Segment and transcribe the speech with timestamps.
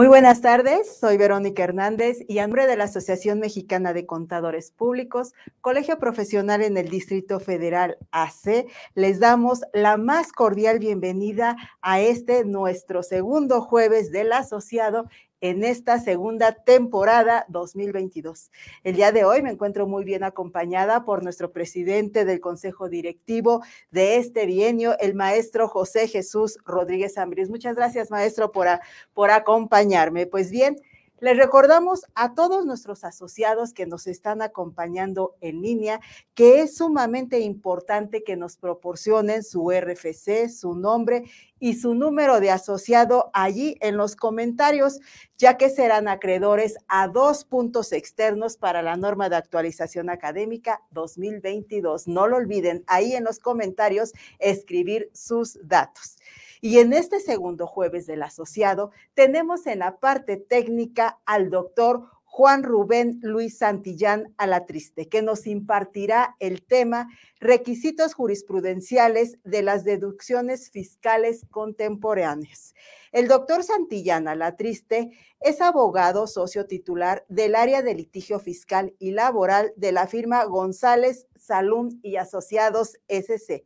[0.00, 4.70] Muy buenas tardes, soy Verónica Hernández y a nombre de la Asociación Mexicana de Contadores
[4.70, 12.00] Públicos, Colegio Profesional en el Distrito Federal AC, les damos la más cordial bienvenida a
[12.00, 15.04] este nuestro segundo jueves del asociado
[15.40, 18.50] en esta segunda temporada 2022.
[18.84, 23.62] El día de hoy me encuentro muy bien acompañada por nuestro presidente del Consejo Directivo
[23.90, 27.48] de este bienio, el maestro José Jesús Rodríguez Ambris.
[27.48, 28.66] Muchas gracias, maestro, por,
[29.14, 30.26] por acompañarme.
[30.26, 30.76] Pues bien,
[31.20, 36.00] les recordamos a todos nuestros asociados que nos están acompañando en línea
[36.34, 41.24] que es sumamente importante que nos proporcionen su RFC, su nombre
[41.58, 44.98] y su número de asociado allí en los comentarios,
[45.36, 52.08] ya que serán acreedores a dos puntos externos para la norma de actualización académica 2022.
[52.08, 56.16] No lo olviden, ahí en los comentarios escribir sus datos.
[56.62, 62.62] Y en este segundo jueves del asociado tenemos en la parte técnica al doctor Juan
[62.62, 67.08] Rubén Luis Santillán Alatriste, que nos impartirá el tema
[67.40, 72.74] requisitos jurisprudenciales de las deducciones fiscales contemporáneas.
[73.10, 75.10] El doctor Santillán Alatriste
[75.40, 81.26] es abogado socio titular del área de litigio fiscal y laboral de la firma González,
[81.36, 83.64] Salum y Asociados SC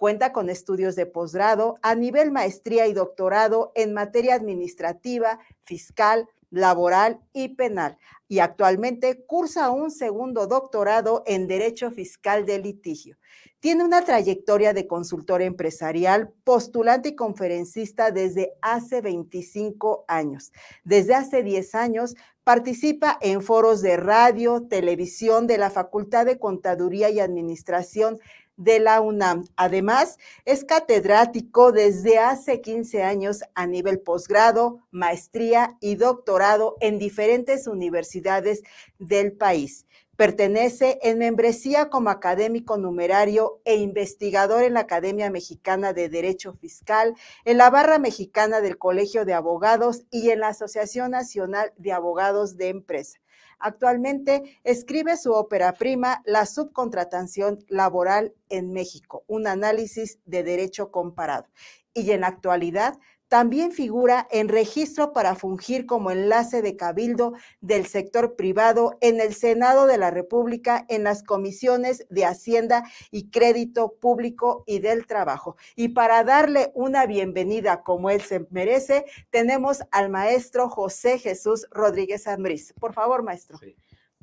[0.00, 7.20] Cuenta con estudios de posgrado a nivel maestría y doctorado en materia administrativa, fiscal, laboral
[7.34, 7.98] y penal.
[8.26, 13.18] Y actualmente cursa un segundo doctorado en Derecho Fiscal de Litigio.
[13.58, 20.50] Tiene una trayectoria de consultor empresarial, postulante y conferencista desde hace 25 años.
[20.82, 27.10] Desde hace 10 años participa en foros de radio, televisión de la Facultad de Contaduría
[27.10, 28.18] y Administración
[28.60, 29.46] de la UNAM.
[29.56, 37.66] Además, es catedrático desde hace 15 años a nivel posgrado, maestría y doctorado en diferentes
[37.66, 38.62] universidades
[38.98, 39.86] del país.
[40.16, 47.14] Pertenece en membresía como académico numerario e investigador en la Academia Mexicana de Derecho Fiscal,
[47.46, 52.58] en la Barra Mexicana del Colegio de Abogados y en la Asociación Nacional de Abogados
[52.58, 53.18] de Empresa.
[53.60, 61.46] Actualmente escribe su ópera prima, La subcontratación laboral en México, un análisis de derecho comparado.
[61.92, 62.98] Y en la actualidad
[63.30, 69.34] también figura en registro para fungir como enlace de cabildo del sector privado en el
[69.34, 72.82] Senado de la República en las comisiones de Hacienda
[73.12, 75.56] y Crédito Público y del Trabajo.
[75.76, 82.26] Y para darle una bienvenida como él se merece, tenemos al maestro José Jesús Rodríguez
[82.26, 82.74] Ambriz.
[82.80, 83.60] Por favor, maestro.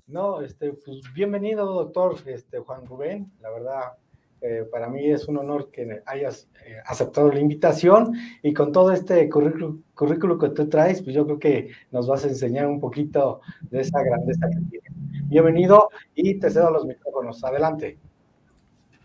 [0.06, 3.32] No, este, pues bienvenido, doctor este, Juan Rubén.
[3.40, 3.94] La verdad,
[4.42, 8.92] eh, para mí es un honor que hayas eh, aceptado la invitación y con todo
[8.92, 13.42] este currículo, que tú traes, pues yo creo que nos vas a enseñar un poquito
[13.62, 14.88] de esa grandeza que tiene.
[15.24, 17.44] Bienvenido y te cedo los micrófonos.
[17.44, 17.98] Adelante.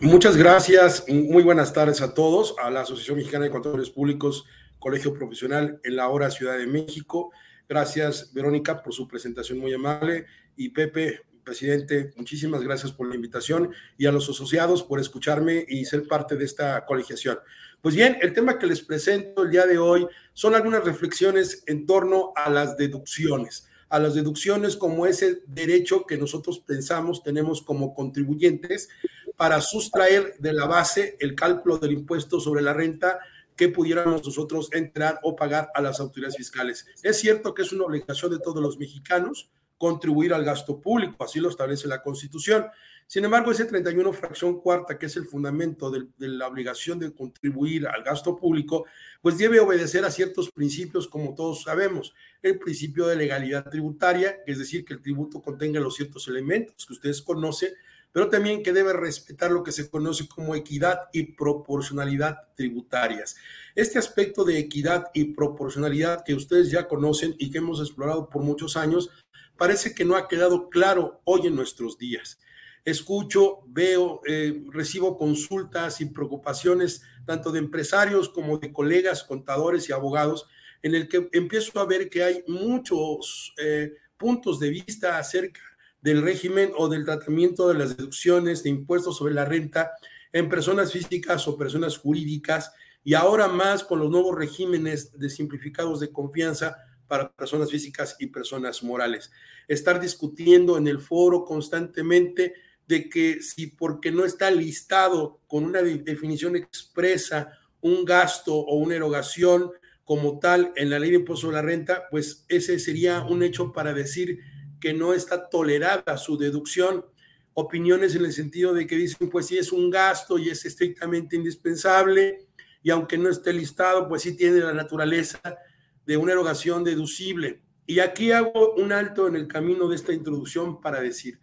[0.01, 1.07] Muchas gracias.
[1.09, 4.45] Muy buenas tardes a todos, a la Asociación Mexicana de Contadores Públicos,
[4.79, 7.31] Colegio Profesional en la hora Ciudad de México.
[7.69, 10.27] Gracias, Verónica, por su presentación muy amable
[10.57, 15.85] y Pepe, presidente, muchísimas gracias por la invitación y a los asociados por escucharme y
[15.85, 17.39] ser parte de esta colegiación.
[17.81, 21.85] Pues bien, el tema que les presento el día de hoy son algunas reflexiones en
[21.85, 27.93] torno a las deducciones, a las deducciones como ese derecho que nosotros pensamos tenemos como
[27.93, 28.89] contribuyentes
[29.37, 33.19] para sustraer de la base el cálculo del impuesto sobre la renta
[33.57, 36.87] que pudiéramos nosotros entrar o pagar a las autoridades fiscales.
[37.03, 39.51] Es cierto que es una obligación de todos los mexicanos,
[39.83, 42.67] contribuir al gasto público, así lo establece la Constitución.
[43.09, 47.89] Sin embargo, ese 31 fracción cuarta, que es el fundamento de, la obligación de contribuir
[47.89, 48.87] al gasto público,
[49.21, 52.15] pues debe obedecer a ciertos principios, como todos sabemos.
[52.43, 56.93] El principio de legalidad tributaria, es decir, que el tributo contenga los ciertos elementos que
[56.93, 57.73] ustedes conocen,
[58.13, 63.35] pero también que debe respetar lo que se conoce como equidad y proporcionalidad tributarias.
[63.75, 68.43] Este aspecto de equidad y proporcionalidad que ustedes ya conocen y que hemos explorado por
[68.43, 69.11] muchos años,
[69.57, 72.39] parece que no ha quedado claro hoy en nuestros días.
[72.85, 79.93] Escucho, veo, eh, recibo consultas y preocupaciones tanto de empresarios como de colegas, contadores y
[79.93, 80.49] abogados,
[80.83, 85.61] en el que empiezo a ver que hay muchos eh, puntos de vista acerca
[86.01, 89.93] del régimen o del tratamiento de las deducciones de impuestos sobre la renta
[90.33, 92.73] en personas físicas o personas jurídicas
[93.05, 96.77] y ahora más con los nuevos regímenes de simplificados de confianza
[97.13, 99.31] para personas físicas y personas morales.
[99.69, 102.55] Estar discutiendo en el foro constantemente
[102.89, 108.95] de que si porque no está listado con una definición expresa un gasto o una
[108.95, 109.73] erogación
[110.05, 113.75] como tal en la ley de impuesto a la renta, pues ese sería un hecho
[113.75, 114.39] para decir
[114.81, 117.05] que no está tolerada su deducción.
[117.53, 121.37] Opiniones en el sentido de que dicen, pues sí es un gasto y es estrictamente
[121.37, 122.47] indispensable,
[122.83, 125.59] y aunque no esté listado, pues sí tiene la naturaleza
[126.07, 127.63] de una erogación deducible.
[127.87, 131.39] Y aquí hago un alto en el camino de esta introducción para decir,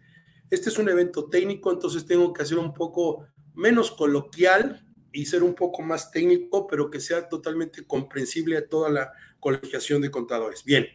[0.50, 5.42] este es un evento técnico, entonces tengo que hacer un poco menos coloquial y ser
[5.42, 10.64] un poco más técnico, pero que sea totalmente comprensible a toda la colegiación de contadores.
[10.64, 10.86] Bien,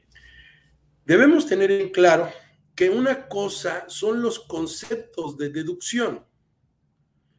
[1.06, 2.30] debemos tener en claro
[2.76, 6.26] que una cosa son los conceptos de deducción,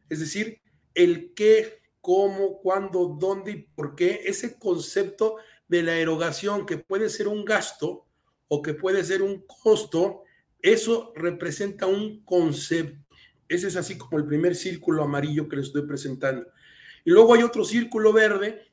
[0.09, 0.61] es decir,
[0.93, 5.37] el qué, cómo, cuándo, dónde y por qué, ese concepto
[5.67, 8.05] de la erogación que puede ser un gasto
[8.47, 10.23] o que puede ser un costo,
[10.61, 13.05] eso representa un concepto.
[13.49, 16.47] Ese es así como el primer círculo amarillo que les estoy presentando.
[17.05, 18.67] Y luego hay otro círculo verde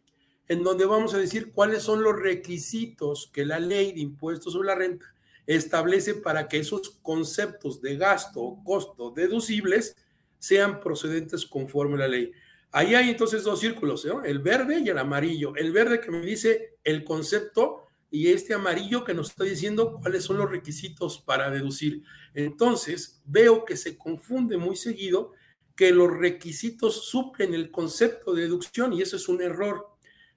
[0.49, 4.69] en donde vamos a decir cuáles son los requisitos que la ley de impuestos sobre
[4.69, 5.07] la renta
[5.47, 9.97] establece para que esos conceptos de gasto o costo deducibles
[10.39, 12.33] sean procedentes conforme a la ley.
[12.77, 15.55] Ahí hay entonces dos círculos, el verde y el amarillo.
[15.55, 20.25] El verde que me dice el concepto y este amarillo que nos está diciendo cuáles
[20.25, 22.03] son los requisitos para deducir.
[22.35, 25.31] Entonces, veo que se confunde muy seguido
[25.77, 29.87] que los requisitos suplen el concepto de deducción y eso es un error.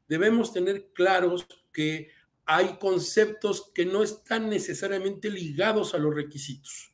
[0.08, 2.12] Debemos tener claros que
[2.46, 6.94] hay conceptos que no están necesariamente ligados a los requisitos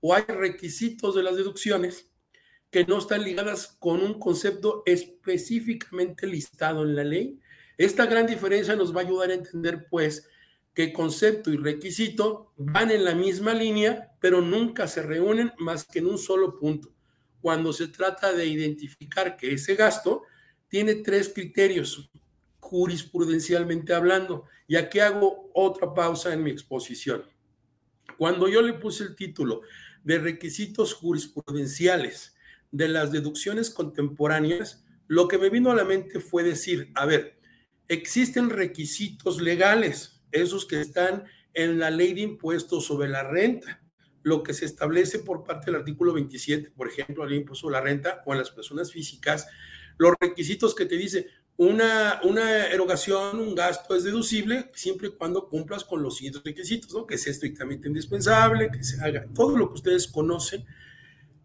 [0.00, 2.13] o hay requisitos de las deducciones
[2.74, 7.38] que no están ligadas con un concepto específicamente listado en la ley.
[7.78, 10.28] Esta gran diferencia nos va a ayudar a entender, pues,
[10.74, 16.00] que concepto y requisito van en la misma línea, pero nunca se reúnen más que
[16.00, 16.92] en un solo punto
[17.40, 20.22] cuando se trata de identificar que ese gasto
[20.66, 22.10] tiene tres criterios
[22.58, 24.46] jurisprudencialmente hablando.
[24.66, 27.22] Y aquí hago otra pausa en mi exposición.
[28.18, 29.60] Cuando yo le puse el título
[30.02, 32.33] de requisitos jurisprudenciales
[32.74, 37.38] de las deducciones contemporáneas, lo que me vino a la mente fue decir, a ver,
[37.86, 43.80] existen requisitos legales, esos que están en la ley de impuestos sobre la renta
[44.24, 47.80] lo que se establece por parte del artículo 27, por ejemplo, al impuesto a la
[47.82, 49.46] renta o a las personas físicas,
[49.98, 55.48] los requisitos que te dice una, una erogación, un gasto es deducible siempre y cuando
[55.48, 57.06] cumplas con los siguientes requisitos, ¿no?
[57.06, 60.64] que sea estrictamente indispensable, que se haga todo lo que ustedes conocen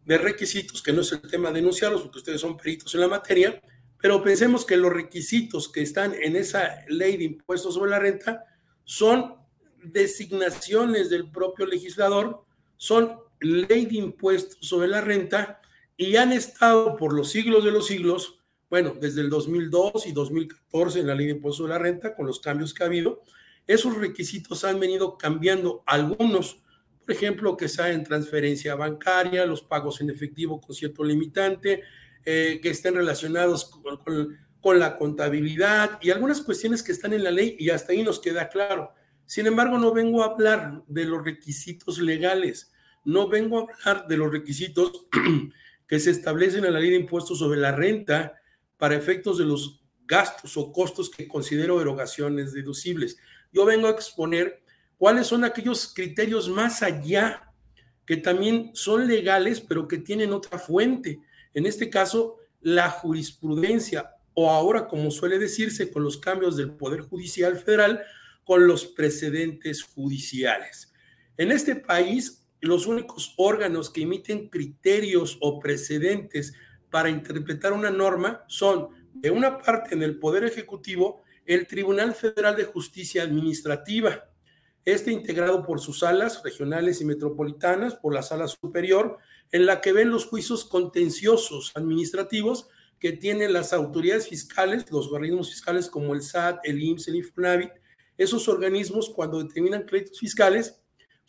[0.10, 3.08] de requisitos, que no es el tema de enunciarlos porque ustedes son peritos en la
[3.08, 3.62] materia,
[4.02, 8.44] pero pensemos que los requisitos que están en esa ley de impuestos sobre la renta
[8.84, 9.36] son
[9.84, 12.44] designaciones del propio legislador
[12.76, 15.62] son ley de impuestos sobre la renta
[15.96, 21.02] y han estado por los siglos de los siglos, bueno, desde el 2002 y 2014
[21.02, 23.22] en la ley de impuestos sobre la renta, con los cambios que ha habido,
[23.68, 26.64] esos requisitos han venido cambiando algunos,
[27.10, 31.82] por ejemplo, que sea en transferencia bancaria, los pagos en efectivo con cierto limitante,
[32.24, 37.32] eh, que estén relacionados con, con la contabilidad y algunas cuestiones que están en la
[37.32, 38.94] ley y hasta ahí nos queda claro.
[39.26, 42.72] Sin embargo, no vengo a hablar de los requisitos legales,
[43.04, 45.08] no vengo a hablar de los requisitos
[45.88, 48.36] que se establecen en la ley de impuestos sobre la renta
[48.78, 53.18] para efectos de los gastos o costos que considero erogaciones deducibles.
[53.52, 54.62] Yo vengo a exponer
[55.00, 57.52] cuáles son aquellos criterios más allá
[58.06, 61.20] que también son legales, pero que tienen otra fuente.
[61.54, 67.02] En este caso, la jurisprudencia, o ahora como suele decirse con los cambios del Poder
[67.02, 68.04] Judicial Federal,
[68.44, 70.92] con los precedentes judiciales.
[71.38, 76.54] En este país, los únicos órganos que emiten criterios o precedentes
[76.90, 82.56] para interpretar una norma son, de una parte, en el Poder Ejecutivo, el Tribunal Federal
[82.56, 84.29] de Justicia Administrativa,
[84.94, 89.18] este integrado por sus salas regionales y metropolitanas, por la sala superior,
[89.52, 92.68] en la que ven los juicios contenciosos administrativos
[93.00, 97.72] que tienen las autoridades fiscales, los organismos fiscales como el SAT, el IMSS, el Infonavit,
[98.18, 100.82] esos organismos cuando determinan créditos fiscales,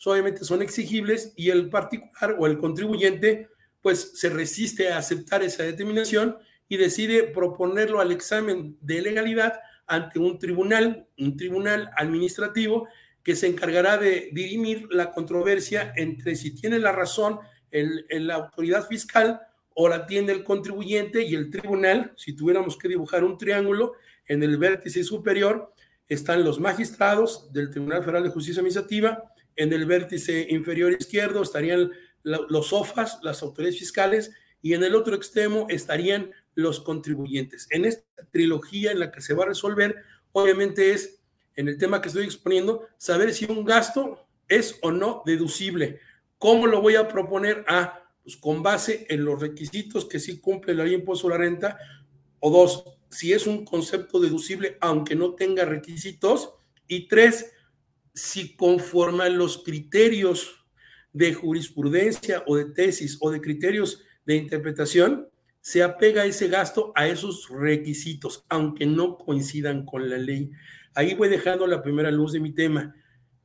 [0.05, 3.49] obviamente son exigibles y el particular o el contribuyente
[3.81, 6.37] pues se resiste a aceptar esa determinación
[6.67, 12.87] y decide proponerlo al examen de legalidad ante un tribunal, un tribunal administrativo
[13.23, 18.87] que se encargará de dirimir la controversia entre si tiene la razón el, la autoridad
[18.87, 19.41] fiscal
[19.73, 23.93] o la tiene el contribuyente y el tribunal, si tuviéramos que dibujar un triángulo
[24.27, 25.73] en el vértice superior,
[26.07, 29.23] están los magistrados del Tribunal Federal de Justicia Administrativa,
[29.55, 31.91] en el vértice inferior izquierdo estarían
[32.23, 37.67] los SOFAS, las autoridades fiscales, y en el otro extremo estarían los contribuyentes.
[37.71, 39.95] En esta trilogía en la que se va a resolver
[40.33, 41.20] obviamente es,
[41.55, 45.99] en el tema que estoy exponiendo, saber si un gasto es o no deducible.
[46.37, 47.63] ¿Cómo lo voy a proponer?
[47.67, 51.31] Ah, pues con base en los requisitos que sí cumple la ley de impuesto a
[51.31, 51.77] la renta,
[52.39, 56.53] o dos, si es un concepto deducible aunque no tenga requisitos,
[56.87, 57.51] y tres,
[58.13, 60.65] si conforme a los criterios
[61.13, 65.29] de jurisprudencia o de tesis o de criterios de interpretación,
[65.61, 70.51] se apega ese gasto a esos requisitos, aunque no coincidan con la ley.
[70.93, 72.95] Ahí voy dejando la primera luz de mi tema.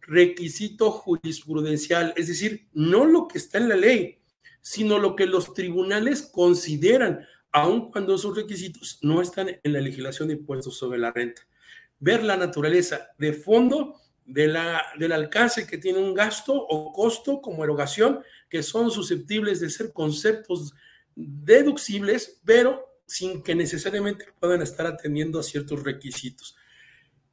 [0.00, 4.18] Requisito jurisprudencial, es decir, no lo que está en la ley,
[4.60, 10.28] sino lo que los tribunales consideran, aun cuando esos requisitos no están en la legislación
[10.28, 11.42] de impuestos sobre la renta.
[11.98, 14.56] Ver la naturaleza de fondo del
[15.12, 20.74] alcance que tiene un gasto o costo como erogación, que son susceptibles de ser conceptos
[21.14, 26.56] deducibles, pero sin que necesariamente puedan estar atendiendo a ciertos requisitos.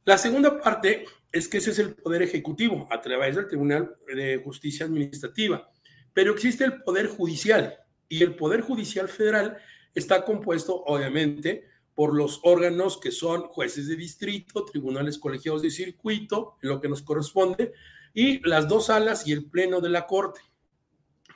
[0.06, 4.42] La segunda parte es que ese es el Poder Ejecutivo a través del Tribunal de
[4.44, 5.72] Justicia Administrativa,
[6.14, 7.78] pero existe el Poder Judicial
[8.10, 9.58] y el Poder Judicial Federal
[9.96, 16.58] está compuesto, obviamente, por los órganos que son jueces de distrito, tribunales colegiados de circuito,
[16.62, 17.72] lo que nos corresponde,
[18.14, 20.42] y las dos salas y el pleno de la Corte.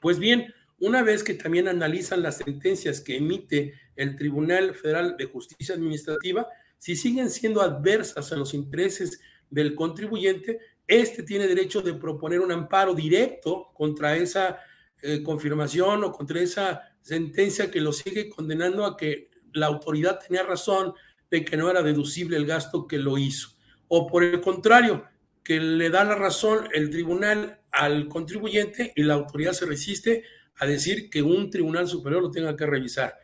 [0.01, 5.25] Pues bien, una vez que también analizan las sentencias que emite el Tribunal Federal de
[5.25, 6.47] Justicia Administrativa,
[6.77, 9.19] si siguen siendo adversas a los intereses
[9.50, 14.60] del contribuyente, este tiene derecho de proponer un amparo directo contra esa
[15.01, 20.43] eh, confirmación o contra esa sentencia que lo sigue condenando a que la autoridad tenía
[20.43, 20.93] razón
[21.29, 23.50] de que no era deducible el gasto que lo hizo.
[23.88, 25.05] O por el contrario,
[25.43, 30.24] que le da la razón el tribunal al contribuyente y la autoridad se resiste
[30.57, 33.17] a decir que un tribunal superior lo tenga que revisar.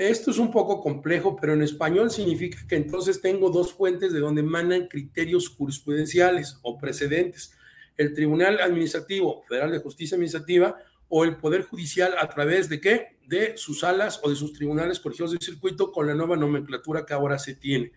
[0.00, 4.20] Esto es un poco complejo, pero en español significa que entonces tengo dos fuentes de
[4.20, 7.52] donde emanan criterios jurisprudenciales o precedentes.
[7.98, 10.78] El Tribunal Administrativo Federal de Justicia Administrativa
[11.10, 13.18] o el Poder Judicial a través de qué?
[13.26, 17.12] De sus salas o de sus tribunales colegiados de circuito con la nueva nomenclatura que
[17.12, 17.92] ahora se tiene.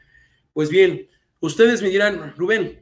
[0.52, 1.08] Pues bien,
[1.40, 2.82] ustedes me dirán, Rubén,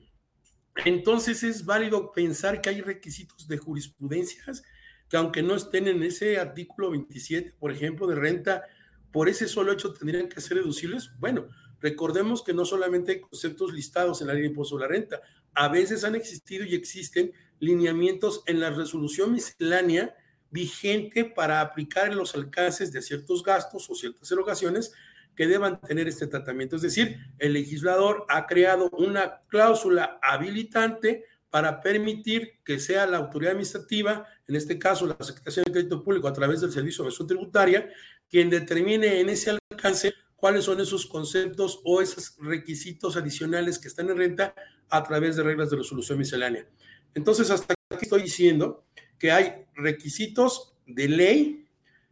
[0.84, 4.64] entonces es válido pensar que hay requisitos de jurisprudencias
[5.08, 8.64] que aunque no estén en ese artículo 27, por ejemplo, de renta,
[9.12, 11.12] por ese solo hecho tendrían que ser deducibles.
[11.20, 11.50] Bueno,
[11.80, 15.22] recordemos que no solamente hay conceptos listados en la ley de impuesto a la renta,
[15.54, 20.16] a veces han existido y existen lineamientos en la resolución miscelánea
[20.50, 24.94] vigente para aplicar los alcances de ciertos gastos o ciertas erogaciones
[25.36, 26.76] que deban tener este tratamiento.
[26.76, 33.52] Es decir, el legislador ha creado una cláusula habilitante para permitir que sea la autoridad
[33.52, 37.28] administrativa, en este caso la Secretaría de Crédito Público a través del Servicio de Gestión
[37.28, 37.90] Tributaria,
[38.32, 44.10] quien determine en ese alcance cuáles son esos conceptos o esos requisitos adicionales que están
[44.10, 44.56] en renta
[44.90, 46.66] a través de reglas de resolución miscelánea.
[47.14, 48.86] Entonces, hasta aquí estoy diciendo
[49.20, 51.68] que hay requisitos de ley,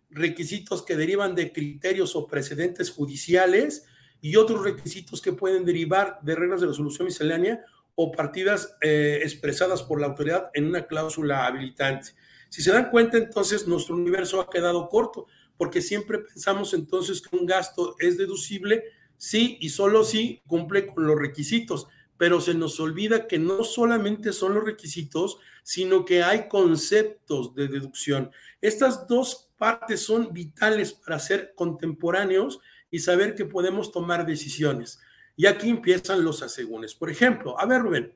[0.09, 3.85] requisitos que derivan de criterios o precedentes judiciales
[4.21, 7.63] y otros requisitos que pueden derivar de reglas de resolución miscelánea
[7.95, 12.11] o partidas eh, expresadas por la autoridad en una cláusula habilitante.
[12.49, 15.27] Si se dan cuenta, entonces nuestro universo ha quedado corto,
[15.59, 18.85] porque siempre pensamos entonces que un gasto es deducible
[19.17, 21.87] sí y solo si cumple con los requisitos
[22.19, 27.69] pero se nos olvida que no solamente son los requisitos, sino que hay conceptos de
[27.69, 28.29] deducción.
[28.59, 32.59] Estas dos partes son vitales para ser contemporáneos
[32.91, 34.99] y saber que podemos tomar decisiones.
[35.37, 36.93] Y aquí empiezan los asegúnes.
[36.93, 38.13] Por ejemplo, a ver, Rubén,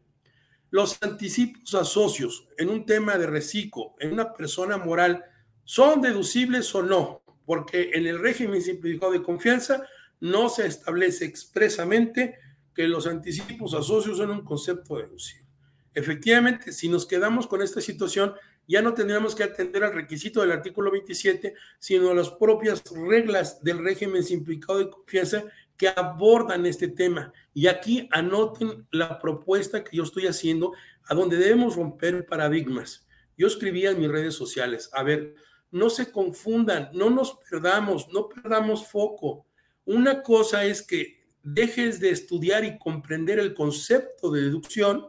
[0.69, 5.23] los anticipos a socios en un tema de reciclo, en una persona moral,
[5.63, 7.22] ¿son deducibles o no?
[7.45, 9.85] Porque en el régimen simplificado de confianza
[10.19, 12.39] no se establece expresamente
[12.73, 15.47] que los anticipos a socios son un concepto deducible.
[15.93, 18.33] Efectivamente, si nos quedamos con esta situación,
[18.67, 23.61] ya no tendríamos que atender al requisito del artículo 27, sino a las propias reglas
[23.61, 25.43] del régimen simplificado de confianza
[25.77, 27.33] que abordan este tema.
[27.53, 30.73] Y aquí anoten la propuesta que yo estoy haciendo,
[31.05, 33.05] a donde debemos romper paradigmas.
[33.37, 35.35] Yo escribía en mis redes sociales, a ver,
[35.73, 39.47] no se confundan, no nos perdamos, no perdamos foco.
[39.85, 45.07] Una cosa es que dejes de estudiar y comprender el concepto de deducción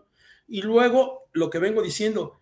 [0.48, 2.40] y luego lo que vengo diciendo,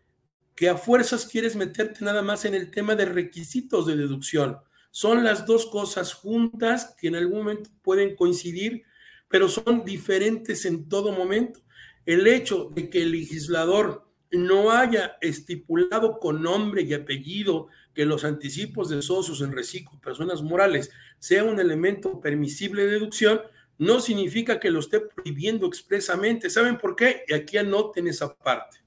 [0.54, 4.58] que a fuerzas quieres meterte nada más en el tema de requisitos de deducción.
[4.92, 8.84] Son las dos cosas juntas que en algún momento pueden coincidir,
[9.28, 11.60] pero son diferentes en todo momento.
[12.06, 18.24] El hecho de que el legislador no haya estipulado con nombre y apellido que los
[18.24, 23.40] anticipos de socios en reciclo, personas morales, sea un elemento permisible de deducción,
[23.78, 26.50] no significa que lo esté prohibiendo expresamente.
[26.50, 27.24] ¿Saben por qué?
[27.28, 28.78] Y aquí anoten esa parte.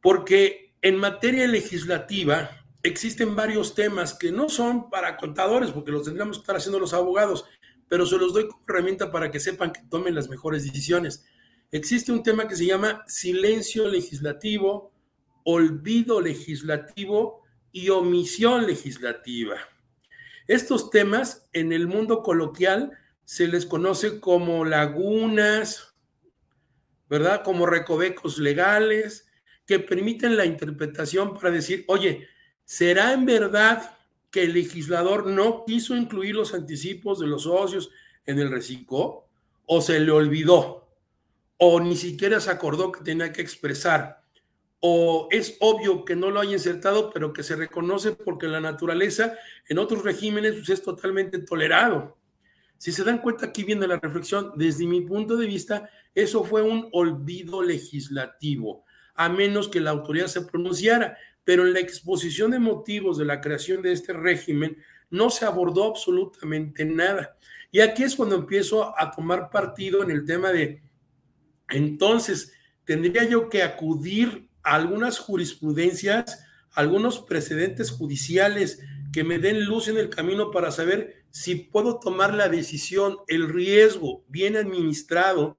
[0.00, 2.50] Porque en materia legislativa
[2.82, 6.94] existen varios temas que no son para contadores, porque los tendríamos que estar haciendo los
[6.94, 7.44] abogados,
[7.88, 11.24] pero se los doy como herramienta para que sepan que tomen las mejores decisiones.
[11.70, 14.92] Existe un tema que se llama silencio legislativo,
[15.44, 19.56] olvido legislativo y omisión legislativa.
[20.46, 22.92] Estos temas en el mundo coloquial
[23.24, 25.94] se les conoce como lagunas,
[27.08, 27.42] ¿verdad?
[27.44, 29.26] Como recovecos legales
[29.66, 32.26] que permiten la interpretación para decir, oye,
[32.64, 33.98] ¿será en verdad
[34.30, 37.90] que el legislador no quiso incluir los anticipos de los socios
[38.24, 39.26] en el reciclo
[39.66, 40.88] o se le olvidó
[41.58, 44.22] o ni siquiera se acordó que tenía que expresar
[44.80, 49.36] o es obvio que no lo haya insertado pero que se reconoce porque la naturaleza
[49.68, 52.16] en otros regímenes pues, es totalmente tolerado.
[52.76, 56.62] Si se dan cuenta, aquí viene la reflexión, desde mi punto de vista, eso fue
[56.62, 62.58] un olvido legislativo, a menos que la autoridad se pronunciara pero en la exposición de
[62.58, 64.76] motivos de la creación de este régimen
[65.08, 67.38] no se abordó absolutamente nada.
[67.70, 70.82] Y aquí es cuando empiezo a tomar partido en el tema de,
[71.70, 72.52] entonces,
[72.84, 78.80] tendría yo que acudir algunas jurisprudencias, algunos precedentes judiciales
[79.12, 83.48] que me den luz en el camino para saber si puedo tomar la decisión, el
[83.48, 85.56] riesgo bien administrado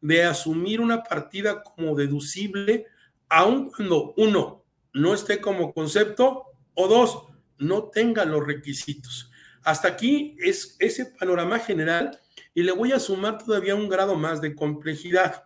[0.00, 2.86] de asumir una partida como deducible,
[3.28, 6.44] aun cuando uno no esté como concepto
[6.74, 7.24] o dos,
[7.58, 9.30] no tenga los requisitos.
[9.62, 12.18] Hasta aquí es ese panorama general
[12.54, 15.44] y le voy a sumar todavía un grado más de complejidad.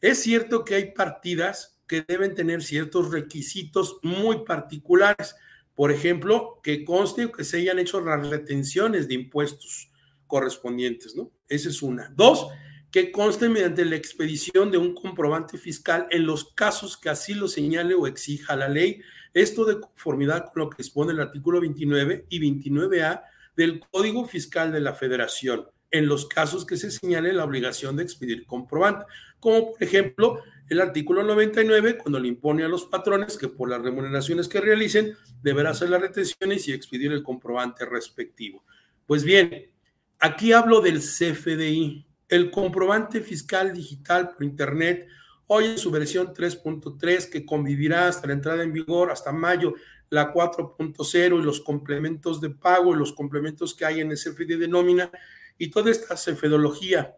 [0.00, 5.36] Es cierto que hay partidas que deben tener ciertos requisitos muy particulares.
[5.74, 9.90] Por ejemplo, que conste que se hayan hecho las retenciones de impuestos
[10.26, 11.30] correspondientes, ¿no?
[11.50, 12.10] Esa es una.
[12.16, 12.46] Dos,
[12.90, 17.46] que conste mediante la expedición de un comprobante fiscal en los casos que así lo
[17.46, 19.02] señale o exija la ley.
[19.34, 23.22] Esto de conformidad con lo que dispone el artículo 29 y 29A
[23.54, 28.04] del Código Fiscal de la Federación, en los casos que se señale la obligación de
[28.04, 29.04] expedir comprobante,
[29.40, 30.38] como por ejemplo
[30.72, 35.14] el artículo 99, cuando le impone a los patrones que por las remuneraciones que realicen
[35.42, 38.64] deberá hacer las retenciones y expedir el comprobante respectivo.
[39.06, 39.70] Pues bien,
[40.18, 45.08] aquí hablo del CFDI, el comprobante fiscal digital por Internet,
[45.46, 49.74] hoy en su versión 3.3, que convivirá hasta la entrada en vigor hasta mayo,
[50.08, 54.58] la 4.0 y los complementos de pago y los complementos que hay en el CFD
[54.58, 55.10] de nómina
[55.58, 57.14] y toda esta cefedología.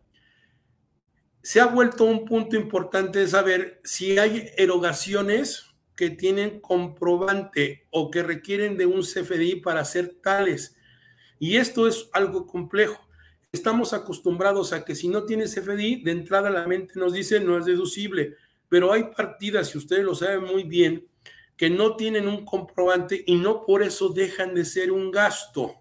[1.44, 8.11] Se ha vuelto un punto importante de saber si hay erogaciones que tienen comprobante o
[8.11, 10.76] que requieren de un CFDI para ser tales.
[11.38, 13.04] Y esto es algo complejo
[13.54, 17.57] estamos acostumbrados a que si no tienes FDI, de entrada la mente nos dice no
[17.57, 18.35] es deducible,
[18.68, 21.07] pero hay partidas, y ustedes lo saben muy bien,
[21.57, 25.76] que no tienen un comprobante y no por eso dejan de ser un gasto.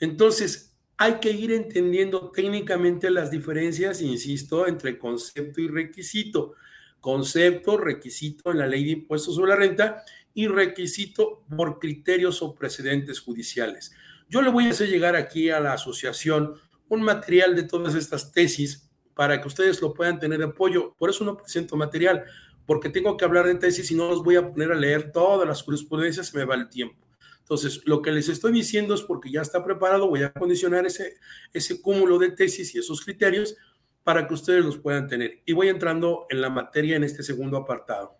[0.00, 6.54] Entonces, hay que ir entendiendo técnicamente las diferencias, insisto, entre concepto y requisito.
[7.00, 12.54] Concepto, requisito en la ley de impuestos sobre la renta y requisito por criterios o
[12.54, 13.92] precedentes judiciales.
[14.28, 16.54] Yo le voy a hacer llegar aquí a la asociación
[16.88, 20.94] un material de todas estas tesis para que ustedes lo puedan tener de apoyo.
[20.98, 22.24] Por eso no presento material,
[22.66, 25.46] porque tengo que hablar de tesis y no los voy a poner a leer todas
[25.46, 27.03] las jurisprudencias, se me va el tiempo.
[27.44, 31.18] Entonces, lo que les estoy diciendo es porque ya está preparado, voy a condicionar ese,
[31.52, 33.54] ese cúmulo de tesis y esos criterios
[34.02, 35.42] para que ustedes los puedan tener.
[35.44, 38.18] Y voy entrando en la materia en este segundo apartado.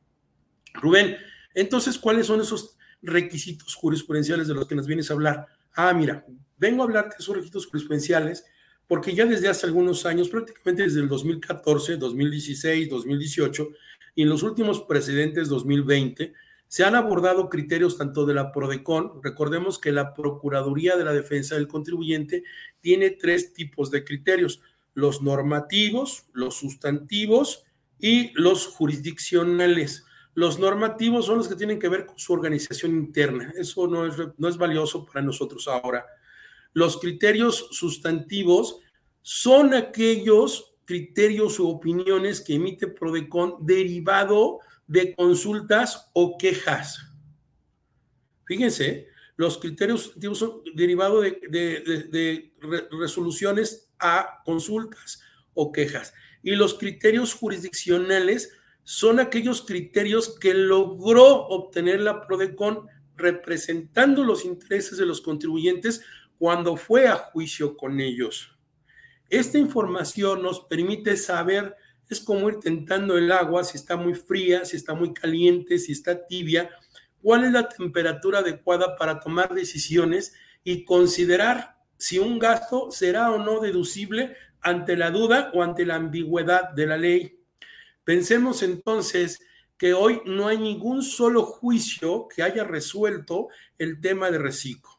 [0.75, 1.17] Rubén,
[1.55, 5.47] entonces, ¿cuáles son esos requisitos jurisprudenciales de los que nos vienes a hablar?
[5.75, 6.25] ah, mira,
[6.57, 8.45] vengo a hablarte de esos registros jurisprudenciales
[8.87, 13.69] porque ya desde hace algunos años, prácticamente desde el 2014, 2016, 2018
[14.15, 16.35] y en los últimos precedentes 2020,
[16.75, 21.55] se han abordado criterios tanto de la PRODECON, recordemos que la Procuraduría de la Defensa
[21.55, 22.43] del Contribuyente
[22.81, 24.61] tiene tres tipos de criterios,
[24.93, 27.63] los normativos, los sustantivos
[28.01, 30.05] y los jurisdiccionales.
[30.35, 33.53] Los normativos son los que tienen que ver con su organización interna.
[33.57, 36.05] Eso no es, no es valioso para nosotros ahora.
[36.73, 38.81] Los criterios sustantivos
[39.23, 44.74] son aquellos criterios o opiniones que emite Prodecon derivado de
[45.17, 46.99] consultas o quejas.
[48.47, 51.31] Fíjense, los criterios son derivados de,
[52.11, 52.53] de,
[52.91, 55.21] resoluciones a consultas
[55.55, 56.15] o quejas.
[56.43, 64.99] Y los criterios jurisdiccionales son aquellos criterios que logró obtener la PRODECON representando los intereses
[64.99, 66.03] de los contribuyentes
[66.39, 68.51] cuando fue a juicio con ellos.
[69.31, 71.75] Esta información nos permite saber,
[72.09, 75.93] es como ir tentando el agua, si está muy fría, si está muy caliente, si
[75.93, 76.71] está tibia,
[77.23, 83.39] cuál es la temperatura adecuada para tomar decisiones y considerar si un gasto será o
[83.39, 87.39] no deducible ante la duda o ante la ambigüedad de la ley.
[88.05, 89.41] Pensemos entonces
[89.79, 94.91] que hoy no hay ningún solo juicio que haya resuelto el tema de reciclo.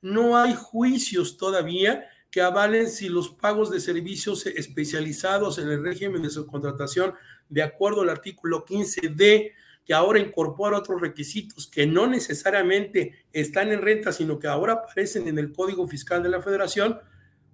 [0.00, 6.20] No hay juicios todavía que avalen si los pagos de servicios especializados en el régimen
[6.20, 7.14] de subcontratación,
[7.48, 9.52] de acuerdo al artículo 15D,
[9.86, 15.26] que ahora incorpora otros requisitos que no necesariamente están en renta, sino que ahora aparecen
[15.28, 17.00] en el Código Fiscal de la Federación,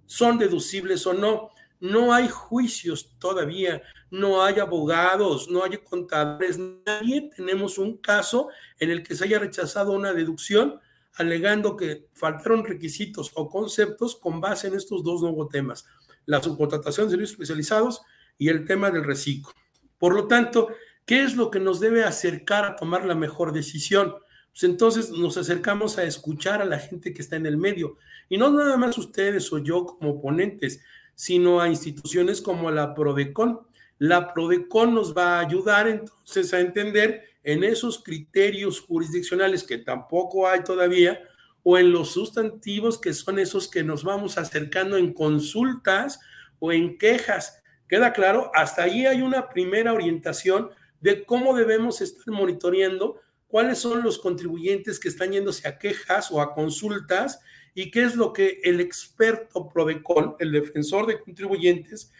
[0.05, 1.51] son deducibles o no.
[1.79, 8.49] No hay juicios todavía, no hay abogados, no hay contadores, nadie tenemos un caso
[8.81, 10.81] en el que se haya rechazado una deducción
[11.15, 15.85] alegando que faltaron requisitos o conceptos con base en estos dos nuevos temas,
[16.25, 18.01] la subcontratación de servicios especializados
[18.37, 19.51] y el tema del reciclo.
[19.97, 20.69] Por lo tanto,
[21.05, 24.15] ¿qué es lo que nos debe acercar a tomar la mejor decisión?
[24.51, 27.97] Pues entonces nos acercamos a escuchar a la gente que está en el medio,
[28.29, 30.81] y no nada más ustedes o yo como ponentes,
[31.15, 33.61] sino a instituciones como la Prodecon.
[33.99, 40.47] La Prodecon nos va a ayudar entonces a entender en esos criterios jurisdiccionales que tampoco
[40.47, 41.21] hay todavía,
[41.63, 46.19] o en los sustantivos que son esos que nos vamos acercando en consultas
[46.59, 47.63] o en quejas.
[47.87, 48.51] ¿Queda claro?
[48.53, 54.99] Hasta ahí hay una primera orientación de cómo debemos estar monitoreando cuáles son los contribuyentes
[54.99, 57.39] que están yéndose a quejas o a consultas
[57.75, 62.11] y qué es lo que el experto Prodecon, el defensor de contribuyentes,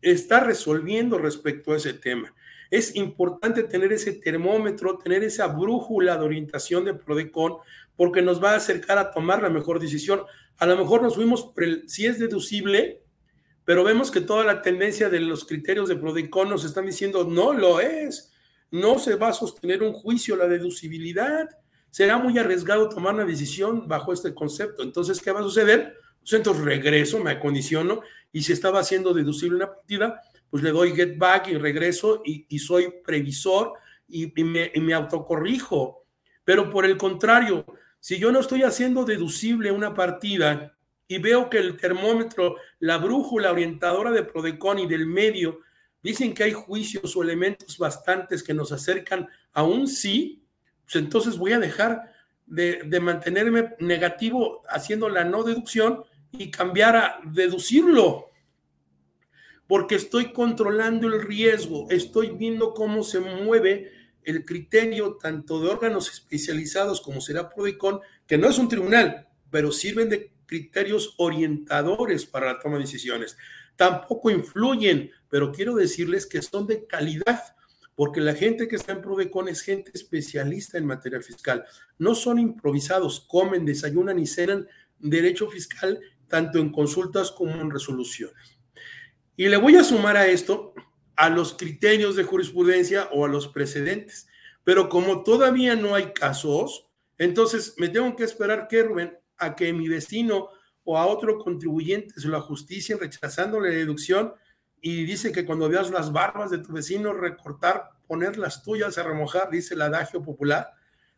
[0.00, 2.34] está resolviendo respecto a ese tema.
[2.70, 7.56] Es importante tener ese termómetro, tener esa brújula de orientación de Prodecon,
[7.96, 10.22] porque nos va a acercar a tomar la mejor decisión.
[10.58, 11.50] A lo mejor nos fuimos
[11.86, 13.02] si es deducible,
[13.64, 17.52] pero vemos que toda la tendencia de los criterios de Prodecon nos están diciendo no
[17.52, 18.32] lo es.
[18.70, 21.48] No se va a sostener un juicio la deducibilidad.
[21.90, 24.82] Será muy arriesgado tomar una decisión bajo este concepto.
[24.82, 25.94] Entonces, ¿qué va a suceder?
[26.20, 28.00] Pues entonces regreso, me acondiciono
[28.32, 30.20] y si estaba haciendo deducible una partida,
[30.50, 33.74] pues le doy get back y regreso y, soy previsor
[34.08, 36.04] y, me, autocorrijo.
[36.44, 37.64] Pero por el contrario,
[38.00, 40.76] si yo no estoy haciendo deducible una partida
[41.08, 45.60] y veo que el termómetro, la brújula orientadora de Prodecon y del medio
[46.02, 50.44] dicen que hay juicios o elementos bastantes que nos acercan a un sí,
[50.84, 52.12] pues entonces voy a dejar
[52.46, 58.30] de, de, mantenerme negativo haciendo la no deducción y cambiar a deducirlo
[59.66, 66.10] porque estoy controlando el riesgo, estoy viendo cómo se mueve el criterio tanto de órganos
[66.10, 72.46] especializados como será Prodicon, que no es un tribunal, pero sirven de criterios orientadores para
[72.46, 73.36] la toma de decisiones.
[73.76, 77.42] Tampoco influyen, pero quiero decirles que son de calidad,
[77.94, 81.64] porque la gente que está en Prodecon es gente especialista en materia fiscal.
[81.98, 84.66] No son improvisados, comen, desayunan y cenan
[84.98, 88.55] derecho fiscal tanto en consultas como en resoluciones.
[89.36, 90.74] Y le voy a sumar a esto
[91.14, 94.28] a los criterios de jurisprudencia o a los precedentes.
[94.64, 99.72] Pero como todavía no hay casos, entonces me tengo que esperar que Rubén a que
[99.72, 100.48] mi vecino
[100.84, 104.34] o a otro contribuyente se lo ajusticien rechazándole la deducción
[104.80, 109.02] y dice que cuando veas las barbas de tu vecino recortar, poner las tuyas a
[109.02, 110.72] remojar, dice el adagio popular.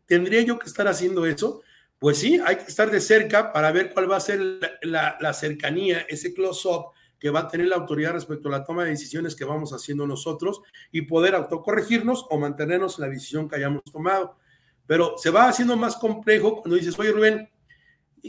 [0.06, 1.62] ¿Tendría yo que estar haciendo eso?
[1.98, 4.40] Pues sí, hay que estar de cerca para ver cuál va a ser
[4.82, 8.90] la cercanía, ese close-up que va a tener la autoridad respecto a la toma de
[8.90, 13.82] decisiones que vamos haciendo nosotros y poder autocorregirnos o mantenernos en la decisión que hayamos
[13.84, 14.36] tomado.
[14.86, 17.50] Pero se va haciendo más complejo cuando dices, oye Rubén,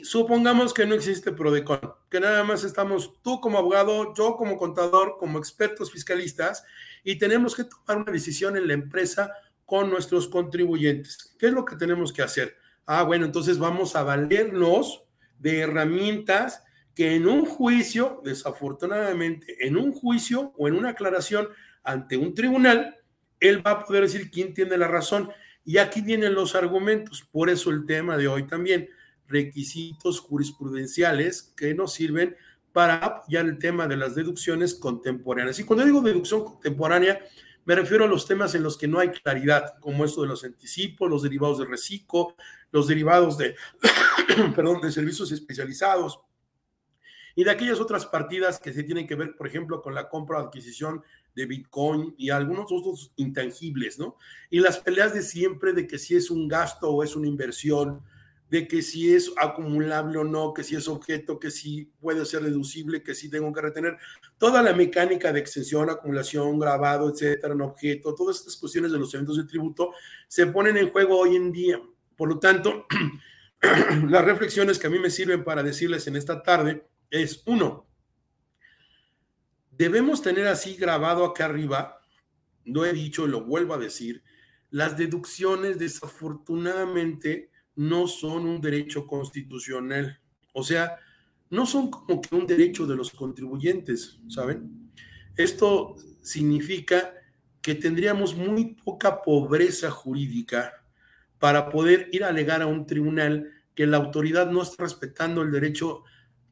[0.04, 5.18] supongamos que no existe PRODECON, que nada más estamos tú como abogado, yo como contador,
[5.20, 6.64] como expertos fiscalistas
[7.04, 9.32] y tenemos que tomar una decisión en la empresa
[9.66, 11.36] con nuestros contribuyentes.
[11.38, 12.58] ¿Qué es lo que tenemos que hacer?
[12.86, 15.04] Ah, bueno, entonces vamos a valernos
[15.38, 16.64] de herramientas
[16.96, 21.48] que en un juicio, desafortunadamente, en un juicio o en una aclaración
[21.84, 22.98] ante un tribunal,
[23.40, 25.30] él va a poder decir quién tiene la razón.
[25.64, 27.28] Y aquí vienen los argumentos.
[27.32, 28.90] Por eso el tema de hoy también,
[29.28, 32.36] requisitos jurisprudenciales que nos sirven
[32.74, 35.60] para apoyar el tema de las deducciones contemporáneas.
[35.60, 37.20] Y cuando digo deducción contemporánea,
[37.66, 40.44] me refiero a los temas en los que no hay claridad, como esto de los
[40.44, 42.36] anticipos, los derivados de reciclo,
[42.72, 43.56] los derivados de,
[44.56, 46.20] perdón, de servicios especializados,
[47.36, 50.40] y de aquellas otras partidas que se tienen que ver, por ejemplo, con la compra
[50.40, 51.04] o adquisición
[51.36, 54.18] de Bitcoin y algunos otros intangibles, ¿no?
[54.50, 58.02] Y las peleas de siempre de que si es un gasto o es una inversión.
[58.50, 62.42] de que si es acumulable o no, que si es objeto, que si puede ser
[62.42, 63.98] deducible, que si tengo que retener.
[64.40, 69.14] Toda la mecánica de extensión, acumulación, grabado, etcétera, en objeto, todas estas cuestiones de los
[69.14, 69.94] eventos de tributo
[70.28, 71.80] se ponen en juego hoy en día.
[72.18, 72.88] Por lo tanto,
[74.10, 77.88] las reflexiones que a mí me sirven para decirles en esta tarde es, uno,
[79.72, 82.02] debemos tener así grabado acá arriba,
[82.66, 84.24] lo he dicho y lo vuelvo a decir,
[84.72, 90.20] las deducciones desafortunadamente no son un derecho constitucional.
[90.54, 90.98] O sea,
[91.50, 94.92] no son como que un derecho de los contribuyentes, ¿saben?
[95.36, 97.14] Esto significa
[97.62, 100.74] que tendríamos muy poca pobreza jurídica
[101.40, 105.52] para poder ir a alegar a un tribunal que la autoridad no está respetando el
[105.52, 106.04] derecho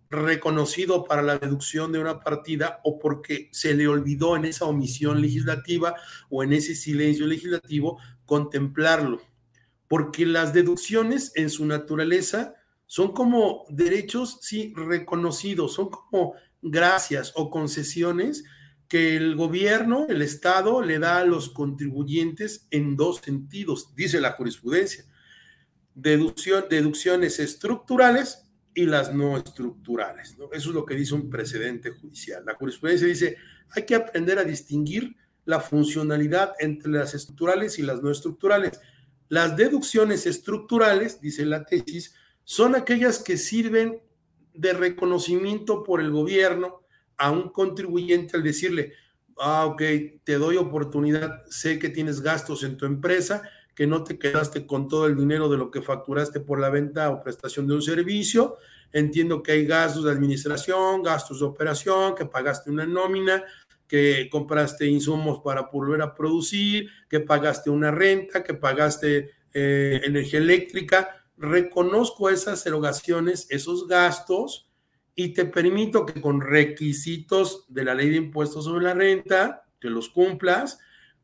[0.09, 5.21] reconocido para la deducción de una partida o porque se le olvidó en esa omisión
[5.21, 5.95] legislativa
[6.29, 9.21] o en ese silencio legislativo contemplarlo
[9.87, 17.49] porque las deducciones en su naturaleza son como derechos, sí, reconocidos, son como gracias o
[17.49, 18.43] concesiones
[18.87, 24.31] que el gobierno, el Estado, le da a los contribuyentes en dos sentidos, dice la
[24.31, 25.05] jurisprudencia.
[25.93, 28.46] Deducción, deducciones estructurales
[28.77, 30.37] y las no estructurales.
[30.51, 32.43] Eso es lo que dice un precedente judicial.
[32.45, 33.35] La jurisprudencia dice,
[33.71, 38.79] hay que aprender a distinguir la funcionalidad entre las estructurales y las no estructurales.
[39.29, 42.13] Las deducciones estructurales, dice la tesis,
[42.43, 43.99] son aquellas que sirven
[44.53, 46.83] de reconocimiento por el gobierno
[47.17, 48.93] a un contribuyente al decirle,
[49.39, 49.81] ah, ok,
[50.23, 53.41] te doy oportunidad, sé que tienes gastos en tu empresa,
[53.77, 57.11] que no te quedaste con todo el dinero de lo que facturaste por la venta
[57.11, 58.57] o prestación de un servicio.
[58.91, 63.43] Entiendo que hay gastos de administración, gastos de operación, que pagaste una nómina,
[63.87, 70.39] que compraste insumos para volver a producir, que pagaste una renta, que pagaste eh, energía
[70.39, 71.27] eléctrica.
[71.37, 74.71] Reconozco esas erogaciones, esos gastos
[75.13, 79.91] y te permito que con requisitos de la ley de impuestos sobre la renta, que
[79.91, 80.79] los cumplas,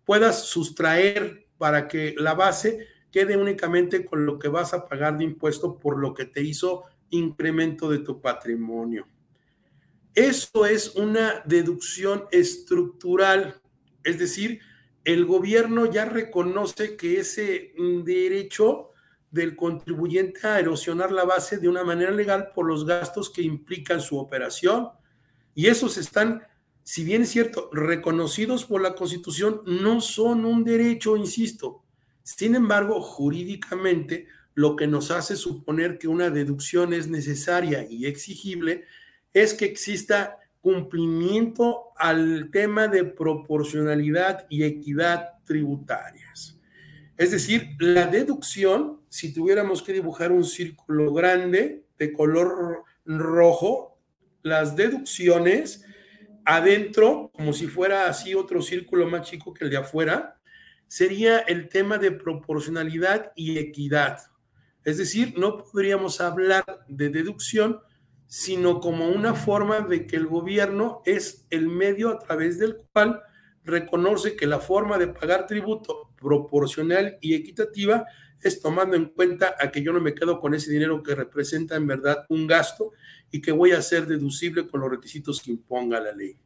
[0.05, 5.23] puedas sustraer para que la base quede únicamente con lo que vas a pagar de
[5.23, 9.07] impuesto por lo que te hizo incremento de tu patrimonio.
[10.13, 13.61] Eso es una deducción estructural,
[14.03, 14.59] es decir,
[15.05, 17.73] el gobierno ya reconoce que ese
[18.03, 18.89] derecho
[19.31, 24.01] del contribuyente a erosionar la base de una manera legal por los gastos que implican
[24.01, 24.89] su operación.
[25.55, 26.43] Y esos están,
[26.83, 31.83] si bien es cierto, reconocidos por la Constitución, no son un derecho, insisto.
[32.23, 38.83] Sin embargo, jurídicamente, lo que nos hace suponer que una deducción es necesaria y exigible
[39.33, 46.57] es que exista cumplimiento al tema de proporcionalidad y equidad tributarias.
[47.17, 53.97] Es decir, la deducción, si tuviéramos que dibujar un círculo grande de color rojo,
[54.41, 55.85] las deducciones
[56.45, 60.39] adentro, como si fuera así otro círculo más chico que el de afuera,
[60.87, 64.19] sería el tema de proporcionalidad y equidad.
[64.83, 67.79] Es decir, no podríamos hablar de deducción
[68.33, 73.21] sino como una forma de que el gobierno es el medio a través del cual
[73.63, 78.07] reconoce que la forma de pagar tributo proporcional y equitativa
[78.43, 81.75] es tomando en cuenta a que yo no me quedo con ese dinero que representa
[81.75, 82.91] en verdad un gasto
[83.31, 86.37] y que voy a hacer deducible con los requisitos que imponga la ley.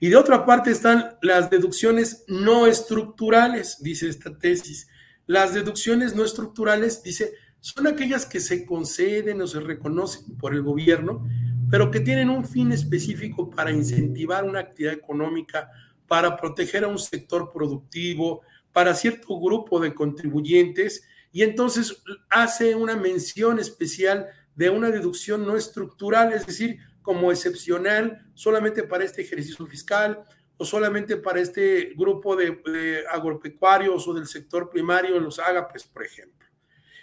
[0.00, 4.88] Y de otra parte están las deducciones no estructurales, dice esta tesis.
[5.26, 10.62] Las deducciones no estructurales, dice, son aquellas que se conceden o se reconocen por el
[10.62, 11.24] gobierno,
[11.70, 15.70] pero que tienen un fin específico para incentivar una actividad económica,
[16.08, 22.94] para proteger a un sector productivo, para cierto grupo de contribuyentes, y entonces hace una
[22.94, 29.66] mención especial de una deducción no estructural, es decir, como excepcional solamente para este ejercicio
[29.66, 30.24] fiscal
[30.58, 36.04] o solamente para este grupo de, agropecuarios o del sector primario en los ágapes, por
[36.04, 36.46] ejemplo.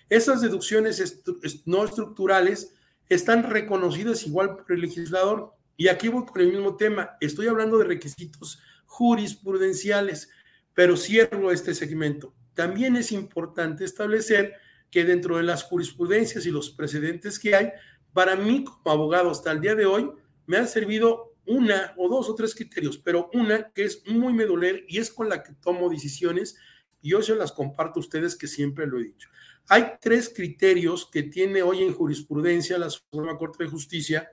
[0.08, 1.22] Esas deducciones
[1.66, 2.74] no estructurales
[3.10, 5.54] están reconocidas igual por el legislador.
[5.76, 7.18] Y aquí voy con el mismo tema.
[7.20, 10.30] Estoy hablando de requisitos jurisprudenciales,
[10.74, 12.34] pero cierro este segmento.
[12.60, 14.56] También es importante establecer
[14.92, 17.72] que dentro de las jurisprudencias y los precedentes que hay,
[18.12, 20.12] para mí como abogado hasta el día de hoy,
[20.46, 24.76] me han servido una o dos o tres criterios, pero una que es muy medular
[24.90, 26.58] y es con la que tomo decisiones
[27.02, 29.30] y yo se las comparto a ustedes que siempre lo he dicho.
[29.70, 34.30] Hay tres criterios que tiene hoy en jurisprudencia la Suprema Corte de Justicia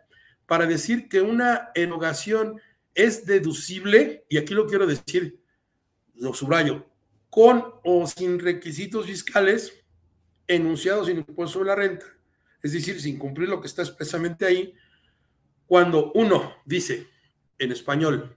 [0.47, 2.61] para decir que una erogación
[2.93, 5.41] es deducible, y aquí lo quiero decir,
[6.17, 6.87] lo subrayo,
[7.37, 9.85] con o sin requisitos fiscales
[10.47, 12.07] enunciados en impuesto sobre la renta,
[12.63, 14.73] es decir, sin cumplir lo que está expresamente ahí,
[15.67, 17.09] cuando uno dice
[17.59, 18.35] en español,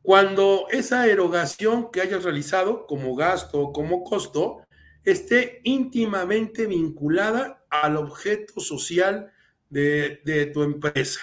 [0.00, 4.62] cuando esa erogación que hayas realizado como gasto o como costo
[5.02, 9.32] esté íntimamente vinculada al objeto social
[9.70, 11.20] de, de, tu empresa,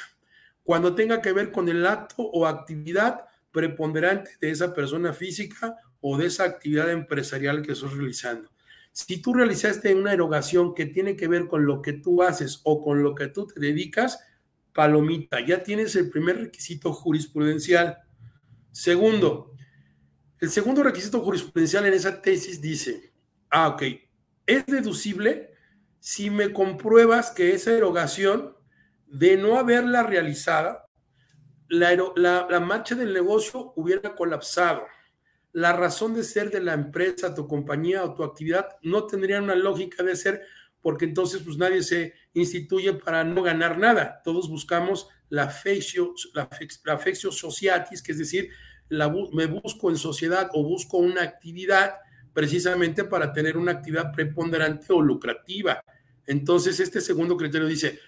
[0.61, 5.77] cuando tenga que ver con el acto o actividad preponderante de esa persona física
[6.09, 8.49] o de esa actividad empresarial que estás realizando.
[8.91, 12.81] Si tú realizaste una erogación que tiene que ver con lo que tú haces o
[12.81, 14.19] con lo que tú te dedicas,
[14.73, 17.97] palomita, ya tienes el primer requisito jurisprudencial.
[18.71, 19.53] Segundo,
[20.39, 23.11] el segundo requisito jurisprudencial en esa tesis dice,
[23.49, 23.83] ah, ok,
[24.45, 25.51] es deducible
[25.99, 28.55] si me compruebas que esa erogación,
[29.07, 30.87] de no haberla realizada,
[31.69, 34.85] la, marcha del negocio hubiera colapsado
[35.57, 39.55] la razón de ser de la empresa, tu compañía o tu actividad no tendría una
[39.55, 40.43] lógica de ser
[40.83, 44.21] porque entonces pues nadie se instituye para no ganar nada.
[44.23, 46.47] Todos buscamos la feccio, la,
[47.31, 48.51] sociatis, que es decir,
[49.33, 51.95] me busco en sociedad o busco una actividad
[52.33, 55.81] precisamente para tener una actividad preponderante o lucrativa.
[56.27, 57.99] Entonces, este segundo criterio dice,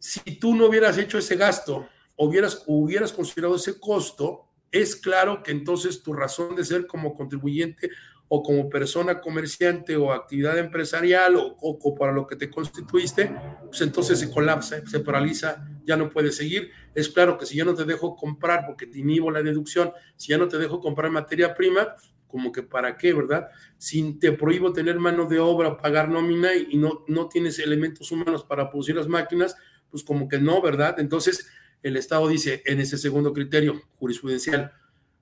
[0.00, 5.52] si tú no hubieras hecho ese gasto, hubieras, hubieras considerado ese costo, es claro que
[5.52, 7.90] entonces tu razón de ser como contribuyente
[8.34, 13.30] o como persona comerciante o actividad empresarial o, para lo que te constituiste,
[13.66, 16.70] pues entonces se colapsa, se paraliza, ya no puedes seguir.
[16.94, 20.28] Es claro que si yo no te dejo comprar porque te inhibo la deducción, si
[20.28, 21.94] ya no te dejo comprar materia prima,
[22.26, 23.50] como que para qué, ¿verdad?
[23.76, 28.44] Si te prohíbo tener mano de obra, pagar nómina y no, no tienes elementos humanos
[28.44, 29.54] para producir las máquinas,
[29.90, 30.98] pues como que no, ¿verdad?
[30.98, 31.50] Entonces,
[31.82, 34.72] el Estado dice en ese segundo criterio jurisprudencial,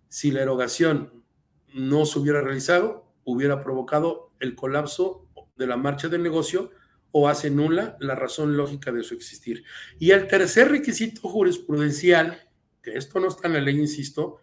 [0.09, 1.25] si la erogación
[1.73, 6.71] no se hubiera realizado, hubiera provocado el colapso de la marcha del negocio
[7.13, 9.65] o hace nula la razón lógica de su existir.
[9.99, 12.49] Y el tercer requisito jurisprudencial,
[12.83, 14.39] que esto no está en la ley, insisto,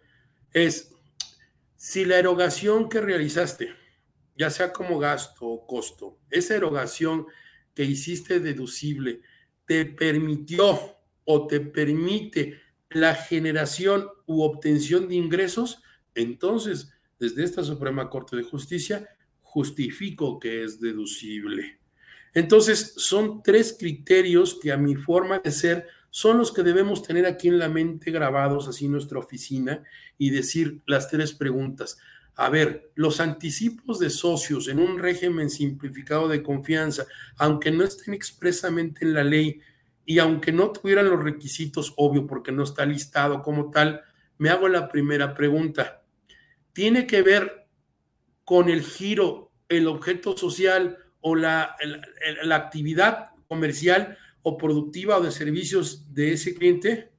[0.52, 0.94] es
[1.76, 3.74] si la erogación que realizaste,
[4.36, 7.26] ya sea como gasto o costo, esa erogación
[7.74, 9.20] que hiciste deducible,
[9.64, 10.97] te permitió
[11.30, 15.82] o te permite la generación u obtención de ingresos,
[16.14, 19.06] entonces desde esta Suprema Corte de Justicia
[19.42, 21.80] justifico que es deducible.
[22.32, 27.26] Entonces son tres criterios que a mi forma de ser son los que debemos tener
[27.26, 29.82] aquí en la mente grabados así en nuestra oficina
[30.16, 31.98] y decir las tres preguntas.
[32.36, 38.14] A ver, los anticipos de socios en un régimen simplificado de confianza, aunque no estén
[38.14, 39.60] expresamente en la ley,
[40.08, 44.00] y aunque no tuvieran los requisitos, obvio, porque no está listado como tal,
[44.38, 46.02] me hago la primera pregunta.
[46.72, 47.66] ¿Tiene que ver
[48.42, 51.76] con el giro, el objeto social o la,
[52.50, 57.12] actividad comercial o productiva o de servicios de ese cliente?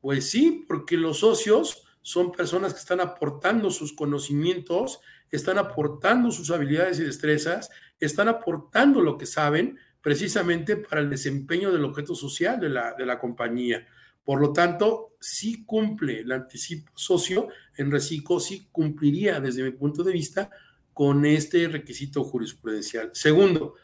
[0.00, 4.98] Pues sí, porque los socios son personas que están aportando sus conocimientos,
[5.30, 7.70] están aportando sus habilidades y destrezas,
[8.00, 13.06] están aportando lo que saben precisamente para el desempeño del objeto social de la, de
[13.06, 13.86] la compañía.
[14.24, 20.02] Por lo tanto, sí cumple el anticipo socio en reciclo, sí cumpliría desde mi punto
[20.02, 20.50] de vista
[20.92, 23.10] con este requisito jurisprudencial.
[23.12, 23.74] Segundo,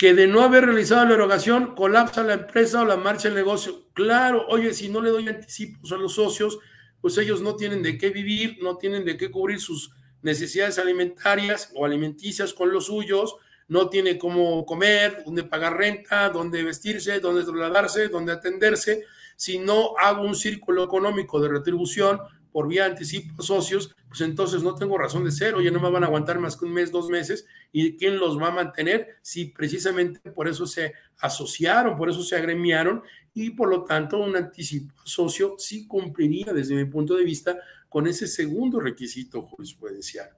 [0.00, 3.90] que de no haber realizado la erogación colapsa la empresa o la marcha del negocio.
[3.92, 6.58] Claro, oye, si no le doy anticipos a los socios,
[7.02, 11.70] pues ellos no tienen de qué vivir, no tienen de qué cubrir sus necesidades alimentarias
[11.74, 13.36] o alimenticias con los suyos,
[13.70, 19.04] no tiene cómo comer, dónde pagar renta, dónde vestirse, dónde trasladarse, dónde atenderse.
[19.36, 24.74] Si no hago un círculo económico de retribución por vía anticipo socios, pues entonces no
[24.74, 27.08] tengo razón de ser, oye, no me van a aguantar más que un mes, dos
[27.08, 32.24] meses, y quién los va a mantener si precisamente por eso se asociaron, por eso
[32.24, 37.22] se agremiaron, y por lo tanto un anticipo socio sí cumpliría desde mi punto de
[37.24, 37.56] vista
[37.88, 40.30] con ese segundo requisito jurisprudencial.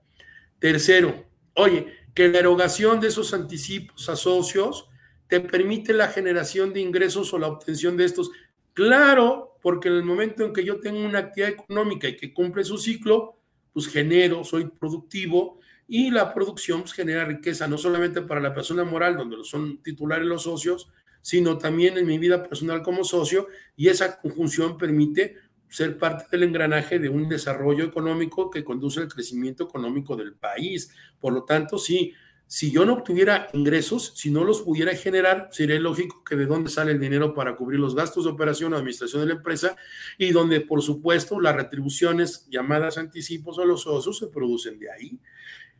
[0.58, 1.24] Tercero,
[1.54, 4.88] oye, que la erogación de esos anticipos a socios
[5.28, 8.30] te permite la generación de ingresos o la obtención de estos.
[8.74, 12.64] Claro, porque en el momento en que yo tengo una actividad económica y que cumple
[12.64, 13.36] su ciclo,
[13.72, 15.58] pues genero, soy productivo
[15.88, 20.26] y la producción pues, genera riqueza, no solamente para la persona moral, donde son titulares
[20.26, 20.90] los socios,
[21.22, 23.46] sino también en mi vida personal como socio
[23.76, 25.36] y esa conjunción permite
[25.72, 30.90] ser parte del engranaje de un desarrollo económico que conduce al crecimiento económico del país.
[31.18, 32.12] Por lo tanto, sí,
[32.46, 36.68] si yo no obtuviera ingresos, si no los pudiera generar, sería lógico que de dónde
[36.68, 39.74] sale el dinero para cubrir los gastos de operación o administración de la empresa
[40.18, 45.18] y donde, por supuesto, las retribuciones llamadas anticipos o los osos se producen de ahí.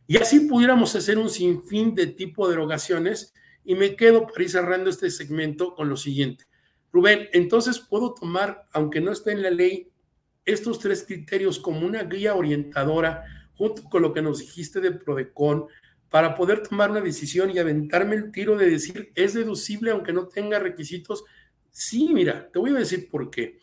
[0.07, 3.35] Y así pudiéramos hacer un sinfín de tipo de erogaciones
[3.65, 6.47] Y me quedo para ir cerrando este segmento con lo siguiente.
[6.93, 9.89] Rubén, entonces puedo tomar, aunque no esté en la ley,
[10.45, 13.25] estos tres criterios como una guía orientadora,
[13.55, 15.67] junto con lo que nos dijiste de Prodecon,
[16.11, 20.29] para poder tomar una decisión y aventarme el tiro de decir, es deducible aunque no
[20.29, 21.25] tenga requisitos.
[21.71, 23.59] Sí, mira, te voy a decir por qué.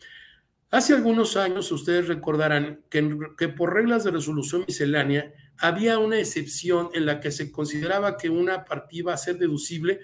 [0.72, 6.90] Hace algunos años ustedes recordarán que, que, por reglas de resolución miscelánea había una excepción
[6.92, 10.00] en la que se consideraba que una partida iba a ser deducible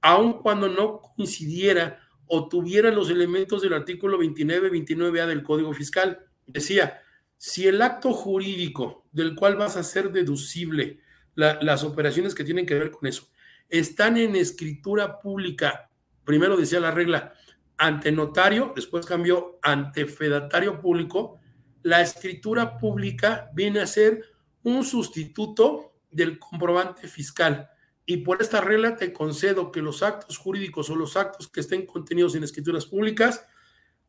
[0.00, 2.00] aun cuando no coincidiera
[2.32, 6.20] o tuviera los elementos del artículo 29, 29A del Código Fiscal.
[6.46, 7.02] Decía,
[7.36, 11.00] si el acto jurídico del cual vas a ser deducible
[11.34, 13.28] las operaciones que tienen que ver con eso
[13.68, 15.90] están en escritura pública,
[16.24, 17.34] primero decía la regla,
[17.76, 21.40] ante notario, después cambió ante fedatario público,
[21.82, 24.24] la escritura pública viene a ser
[24.62, 27.70] un sustituto del comprobante fiscal.
[28.10, 31.86] Y por esta regla te concedo que los actos jurídicos o los actos que estén
[31.86, 33.46] contenidos en escrituras públicas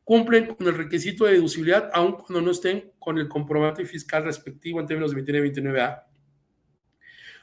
[0.02, 4.80] cumplen con el requisito de deducibilidad, aun cuando no estén con el comprobante fiscal respectivo
[4.80, 6.02] en términos de 29 y 29A.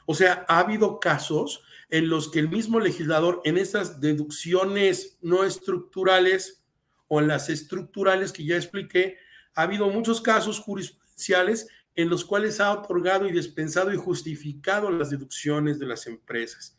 [0.04, 5.44] O sea, ha habido casos en los que el mismo legislador en estas deducciones no
[5.44, 6.62] estructurales
[7.08, 9.16] o en las estructurales que ya expliqué,
[9.54, 15.10] ha habido muchos casos jurisprudenciales en los cuales ha otorgado y dispensado y justificado las
[15.10, 16.78] deducciones de las empresas.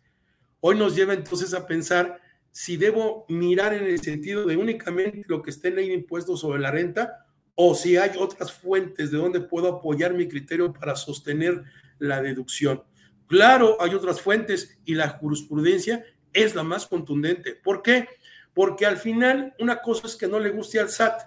[0.60, 5.42] Hoy nos lleva entonces a pensar si debo mirar en el sentido de únicamente lo
[5.42, 9.18] que está en ley de impuestos sobre la renta o si hay otras fuentes de
[9.18, 11.64] donde puedo apoyar mi criterio para sostener
[12.00, 12.84] la deducción.
[13.28, 16.04] Claro, hay otras fuentes y la jurisprudencia
[16.34, 17.56] es la más contundente.
[17.56, 18.08] ¿Por qué?
[18.54, 21.22] Porque al final una cosa es que no le guste al SAT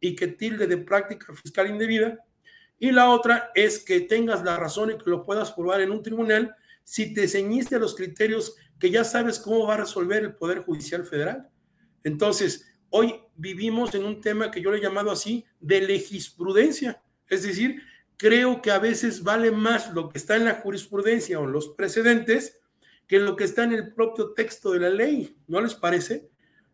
[0.00, 2.24] y que tilde de práctica fiscal indebida
[2.80, 6.02] y la otra es que tengas la razón y que lo puedas probar en un
[6.02, 10.34] tribunal si te ceñiste a los criterios que ya sabes cómo va a resolver el
[10.34, 11.46] Poder Judicial Federal.
[12.02, 17.02] Entonces, hoy vivimos en un tema que yo le he llamado así de legisprudencia.
[17.28, 17.82] Es decir,
[18.16, 21.68] creo que a veces vale más lo que está en la jurisprudencia o en los
[21.68, 22.60] precedentes
[23.06, 25.36] que lo que está en el propio texto de la ley.
[25.46, 26.30] ¿No les parece?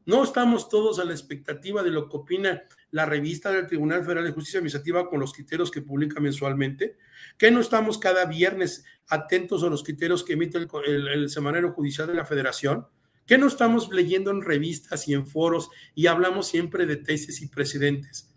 [0.06, 4.24] No estamos todos a la expectativa de lo que opina la revista del Tribunal Federal
[4.24, 6.96] de Justicia Administrativa con los criterios que publica mensualmente,
[7.36, 12.06] que no estamos cada viernes atentos a los criterios que emite el, el, semanario judicial
[12.06, 12.86] de la Federación,
[13.26, 17.48] que no estamos leyendo en revistas y en foros y hablamos siempre de tesis y
[17.48, 18.32] precedentes,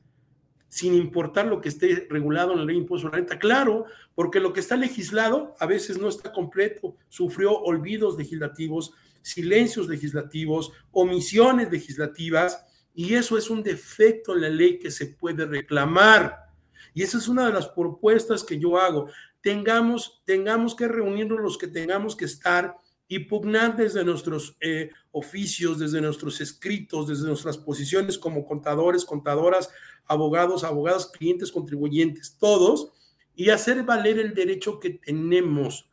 [0.69, 3.37] sin importar lo que esté regulado en la ley impuesto a la renta.
[3.37, 8.91] Claro, porque lo que está legislado a veces no está completo, sufrió olvidos legislativos,
[9.21, 15.45] silencios legislativos, omisiones legislativas, y eso es un defecto en la ley que se puede
[15.45, 16.49] reclamar.
[16.93, 19.09] Y esa es una de las propuestas que yo hago.
[19.41, 22.75] Tengamos, tengamos que reunirnos los que tengamos que estar
[23.07, 29.69] y pugnar desde nuestros eh, oficios, desde nuestros escritos, desde nuestras posiciones como contadores, contadoras,
[30.05, 32.91] abogados, abogadas, clientes, contribuyentes, todos,
[33.35, 35.89] y hacer valer el derecho que tenemos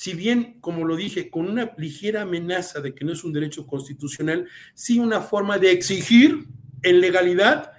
[0.00, 3.66] si bien, como lo dije, con una ligera amenaza de que no es un derecho
[3.66, 6.46] constitucional, sí una forma de exigir
[6.82, 7.72] en legalidad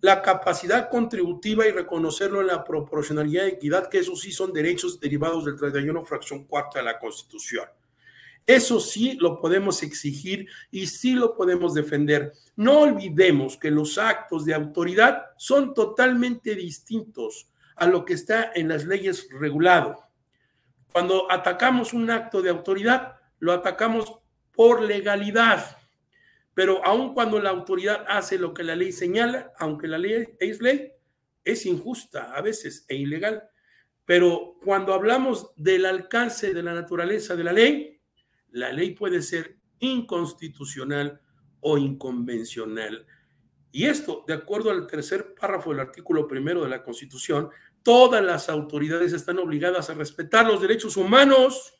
[0.00, 4.98] la capacidad contributiva y reconocerlo en la proporcionalidad y equidad, que eso sí son derechos
[4.98, 7.68] derivados del 31 fracción cuarta de la Constitución.
[8.44, 12.32] Eso sí lo podemos exigir y sí lo podemos defender.
[12.56, 18.66] No olvidemos que los actos de autoridad son totalmente distintos a lo que está en
[18.66, 20.07] las leyes regulado.
[20.98, 24.18] Cuando atacamos un acto de autoridad, lo atacamos
[24.52, 25.78] por legalidad.
[26.54, 30.60] Pero aun cuando la autoridad hace lo que la ley señala, aunque la ley es
[30.60, 30.90] ley,
[31.44, 33.44] es injusta a veces e ilegal.
[34.06, 38.00] Pero cuando hablamos del alcance de la naturaleza de la ley,
[38.50, 41.20] la ley puede ser inconstitucional
[41.60, 43.06] o inconvencional.
[43.70, 47.50] Y esto, de acuerdo al tercer párrafo del artículo primero de la Constitución,
[47.88, 51.72] todas las autoridades están obligadas a respetar los derechos humanos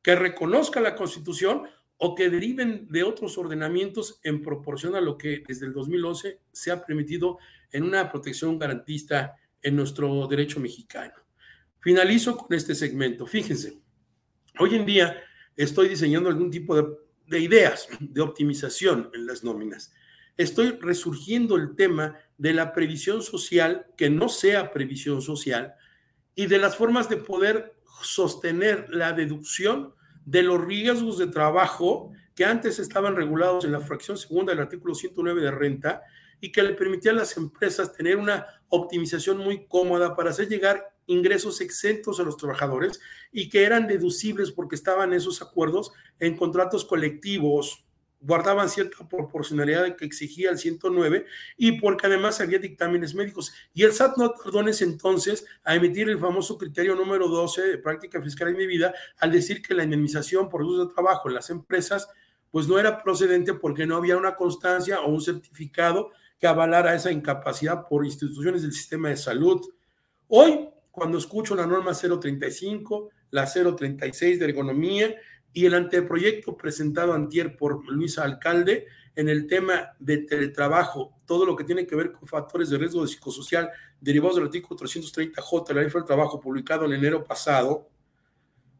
[0.00, 1.64] que reconozca la Constitución
[1.96, 6.70] o que deriven de otros ordenamientos en proporción a lo que desde el 2011 se
[6.70, 7.38] ha permitido
[7.72, 11.14] en una protección garantista en nuestro derecho mexicano.
[11.80, 13.26] Finalizo con este segmento.
[13.26, 13.82] Fíjense,
[14.60, 15.16] hoy en día
[15.56, 16.86] estoy diseñando algún tipo de,
[17.26, 19.92] de ideas de optimización en las nóminas
[20.36, 25.76] estoy resurgiendo el tema de la previsión social que no sea previsión social
[26.34, 32.44] y de las formas de poder sostener la deducción de los riesgos de trabajo que
[32.44, 36.02] antes estaban regulados en la fracción segunda del artículo 109 de renta
[36.40, 40.96] y que le permitían a las empresas tener una optimización muy cómoda para hacer llegar
[41.06, 46.84] ingresos exentos a los trabajadores y que eran deducibles porque estaban esos acuerdos en contratos
[46.84, 47.84] colectivos,
[48.22, 53.52] guardaban cierta proporcionalidad que exigía el 109 y porque además había dictámenes médicos.
[53.74, 57.62] Y el SAT no tardó en ese entonces a emitir el famoso criterio número 12
[57.62, 61.28] de práctica fiscal en mi vida al decir que la indemnización por uso de trabajo
[61.28, 62.08] en las empresas
[62.50, 67.10] pues no era procedente porque no había una constancia o un certificado que avalara esa
[67.10, 69.60] incapacidad por instituciones del sistema de salud.
[70.28, 75.14] Hoy, cuando escucho la norma 035, la 036 de ergonomía
[75.52, 81.54] y el anteproyecto presentado antier por Luisa Alcalde en el tema de teletrabajo, todo lo
[81.54, 85.82] que tiene que ver con factores de riesgo psicosocial derivados del artículo 330J de la
[85.82, 87.88] ley del trabajo publicado en enero pasado,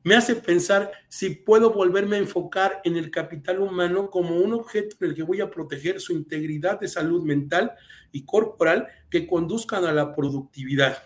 [0.04, 4.96] me hace pensar si puedo volverme a enfocar en el capital humano como un objeto
[5.00, 7.72] en el que voy a proteger su integridad de salud mental
[8.10, 11.04] y corporal que conduzcan a la productividad.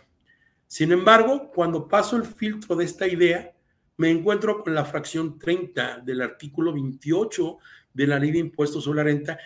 [0.66, 3.54] Sin embargo, cuando paso el filtro de esta idea,
[3.96, 7.58] me encuentro con la fracción 30 del artículo 28
[7.94, 9.38] de la ley de impuestos sobre la renta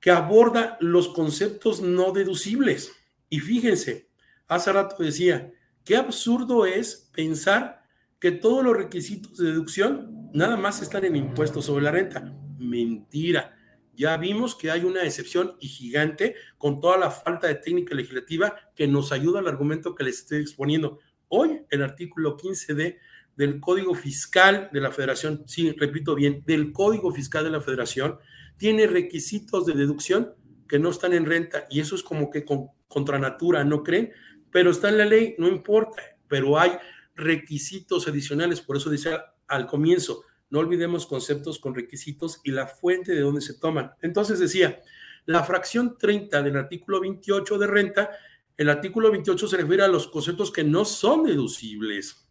[0.00, 2.92] que aborda los conceptos no deducibles.
[3.28, 4.08] Y fíjense,
[4.48, 5.52] hace rato decía,
[5.84, 7.82] qué absurdo es pensar
[8.18, 12.34] que todos los requisitos de deducción nada más están en impuestos sobre la renta.
[12.58, 13.56] Mentira.
[13.94, 18.56] Ya vimos que hay una excepción y gigante con toda la falta de técnica legislativa
[18.74, 21.00] que nos ayuda al argumento que les estoy exponiendo.
[21.28, 22.98] Hoy, el artículo 15D
[23.40, 28.18] del Código Fiscal de la Federación, sí, repito bien, del Código Fiscal de la Federación,
[28.58, 30.34] tiene requisitos de deducción
[30.68, 34.12] que no están en renta y eso es como que con, contra natura, ¿no creen?
[34.50, 36.72] Pero está en la ley, no importa, pero hay
[37.14, 39.16] requisitos adicionales, por eso dice
[39.48, 43.92] al comienzo, no olvidemos conceptos con requisitos y la fuente de donde se toman.
[44.02, 44.82] Entonces decía,
[45.24, 48.10] la fracción 30 del artículo 28 de renta,
[48.58, 52.29] el artículo 28 se refiere a los conceptos que no son deducibles.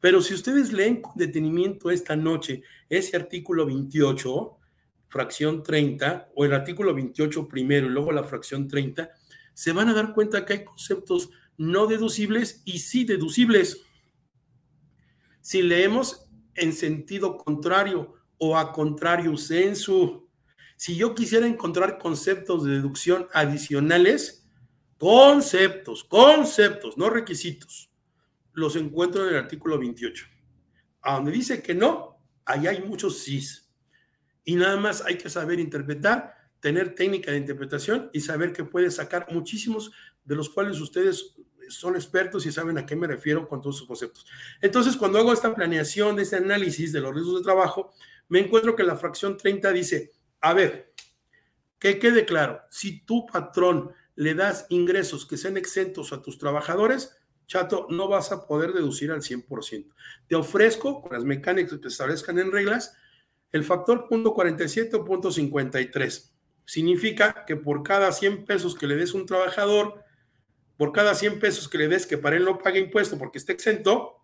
[0.00, 4.56] Pero si ustedes leen con detenimiento esta noche ese artículo 28,
[5.08, 9.10] fracción 30, o el artículo 28 primero y luego la fracción 30,
[9.52, 13.82] se van a dar cuenta que hay conceptos no deducibles y sí deducibles.
[15.42, 20.26] Si leemos en sentido contrario o a contrario sensu,
[20.76, 24.48] si yo quisiera encontrar conceptos de deducción adicionales,
[24.96, 27.89] conceptos, conceptos, no requisitos,
[28.60, 30.26] los encuentro en el artículo 28.
[31.02, 33.68] A donde dice que no, ahí hay muchos sís.
[34.44, 38.90] Y nada más hay que saber interpretar, tener técnica de interpretación y saber que puede
[38.90, 39.92] sacar muchísimos
[40.24, 41.34] de los cuales ustedes
[41.68, 44.26] son expertos y saben a qué me refiero con todos sus conceptos.
[44.60, 47.92] Entonces, cuando hago esta planeación, este análisis de los riesgos de trabajo,
[48.28, 50.92] me encuentro que la fracción 30 dice, a ver,
[51.78, 57.16] que quede claro, si tu patrón le das ingresos que sean exentos a tus trabajadores,
[57.50, 59.92] chato, no vas a poder deducir al 100%.
[60.28, 62.94] Te ofrezco, con las mecánicas que establezcan en reglas,
[63.50, 66.32] el factor punto 47 o punto 53.
[66.64, 70.04] Significa que por cada 100 pesos que le des a un trabajador,
[70.76, 73.52] por cada 100 pesos que le des que para él no pague impuesto porque esté
[73.52, 74.22] exento,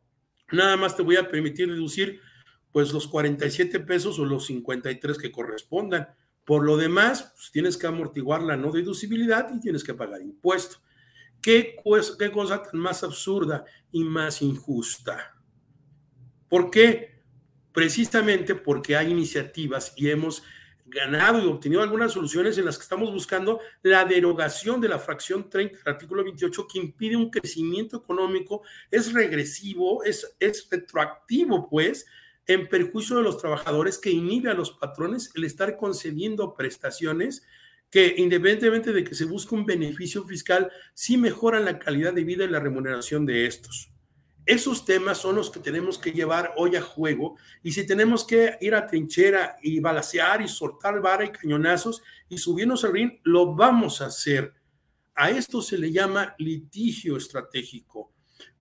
[0.52, 2.20] nada más te voy a permitir deducir
[2.70, 6.14] pues los 47 pesos o los 53 que correspondan.
[6.44, 10.76] Por lo demás, pues, tienes que amortiguar la no deducibilidad y tienes que pagar impuesto.
[11.42, 11.76] ¿Qué,
[12.18, 15.36] ¿Qué cosa tan más absurda y más injusta?
[16.48, 17.22] ¿Por qué?
[17.72, 20.42] Precisamente porque hay iniciativas y hemos
[20.86, 25.50] ganado y obtenido algunas soluciones en las que estamos buscando la derogación de la fracción
[25.50, 32.06] 30 del artículo 28 que impide un crecimiento económico, es regresivo, es, es retroactivo, pues,
[32.46, 37.44] en perjuicio de los trabajadores que inhibe a los patrones el estar concediendo prestaciones
[37.90, 42.44] que independientemente de que se busque un beneficio fiscal, sí mejoran la calidad de vida
[42.44, 43.90] y la remuneración de estos.
[44.46, 48.56] Esos temas son los que tenemos que llevar hoy a juego y si tenemos que
[48.60, 53.56] ir a trinchera y balasear y soltar vara y cañonazos y subirnos al ring, lo
[53.56, 54.54] vamos a hacer.
[55.16, 58.12] A esto se le llama litigio estratégico.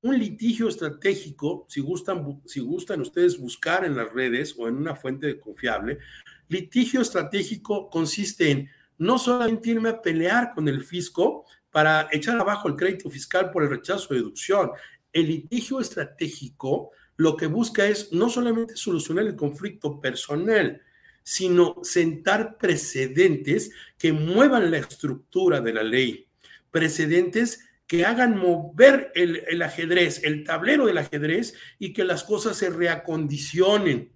[0.02, 4.96] Un litigio estratégico, si gustan, si gustan ustedes buscar en las redes o en una
[4.96, 6.00] fuente confiable,
[6.48, 12.68] litigio estratégico consiste en no solamente irme a pelear con el fisco para echar abajo
[12.68, 14.72] el crédito fiscal por el rechazo de deducción,
[15.12, 20.82] el litigio estratégico lo que busca es no solamente solucionar el conflicto personal,
[21.24, 26.28] sino sentar precedentes que muevan la estructura de la ley,
[26.72, 32.58] precedentes que hagan mover el, el, ajedrez, el tablero del ajedrez y que las cosas
[32.58, 34.12] se reacondicionen.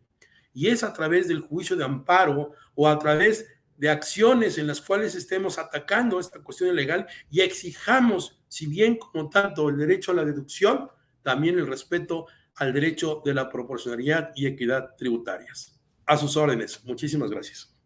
[0.54, 3.48] Y es a través del juicio de amparo o a través
[3.80, 9.30] de acciones en las cuales estemos atacando esta cuestión legal y exijamos, si bien como
[9.30, 10.90] tanto el derecho a la deducción,
[11.24, 15.80] también el respeto al derecho de la proporcionalidad y equidad tributarias.
[16.06, 16.84] A sus órdenes.
[16.84, 17.79] Muchísimas gracias.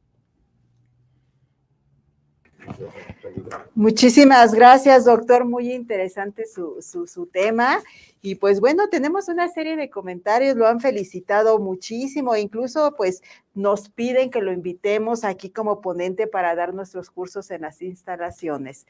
[3.76, 5.46] Muchísimas gracias, doctor.
[5.46, 7.80] Muy interesante su, su, tema.
[8.22, 13.22] Y pues bueno, tenemos una serie de comentarios, lo han felicitado muchísimo, incluso pues
[13.54, 18.86] nos piden que lo invitemos aquí como ponente para dar nuestros cursos en las instalaciones.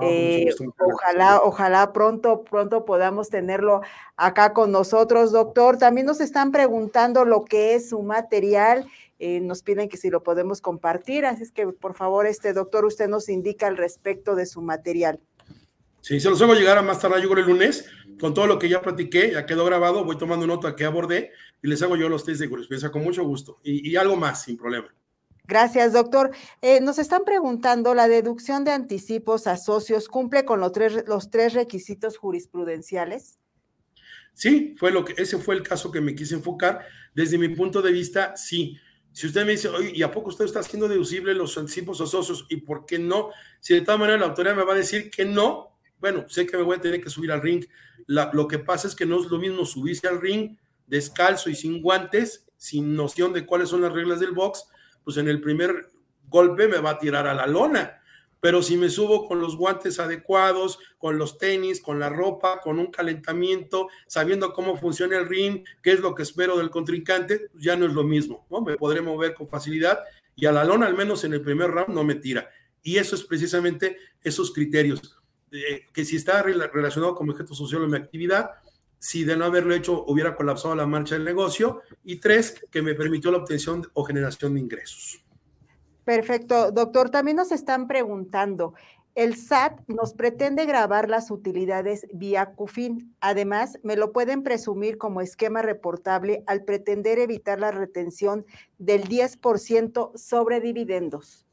[0.00, 3.80] Ah, eh, ojalá, ojalá pronto, pronto podamos tenerlo
[4.16, 5.78] acá con nosotros, doctor.
[5.78, 8.86] También nos están preguntando lo que es su material
[9.18, 12.84] eh, nos piden que si lo podemos compartir, así es que por favor, este doctor,
[12.84, 15.20] usted nos indica al respecto de su material.
[16.00, 17.84] Sí, se los hago llegar a más tarde, yo el lunes,
[18.20, 21.68] con todo lo que ya platiqué, ya quedó grabado, voy tomando nota que abordé y
[21.68, 24.88] les hago yo los test de jurisprudencia con mucho gusto y, algo más, sin problema.
[25.44, 26.30] Gracias, doctor.
[26.60, 31.30] Eh, nos están preguntando, ¿la deducción de anticipos a socios cumple con los tres, los
[31.30, 33.38] tres requisitos jurisprudenciales?
[34.34, 36.86] Sí, fue lo que, ese fue el caso que me quise enfocar.
[37.14, 38.78] Desde mi punto de vista, sí.
[39.18, 42.46] Si usted me dice, oye, ¿y a poco usted está haciendo deducible los anticipos socios?
[42.48, 43.30] ¿Y por qué no?
[43.58, 46.56] Si de todas maneras la autoridad me va a decir que no, bueno, sé que
[46.56, 47.66] me voy a tener que subir al ring.
[48.06, 50.56] lo que pasa es que no es lo mismo subirse al ring
[50.86, 54.66] descalzo y sin guantes, sin noción de cuáles son las reglas del box,
[55.02, 55.88] pues en el primer
[56.28, 57.97] golpe me va a tirar a la lona.
[58.40, 62.78] Pero si me subo con los guantes adecuados, con los tenis, con la ropa, con
[62.78, 67.76] un calentamiento, sabiendo cómo funciona el ring, qué es lo que espero del contrincante, ya
[67.76, 68.60] no es lo mismo, ¿no?
[68.60, 70.00] Me podré mover con facilidad
[70.36, 72.48] y a la lona, al menos en el primer round, no me tira.
[72.82, 75.18] Y eso es precisamente esos criterios,
[75.92, 78.50] que si está relacionado con mi objeto social o mi actividad,
[79.00, 82.94] si de no haberlo hecho hubiera colapsado la marcha del negocio, y tres, que me
[82.94, 85.24] permitió la obtención o generación de ingresos.
[86.08, 87.10] Perfecto, doctor.
[87.10, 88.72] También nos están preguntando,
[89.14, 93.14] el SAT nos pretende grabar las utilidades vía CUFIN.
[93.20, 98.46] Además, me lo pueden presumir como esquema reportable al pretender evitar la retención
[98.78, 101.46] del 10% sobre dividendos.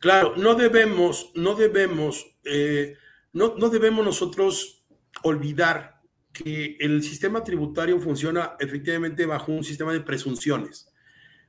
[0.00, 2.96] Claro, no debemos, no debemos, eh,
[3.32, 4.84] no, no debemos nosotros
[5.22, 6.00] olvidar
[6.32, 10.92] que el sistema tributario funciona efectivamente bajo un sistema de presunciones,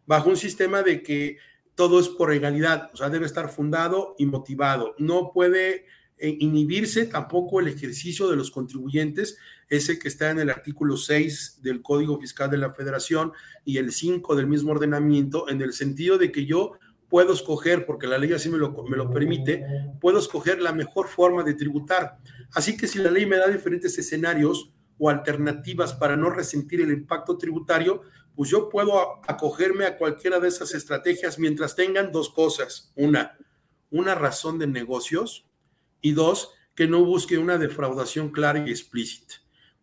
[0.06, 1.38] bajo un sistema de que
[1.76, 4.96] todo es por legalidad, o sea, debe estar fundado y motivado.
[4.98, 5.86] No puede
[6.18, 9.38] eh, inhibirse tampoco el ejercicio de los contribuyentes,
[9.70, 13.34] ese que está en el artículo 6 del Código Fiscal de la Federación
[13.66, 16.74] y el 5 del mismo ordenamiento, en el sentido de que yo
[17.10, 19.66] puedo escoger, porque la ley así me lo, me lo permite,
[20.00, 22.18] puedo escoger la mejor forma de tributar.
[22.54, 26.92] Así que si la ley me da diferentes escenarios o alternativas para no resentir el
[26.92, 28.02] impacto tributario,
[28.36, 32.92] pues yo puedo acogerme a cualquiera de esas estrategias mientras tengan dos cosas.
[32.96, 33.38] Una,
[33.92, 35.46] una razón de negocios
[36.02, 39.36] y dos, que no busque una defraudación clara y explícita.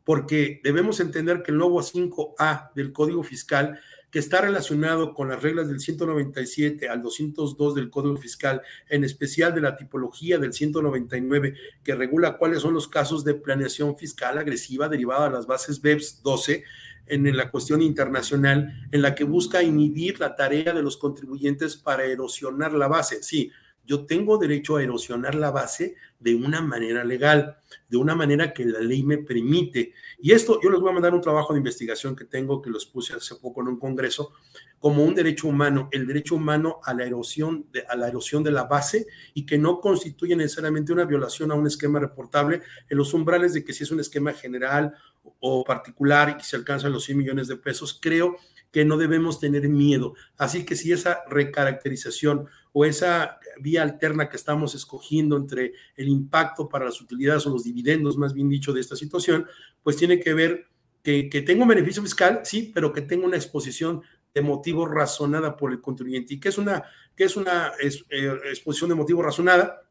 [0.04, 3.78] Porque debemos entender que el nuevo 5A del Código Fiscal,
[4.10, 9.54] que está relacionado con las reglas del 197 al 202 del Código Fiscal, en especial
[9.54, 14.88] de la tipología del 199, que regula cuáles son los casos de planeación fiscal agresiva
[14.88, 16.64] derivada de las bases BEPS 12,
[17.10, 22.04] en la cuestión internacional en la que busca inhibir la tarea de los contribuyentes para
[22.04, 23.22] erosionar la base.
[23.22, 23.50] Sí,
[23.90, 27.56] yo tengo derecho a erosionar la base de una manera legal,
[27.88, 29.94] de una manera que la ley me permite.
[30.20, 32.86] Y esto, yo les voy a mandar un trabajo de investigación que tengo, que los
[32.86, 34.32] puse hace poco en un congreso,
[34.78, 38.52] como un derecho humano, el derecho humano a la erosión de, a la erosión de
[38.52, 43.12] la base y que no constituye necesariamente una violación a un esquema reportable en los
[43.12, 44.94] umbrales de que si es un esquema general
[45.40, 48.36] o particular y que se alcanzan los 100 millones de pesos, creo
[48.70, 50.14] que no debemos tener miedo.
[50.36, 56.68] Así que si esa recaracterización o esa vía alterna que estamos escogiendo entre el impacto
[56.68, 59.46] para las utilidades o los dividendos, más bien dicho, de esta situación,
[59.82, 60.66] pues tiene que ver
[61.02, 64.02] que, que tenga un beneficio fiscal, sí, pero que tenga una exposición
[64.34, 66.34] de motivo razonada por el contribuyente.
[66.34, 66.84] ¿Y qué es una,
[67.16, 69.82] qué es una eh, exposición de motivo razonada?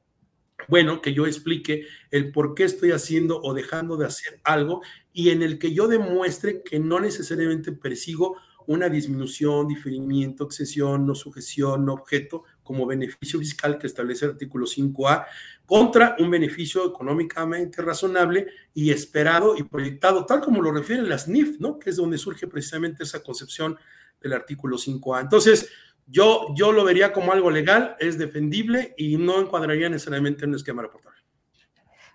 [0.70, 5.32] Bueno, que yo explique el por qué estoy haciendo o dejando de hacer algo y
[5.32, 11.86] en el que yo demuestre que no necesariamente persigo una disminución, diferimiento, excesión, no sujeción,
[11.86, 15.26] no objeto, como beneficio fiscal que establece el artículo 5A,
[15.66, 18.46] contra un beneficio económicamente razonable
[18.76, 21.80] y esperado y proyectado, tal como lo refieren las NIF, ¿no?
[21.80, 23.76] Que es donde surge precisamente esa concepción
[24.22, 25.22] del artículo 5A.
[25.22, 25.68] Entonces,
[26.10, 30.56] yo, yo lo vería como algo legal, es defendible y no encuadraría necesariamente en un
[30.56, 31.20] esquema reportable.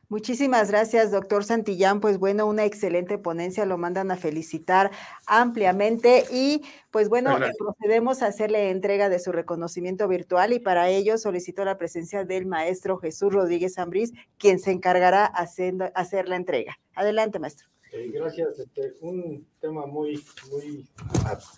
[0.09, 2.01] Muchísimas gracias, doctor Santillán.
[2.01, 4.90] Pues bueno, una excelente ponencia, lo mandan a felicitar
[5.26, 11.16] ampliamente y pues bueno, procedemos a hacerle entrega de su reconocimiento virtual y para ello
[11.16, 16.78] solicito la presencia del maestro Jesús Rodríguez Ambrís, quien se encargará haciendo, hacer la entrega.
[16.95, 17.68] Adelante, maestro.
[17.90, 18.59] gracias.
[18.59, 20.86] Este, un tema muy, muy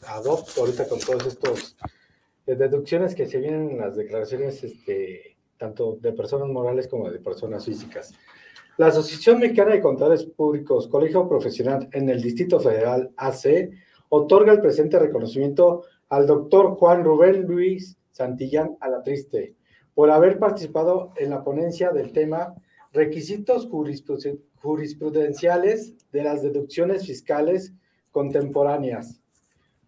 [0.07, 2.06] adopto ahorita con todos estos eh,
[2.55, 7.65] deducciones que se vienen en las declaraciones este, tanto de personas morales como de personas
[7.65, 8.15] físicas.
[8.77, 13.71] La Asociación Mexicana de Contadores Públicos, Colegio Profesional en el Distrito Federal AC,
[14.11, 19.57] otorga el presente reconocimiento al doctor Juan Rubén Luis Santillán Alatriste
[19.95, 22.55] por haber participado en la ponencia del tema
[22.93, 23.69] Requisitos
[24.63, 27.73] jurisprudenciales de las deducciones fiscales
[28.11, 29.21] contemporáneas.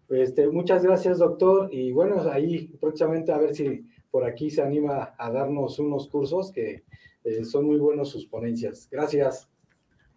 [0.09, 1.69] Este, muchas gracias, doctor.
[1.71, 6.51] Y bueno, ahí próximamente a ver si por aquí se anima a darnos unos cursos
[6.51, 6.83] que
[7.23, 8.87] eh, son muy buenos sus ponencias.
[8.91, 9.47] Gracias.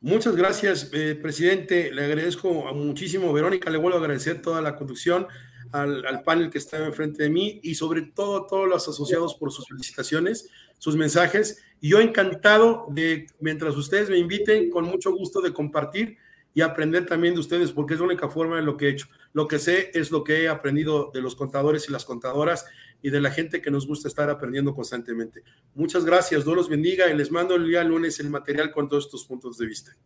[0.01, 1.93] Muchas gracias, eh, presidente.
[1.93, 3.71] Le agradezco muchísimo, Verónica.
[3.71, 5.29] Le vuelvo a agradecer toda la conducción,
[5.71, 9.53] al, panel que está enfrente de mí y sobre todo a todos los asociados por
[9.53, 11.63] sus felicitaciones, sus mensajes.
[11.81, 16.19] Y yo encantado de, mientras ustedes me inviten, con mucho gusto de compartir
[16.55, 19.07] y aprender también de ustedes, porque es la única forma de lo que he hecho.
[19.33, 22.67] Lo que sé es lo que he aprendido de los contadores y las contadoras
[23.01, 25.43] y de la gente que nos gusta estar aprendiendo constantemente.
[25.75, 29.07] Muchas gracias, Dios los bendiga y les mando el día lunes el material con todos
[29.07, 29.97] estos puntos de vista.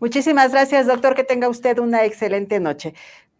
[0.00, 1.14] Muchísimas gracias, doctor.
[1.14, 2.92] Que tenga usted una excelente noche.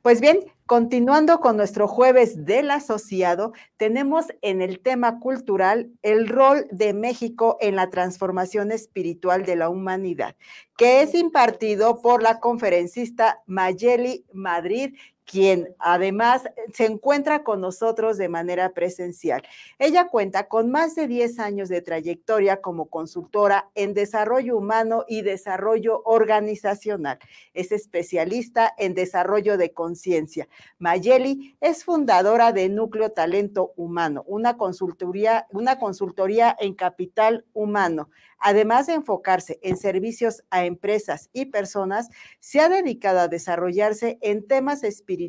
[0.02, 6.66] Pues bien, continuando con nuestro jueves del asociado, tenemos en el tema cultural el rol
[6.72, 10.34] de México en la transformación espiritual de la humanidad,
[10.76, 14.96] que es impartido por la conferencista Mayeli Madrid
[15.32, 16.42] quien además
[16.74, 19.42] se encuentra con nosotros de manera presencial.
[19.78, 25.22] Ella cuenta con más de 10 años de trayectoria como consultora en desarrollo humano y
[25.22, 27.18] desarrollo organizacional.
[27.54, 30.48] Es especialista en desarrollo de conciencia.
[30.78, 38.10] Mayeli es fundadora de Núcleo Talento Humano, una consultoría, una consultoría en capital humano.
[38.44, 42.10] Además de enfocarse en servicios a empresas y personas,
[42.40, 45.21] se ha dedicado a desarrollarse en temas espirituales,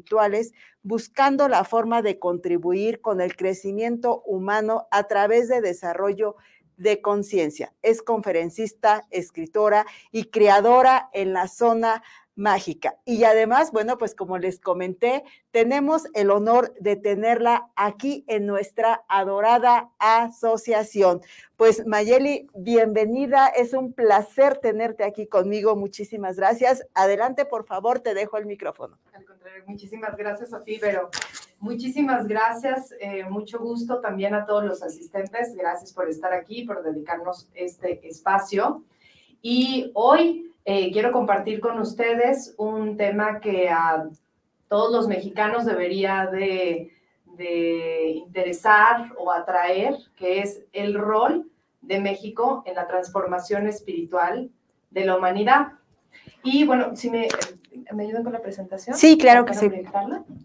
[0.82, 6.36] buscando la forma de contribuir con el crecimiento humano a través de desarrollo
[6.78, 7.74] de conciencia.
[7.82, 12.04] Es conferencista, escritora y creadora en la zona
[12.36, 12.98] mágica.
[13.06, 19.04] Y además, bueno, pues como les comenté, tenemos el honor de tenerla aquí en nuestra
[19.08, 21.22] adorada asociación.
[21.58, 26.86] Pues Mayeli, bienvenida, es un placer tenerte aquí conmigo, muchísimas gracias.
[26.94, 28.98] Adelante, por favor, te dejo el micrófono.
[29.14, 31.10] Al contrario, muchísimas gracias a ti, pero
[31.60, 36.84] muchísimas gracias, eh, mucho gusto también a todos los asistentes, gracias por estar aquí, por
[36.84, 38.84] dedicarnos este espacio.
[39.42, 44.10] Y hoy eh, quiero compartir con ustedes un tema que a
[44.70, 46.90] todos los mexicanos debería de,
[48.16, 51.50] interesar o atraer, que es el rol
[51.82, 54.52] de México en la transformación espiritual
[54.92, 55.74] de la humanidad.
[56.44, 57.28] Y bueno, si me,
[57.92, 58.96] ¿me ayudan con la presentación.
[58.96, 59.70] Sí, claro que sí.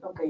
[0.03, 0.21] Ok.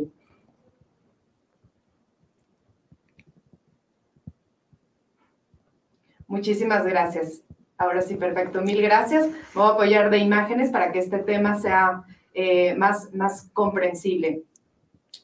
[6.26, 7.42] Muchísimas gracias.
[7.78, 8.60] Ahora sí, perfecto.
[8.60, 9.28] Mil gracias.
[9.54, 12.02] voy a apoyar de imágenes para que este tema sea
[12.34, 14.42] eh, más, más comprensible.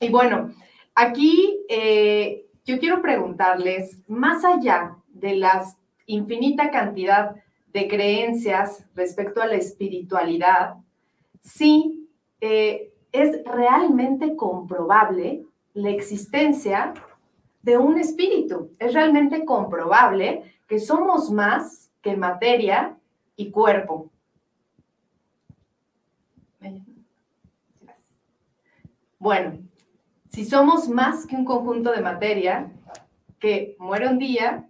[0.01, 0.55] Y bueno,
[0.95, 5.65] aquí eh, yo quiero preguntarles, más allá de la
[6.07, 7.35] infinita cantidad
[7.73, 10.77] de creencias respecto a la espiritualidad,
[11.43, 12.09] sí
[12.41, 16.95] eh, es realmente comprobable la existencia
[17.63, 18.71] de un espíritu.
[18.79, 22.97] Es realmente comprobable que somos más que materia
[23.35, 24.11] y cuerpo.
[29.19, 29.59] Bueno,
[30.29, 32.71] si somos más que un conjunto de materia
[33.41, 34.69] que muere un día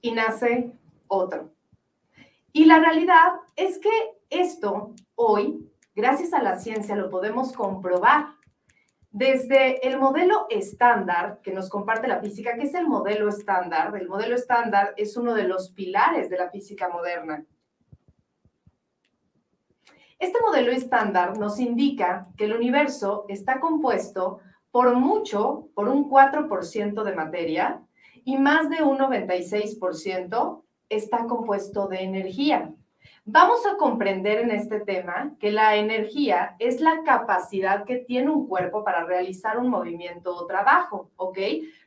[0.00, 0.72] y nace
[1.06, 1.50] otro.
[2.52, 3.90] Y la realidad es que
[4.30, 8.28] esto hoy, gracias a la ciencia, lo podemos comprobar.
[9.12, 14.06] Desde el modelo estándar que nos comparte la física, que es el modelo estándar, el
[14.06, 17.44] modelo estándar es uno de los pilares de la física moderna.
[20.20, 24.38] Este modelo estándar nos indica que el universo está compuesto
[24.70, 27.82] por mucho, por un 4% de materia
[28.24, 32.72] y más de un 96% está compuesto de energía.
[33.32, 38.48] Vamos a comprender en este tema que la energía es la capacidad que tiene un
[38.48, 41.38] cuerpo para realizar un movimiento o trabajo, ¿ok?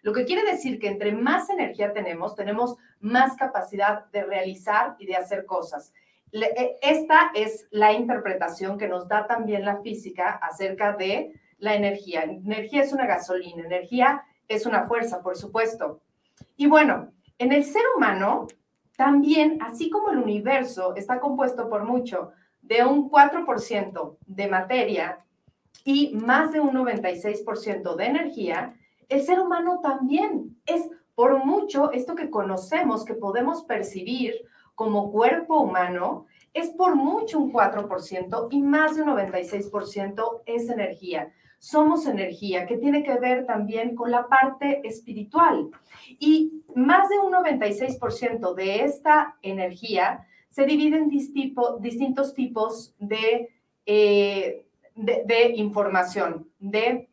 [0.03, 5.05] Lo que quiere decir que entre más energía tenemos, tenemos más capacidad de realizar y
[5.05, 5.93] de hacer cosas.
[6.31, 12.23] E, esta es la interpretación que nos da también la física acerca de la energía.
[12.23, 15.99] Energía es una gasolina, energía es una fuerza, por supuesto.
[16.55, 18.47] Y bueno, en el ser humano
[18.95, 22.31] también, así como el universo está compuesto por mucho
[22.61, 25.19] de un 4% de materia
[25.83, 28.73] y más de un 96% de energía,
[29.09, 30.57] el ser humano también.
[30.65, 34.33] Es por mucho esto que conocemos, que podemos percibir
[34.75, 41.33] como cuerpo humano, es por mucho un 4% y más de un 96% es energía
[41.63, 45.69] somos energía, que tiene que ver también con la parte espiritual.
[46.19, 52.93] Y más de un 96% de esta energía se divide en distintos tipos
[53.85, 57.07] eh, de, de información, de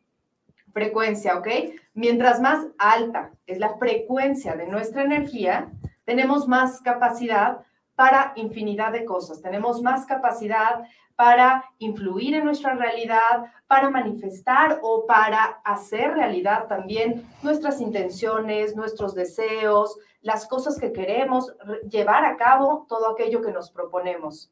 [0.73, 1.47] frecuencia, ¿ok?
[1.93, 5.71] Mientras más alta es la frecuencia de nuestra energía,
[6.03, 7.61] tenemos más capacidad
[7.95, 9.41] para infinidad de cosas.
[9.41, 10.83] Tenemos más capacidad
[11.15, 19.13] para influir en nuestra realidad, para manifestar o para hacer realidad también nuestras intenciones, nuestros
[19.13, 21.53] deseos, las cosas que queremos,
[21.89, 24.51] llevar a cabo todo aquello que nos proponemos.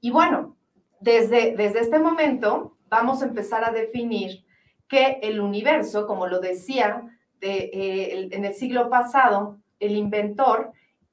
[0.00, 0.56] Y bueno,
[1.00, 4.44] desde, desde este momento vamos a empezar a definir
[4.88, 7.08] que el universo, como lo decía
[7.40, 10.72] de, eh, en el siglo pasado, el inventor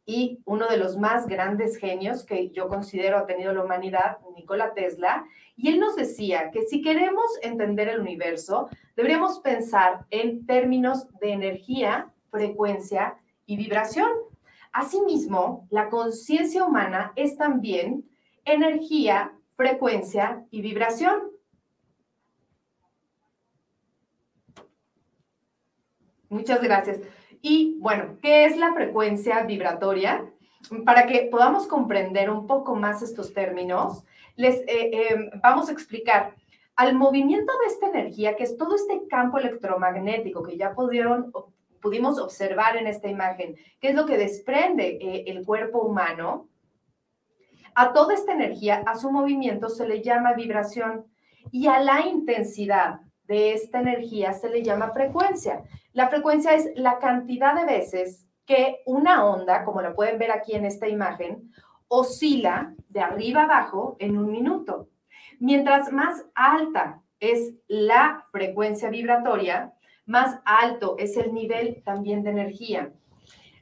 [0.10, 4.74] y uno de los más grandes genios que yo considero ha tenido la humanidad, Nikola
[4.74, 5.26] Tesla,
[5.58, 11.34] y él nos decía que si queremos entender el universo, deberíamos pensar en términos de
[11.34, 14.10] energía, frecuencia y vibración.
[14.72, 18.10] Asimismo, la conciencia humana es también
[18.46, 21.32] energía, frecuencia y vibración.
[26.30, 27.02] Muchas gracias.
[27.50, 30.30] Y bueno, ¿qué es la frecuencia vibratoria?
[30.86, 34.04] Para que podamos comprender un poco más estos términos,
[34.36, 36.36] les eh, em, vamos a explicar
[36.76, 41.32] al movimiento de esta energía, que es todo este campo electromagnético que ya pudieron,
[41.82, 46.50] pudimos observar en esta imagen, que es lo que desprende eh, el cuerpo humano,
[47.76, 51.06] a toda esta energía, a su movimiento se le llama vibración
[51.50, 55.64] y a la intensidad de esta energía se le llama frecuencia.
[55.98, 60.54] La frecuencia es la cantidad de veces que una onda, como la pueden ver aquí
[60.54, 61.52] en esta imagen,
[61.88, 64.90] oscila de arriba abajo en un minuto.
[65.40, 69.74] Mientras más alta es la frecuencia vibratoria,
[70.06, 72.92] más alto es el nivel también de energía.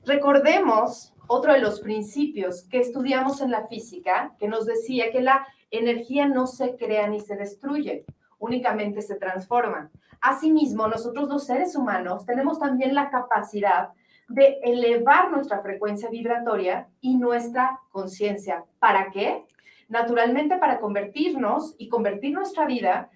[0.04, 5.48] Recordemos otro de los principios que estudiamos en la física, que nos decía que la
[5.72, 8.04] energía no se crea ni se destruye,
[8.40, 9.90] únicamente se transforma.
[10.22, 13.90] Asimismo, nosotros los seres humanos tenemos también la capacidad
[14.28, 18.66] de elevar nuestra frecuencia vibratoria y nuestra conciencia.
[18.80, 19.46] ¿Para qué?
[19.88, 23.12] Naturalmente para convertirnos y convertir nuestra vida,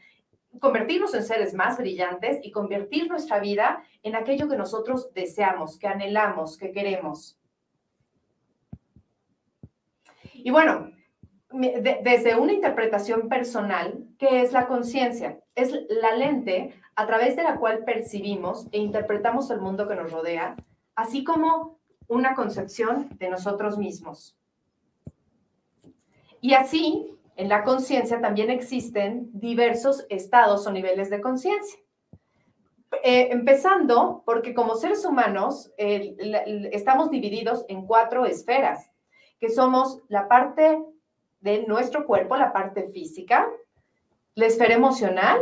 [0.59, 5.87] convertirnos en seres más brillantes y convertir nuestra vida en aquello que nosotros deseamos, que
[5.87, 7.39] anhelamos, que queremos.
[10.33, 10.91] Y bueno,
[11.51, 15.39] desde una interpretación personal, ¿qué es la conciencia?
[15.55, 20.11] Es la lente a través de la cual percibimos e interpretamos el mundo que nos
[20.11, 20.57] rodea,
[20.95, 21.79] así como
[22.09, 24.37] una concepción de nosotros mismos.
[26.41, 31.79] Y así, en la conciencia también existen diversos estados o niveles de conciencia.
[33.01, 38.91] Eh, empezando porque como seres humanos estamos divididos en cuatro esferas,
[39.39, 40.83] que somos la parte
[41.39, 43.47] de nuestro cuerpo, la parte física,
[44.39, 45.37] la esfera emocional,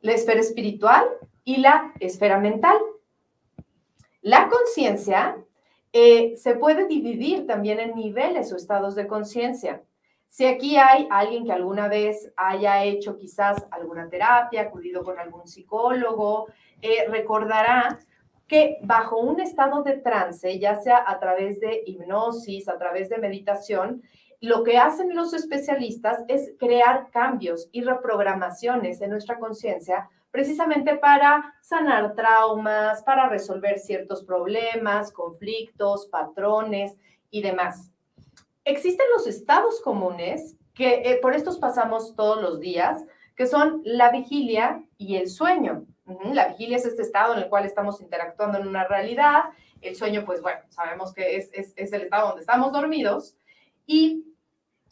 [0.00, 1.06] la esfera espiritual
[1.44, 2.76] y la esfera mental.
[4.22, 5.36] La conciencia
[5.92, 9.82] eh, se puede dividir también en niveles o estados de conciencia.
[10.26, 15.46] Si aquí hay alguien que alguna vez haya hecho quizás alguna terapia, acudido con algún
[15.46, 16.48] psicólogo,
[16.82, 18.00] eh, recordará
[18.48, 23.18] que bajo un estado de trance, ya sea a través de hipnosis, a través de
[23.18, 24.02] meditación,
[24.40, 31.54] lo que hacen los especialistas es crear cambios y reprogramaciones en nuestra conciencia precisamente para
[31.60, 36.96] sanar traumas, para resolver ciertos problemas, conflictos, patrones
[37.30, 37.90] y demás.
[38.64, 44.10] Existen los estados comunes que eh, por estos pasamos todos los días, que son la
[44.10, 45.84] vigilia y el sueño.
[46.32, 49.44] La vigilia es este estado en el cual estamos interactuando en una realidad.
[49.80, 53.36] El sueño, pues bueno, sabemos que es, el estado donde estamos dormidos.
[53.92, 54.22] Y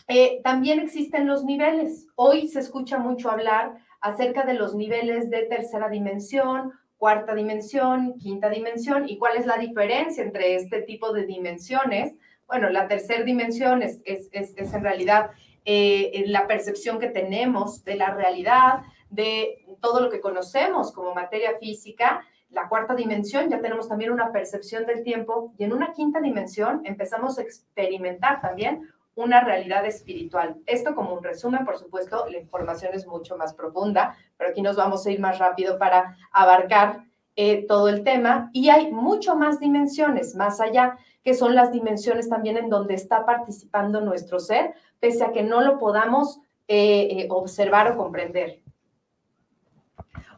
[0.09, 2.09] eh, también existen los niveles.
[2.16, 8.51] Hoy se escucha mucho hablar acerca de los niveles de tercera dimensión, cuarta dimensión, quinta
[8.51, 12.16] dimensión y cuál es la diferencia entre este tipo de dimensiones.
[12.49, 15.30] Bueno, la tercera dimensión es, es, es, en realidad
[15.64, 18.80] eh, la percepción que tenemos de la realidad,
[19.11, 22.26] de todo lo que conocemos como materia física.
[22.51, 26.80] La cuarta dimensión ya tenemos también una percepción del tiempo y en una quinta dimensión
[26.84, 30.57] empezamos a experimentar también una realidad espiritual.
[30.64, 34.76] Esto como un resumen, por supuesto, la información es mucho más profunda, pero aquí nos
[34.76, 38.49] vamos a ir más rápido para abarcar eh, todo el tema.
[38.53, 43.26] Y hay mucho más dimensiones más allá, que son las dimensiones también en donde está
[43.26, 48.61] participando nuestro ser, pese a que no lo podamos eh, eh, observar o comprender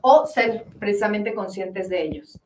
[0.00, 2.40] o ser precisamente conscientes de ellos.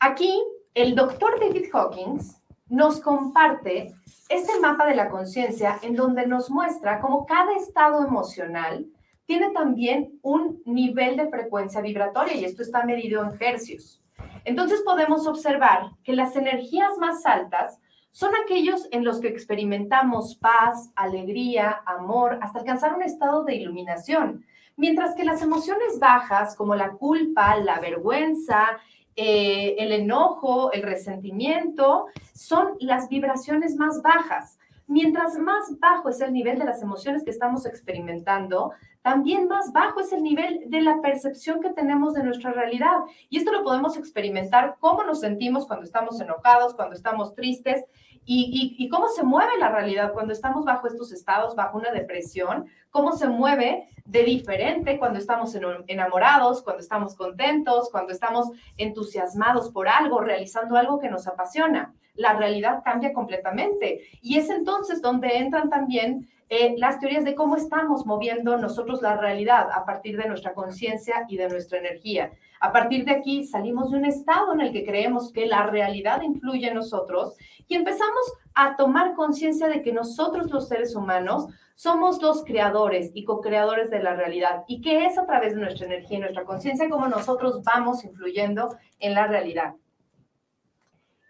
[0.00, 0.42] Aquí,
[0.74, 3.94] el doctor David Hawkins nos comparte
[4.28, 8.86] este mapa de la conciencia en donde nos muestra cómo cada estado emocional
[9.24, 14.02] tiene también un nivel de frecuencia vibratoria y esto está medido en hercios.
[14.44, 20.90] Entonces podemos observar que las energías más altas son aquellos en los que experimentamos paz,
[20.96, 24.46] alegría, amor, hasta alcanzar un estado de iluminación,
[24.76, 28.78] mientras que las emociones bajas como la culpa, la vergüenza,
[29.16, 34.58] eh, el enojo, el resentimiento, son las vibraciones más bajas.
[34.88, 38.72] Mientras más bajo es el nivel de las emociones que estamos experimentando,
[39.02, 42.98] también más bajo es el nivel de la percepción que tenemos de nuestra realidad.
[43.28, 47.84] Y esto lo podemos experimentar cómo nos sentimos cuando estamos enojados, cuando estamos tristes
[48.28, 53.12] y, cómo se mueve la realidad cuando estamos bajo estos estados, bajo una depresión, cómo
[53.12, 55.56] se mueve de diferente cuando estamos
[55.86, 61.94] enamorados, cuando estamos contentos, cuando estamos entusiasmados por algo, realizando algo que nos apasiona.
[62.14, 64.00] La realidad cambia completamente.
[64.22, 69.16] Y es entonces donde entran también eh, las teorías de cómo estamos moviendo nosotros la
[69.16, 72.32] realidad a partir de nuestra conciencia y de nuestra energía.
[72.60, 76.22] A partir de aquí salimos de un estado en el que creemos que la realidad
[76.22, 77.34] influye en nosotros
[77.68, 83.24] y empezamos a tomar conciencia de que nosotros los seres humanos somos los creadores y
[83.24, 86.88] co-creadores de la realidad y que es a través de nuestra energía y nuestra conciencia
[86.88, 89.74] como nosotros vamos influyendo en la realidad.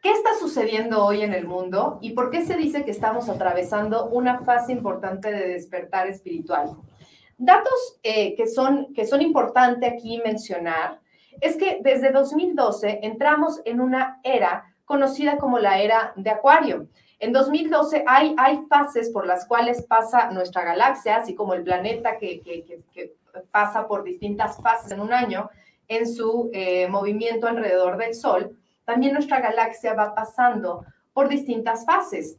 [0.07, 4.07] ¿Qué está sucediendo hoy en el mundo y por qué se dice que estamos atravesando
[4.07, 6.77] una fase importante de despertar espiritual?
[7.37, 11.01] Datos eh, que, son, que son importantes aquí mencionar
[11.41, 16.87] es que desde 2012 entramos en una era conocida como la era de Acuario.
[17.19, 22.17] En 2012 hay, hay fases por las cuales pasa nuestra galaxia, así como el planeta
[22.17, 23.13] que, que,
[23.51, 25.51] pasa por distintas fases en un año
[25.89, 28.57] en su eh, movimiento alrededor del Sol.
[28.87, 32.39] También nuestra galaxia va pasando por distintas fases.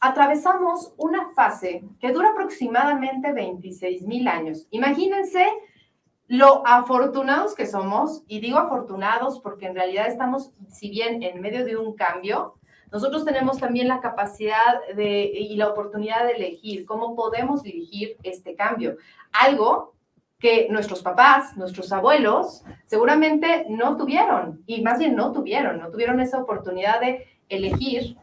[0.00, 4.66] Atravesamos una fase que dura aproximadamente 26 mil años.
[4.70, 5.46] Imagínense
[6.26, 11.64] lo afortunados que somos, y digo afortunados porque en realidad estamos, si bien en medio
[11.64, 12.54] de un cambio,
[12.90, 18.54] nosotros tenemos también la capacidad de, y la oportunidad de elegir cómo podemos dirigir este
[18.54, 18.96] cambio.
[19.30, 19.94] Algo
[20.42, 26.18] que nuestros papás, nuestros abuelos, seguramente no tuvieron, y más bien no tuvieron, no tuvieron
[26.18, 28.16] esa oportunidad de elegir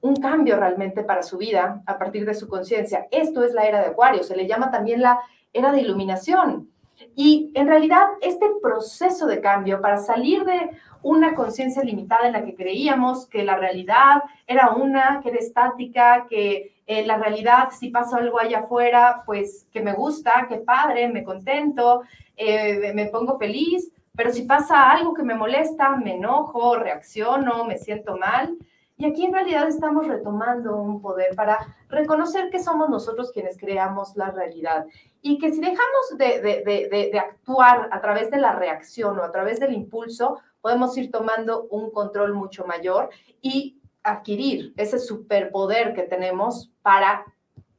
[0.00, 3.06] un cambio realmente para su vida a partir de su conciencia.
[3.12, 5.20] Esto es la era de Acuario, se le llama también la
[5.52, 6.70] era de iluminación.
[7.16, 10.70] Y en realidad este proceso de cambio para salir de
[11.02, 16.26] una conciencia limitada en la que creíamos que la realidad era una, que era estática,
[16.28, 21.08] que eh, la realidad, si pasa algo allá afuera, pues que me gusta, que padre,
[21.08, 22.02] me contento,
[22.36, 27.78] eh, me pongo feliz, pero si pasa algo que me molesta, me enojo, reacciono, me
[27.78, 28.56] siento mal.
[28.96, 31.58] Y aquí en realidad estamos retomando un poder para
[31.88, 34.86] reconocer que somos nosotros quienes creamos la realidad
[35.26, 39.72] y que si dejamos de, actuar a través de la reacción o a través del
[39.72, 43.08] impulso, podemos ir tomando un control mucho mayor
[43.40, 47.24] y adquirir ese superpoder que tenemos para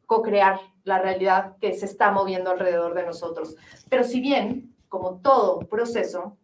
[0.08, 3.56] co-crear la realidad que se está moviendo alrededor de nosotros.
[3.90, 6.38] Pero si bien, como todo proceso,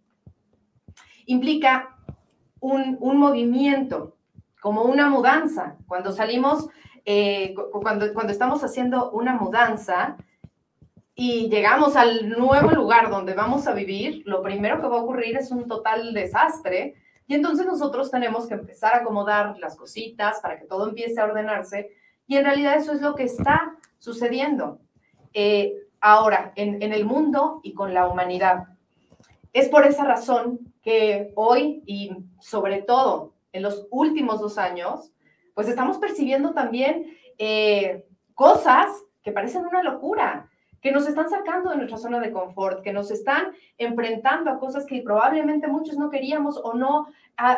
[1.26, 1.98] implica
[2.60, 4.18] un, un movimiento
[4.62, 5.78] como una mudanza.
[5.88, 6.70] Cuando salimos,
[7.06, 10.16] eh, cuando, cuando estamos haciendo una mudanza
[11.24, 15.38] y llegamos al nuevo lugar donde vamos a vivir, lo primero que va a ocurrir
[15.38, 16.96] es un total desastre.
[17.28, 21.26] Y entonces nosotros tenemos que empezar a acomodar las cositas para que todo empiece a
[21.26, 21.92] ordenarse.
[22.26, 24.80] Y en realidad eso es lo que está sucediendo
[25.36, 28.70] eh, ahora en, en el mundo y con la humanidad.
[29.54, 35.12] Es por esa razón que hoy y sobre todo en los últimos dos años,
[35.54, 38.88] pues estamos percibiendo también eh, cosas
[39.22, 40.48] que parecen una locura,
[40.82, 44.86] que nos están sacando de nuestra zona de confort, que nos están enfrentando a cosas
[44.86, 47.08] que probablemente muchos no queríamos o no,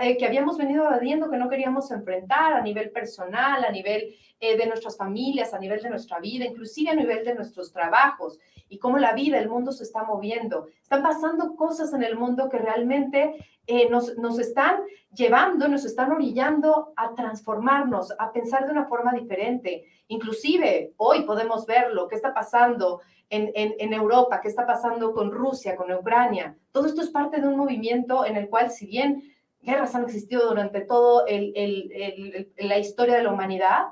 [0.02, 4.58] eh, que habíamos venido evadiendo, que no queríamos enfrentar a nivel personal, a nivel eh,
[4.58, 8.78] de nuestras familias, a nivel de nuestra vida, inclusive a nivel de nuestros trabajos y
[8.78, 10.68] cómo la vida, el mundo se está moviendo.
[10.82, 13.36] Están pasando cosas en el mundo que realmente
[13.66, 14.82] eh, nos, nos están
[15.14, 19.86] llevando, nos están orillando a transformarnos, a pensar de una forma diferente.
[20.08, 25.32] Inclusive hoy podemos ver lo que está pasando en, en, Europa, qué está pasando con
[25.32, 26.56] Rusia, con Ucrania.
[26.72, 29.24] Todo esto es parte de un movimiento en el cual, si bien
[29.62, 33.88] guerras han existido durante toda la historia de la humanidad,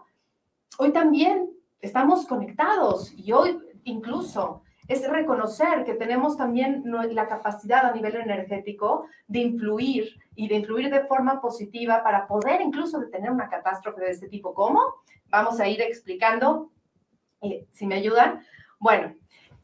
[0.77, 1.49] hoy también
[1.79, 4.61] estamos conectados y hoy incluso
[4.91, 10.89] es reconocer que tenemos también la capacidad a nivel energético de influir y de influir
[10.89, 14.53] de forma positiva para poder incluso detener una catástrofe de este tipo.
[14.53, 14.81] ¿Cómo?
[15.29, 16.71] Vamos a ir explicando,
[17.41, 18.45] eh, si me ayudan.
[18.79, 19.15] Bueno,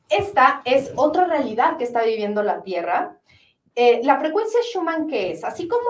[0.09, 3.17] esta es otra realidad que está viviendo la Tierra.
[3.75, 5.43] Eh, la frecuencia Schumann, ¿qué es?
[5.43, 5.83] Así como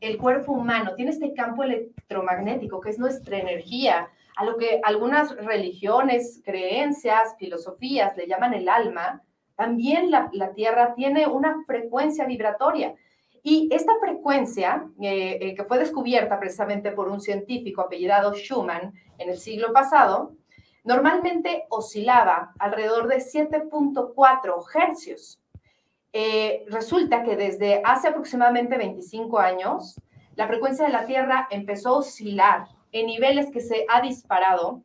[0.00, 4.08] el cuerpo humano tiene este campo electromagnético, que es nuestra energía,
[4.40, 9.22] a lo que algunas religiones, creencias, filosofías le llaman el alma,
[9.54, 12.94] también la, Tierra tiene una frecuencia vibratoria.
[13.42, 19.28] Y esta frecuencia, eh, eh, que fue descubierta precisamente por un científico apellidado Schumann en
[19.28, 20.32] el siglo pasado,
[20.84, 25.38] normalmente oscilaba alrededor de 7.4 hercios.
[26.14, 30.00] Eh, resulta que desde hace aproximadamente 25 años,
[30.34, 34.82] la frecuencia de la Tierra empezó a oscilar en niveles que se ha disparado,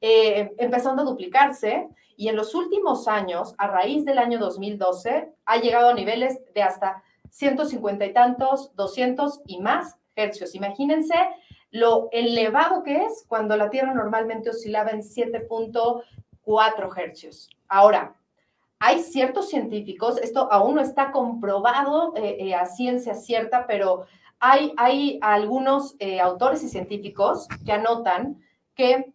[0.00, 5.56] eh, empezando a duplicarse y en los últimos años, a raíz del año 2012, ha
[5.56, 10.54] llegado a niveles de hasta 150 y tantos, 200 y más hercios.
[10.54, 11.14] Imagínense
[11.70, 17.50] lo elevado que es cuando la Tierra normalmente oscilaba en 7.4 hercios.
[17.66, 18.14] Ahora,
[18.78, 24.06] hay ciertos científicos, esto aún no está comprobado eh, eh, a ciencia cierta, pero
[24.46, 28.42] hay, algunos eh, autores y científicos que anotan
[28.74, 29.14] que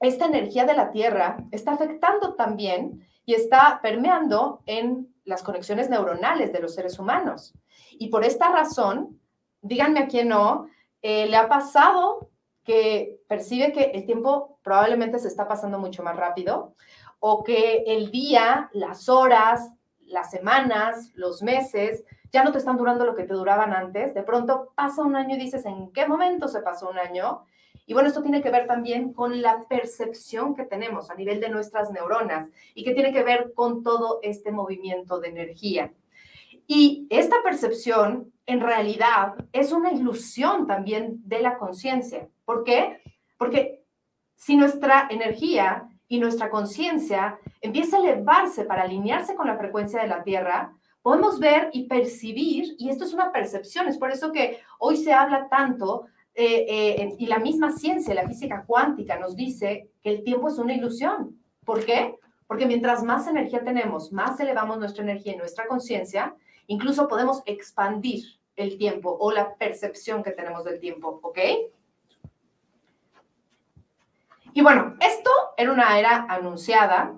[0.00, 6.52] esta energía de la Tierra está afectando también y está permeando en las conexiones neuronales
[6.52, 7.54] de los seres humanos.
[7.92, 9.20] Y por esta razón,
[9.60, 10.68] díganme a quién no,
[11.02, 12.30] eh, le ha pasado
[12.64, 16.74] que percibe que el tiempo probablemente se está pasando mucho más rápido
[17.20, 19.70] o que el día, las horas,
[20.06, 24.14] las semanas, los meses ya no te están durando lo que te duraban antes.
[24.14, 27.44] De pronto pasa un año y dices, ¿en qué momento se pasó un año?
[27.86, 31.48] Y bueno, esto tiene que ver también con la percepción que tenemos a nivel de
[31.48, 35.92] nuestras neuronas y que tiene que ver con todo este movimiento de energía.
[36.66, 42.28] Y esta percepción en realidad es una ilusión también de la conciencia.
[42.44, 43.00] ¿Por qué?
[43.38, 43.84] Porque
[44.34, 50.08] si nuestra energía y nuestra conciencia empieza a elevarse para alinearse con la frecuencia de
[50.08, 50.72] la Tierra,
[51.02, 55.12] podemos ver y percibir, y esto es una percepción, es por eso que hoy se
[55.12, 60.22] habla tanto, eh, eh, y la misma ciencia, la física cuántica nos dice que el
[60.22, 61.40] tiempo es una ilusión.
[61.64, 62.16] ¿Por qué?
[62.46, 68.24] Porque mientras más energía tenemos, más elevamos nuestra energía y nuestra conciencia, incluso podemos expandir
[68.56, 71.38] el tiempo o la percepción que tenemos del tiempo, ¿ok?
[74.56, 77.12] Y bueno, esto era una era anunciada.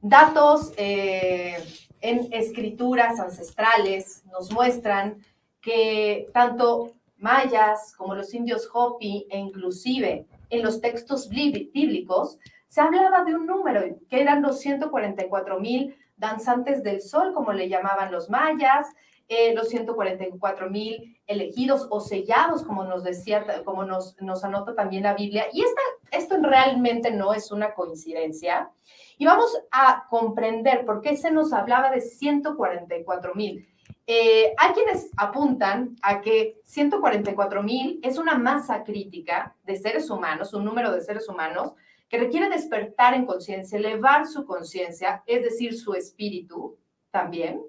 [0.00, 1.56] Datos eh,
[2.00, 5.18] en escrituras ancestrales nos muestran
[5.60, 12.38] que tanto mayas como los indios Hopi e inclusive en los textos bíblicos
[12.68, 17.68] se hablaba de un número que eran los 144 mil danzantes del sol, como le
[17.68, 18.86] llamaban los mayas,
[19.28, 25.02] eh, los 144 mil elegidos o sellados, como nos decía, como nos, nos anota también
[25.02, 25.46] la Biblia.
[25.52, 25.80] Y esta,
[26.10, 28.70] esto realmente no es una coincidencia.
[29.18, 33.68] Y vamos a comprender por qué se nos hablaba de 144 mil.
[34.06, 40.54] Eh, hay quienes apuntan a que 144 mil es una masa crítica de seres humanos,
[40.54, 41.74] un número de seres humanos
[42.08, 46.78] que requiere despertar en conciencia, elevar su conciencia, es decir, su espíritu
[47.10, 47.60] también,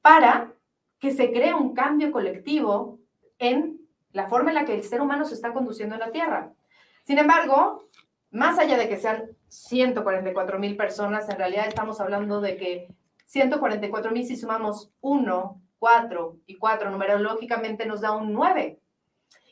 [0.00, 0.54] para
[0.98, 2.98] que se cree un cambio colectivo
[3.38, 3.80] en
[4.12, 6.52] la forma en la que el ser humano se está conduciendo en la Tierra.
[7.04, 7.88] Sin embargo,
[8.30, 12.88] más allá de que sean 144 mil personas, en realidad estamos hablando de que
[13.26, 18.80] 144 mil si sumamos 1, 4 y 4 numerológicamente nos da un 9.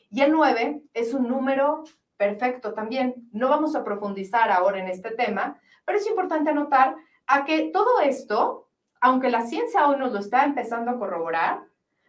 [0.09, 1.83] Y el 9 es un número
[2.17, 3.29] perfecto también.
[3.31, 6.95] No vamos a profundizar ahora en este tema, pero es importante anotar
[7.27, 8.66] a que todo esto,
[9.01, 11.63] aunque la ciencia hoy nos lo está empezando a corroborar,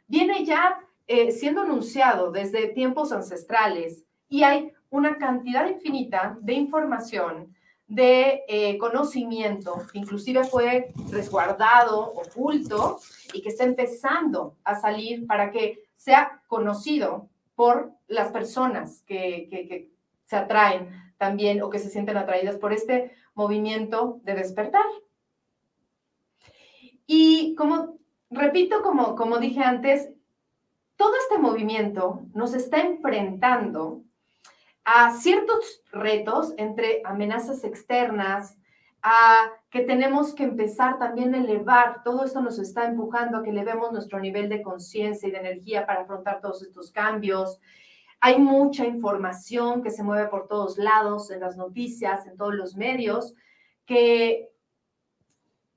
[0.07, 7.55] viene ya eh, siendo anunciado desde tiempos ancestrales y hay una cantidad infinita de información
[7.87, 12.99] de eh, conocimiento, inclusive fue resguardado, oculto,
[13.33, 19.91] y que está empezando a salir para que sea conocido por las personas que
[20.27, 24.85] se atraen también o que se sienten atraídas por este movimiento de despertar.
[27.11, 27.99] Y como,
[28.29, 30.11] repito, como, como dije antes,
[30.97, 34.03] todo este movimiento nos está enfrentando
[34.85, 38.59] a ciertos retos entre amenazas externas,
[39.03, 43.51] a que tenemos que empezar también a elevar, todo esto nos está empujando a que
[43.51, 47.59] elevemos nuestro nivel de conciencia y de energía para afrontar todos estos cambios.
[48.21, 52.77] Hay mucha información que se mueve por todos lados, en las noticias, en todos los
[52.77, 53.35] medios,
[53.87, 54.51] que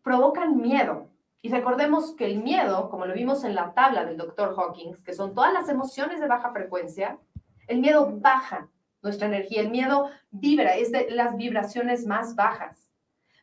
[0.02, 1.11] provocan miedo.
[1.42, 5.14] Y recordemos que el miedo, como lo vimos en la tabla del doctor Hawkins, que
[5.14, 7.18] son todas las emociones de baja frecuencia,
[7.68, 8.70] el miedo baja
[9.02, 9.62] nuestra energía.
[9.62, 12.90] El miedo vibra, es de las vibraciones más bajas.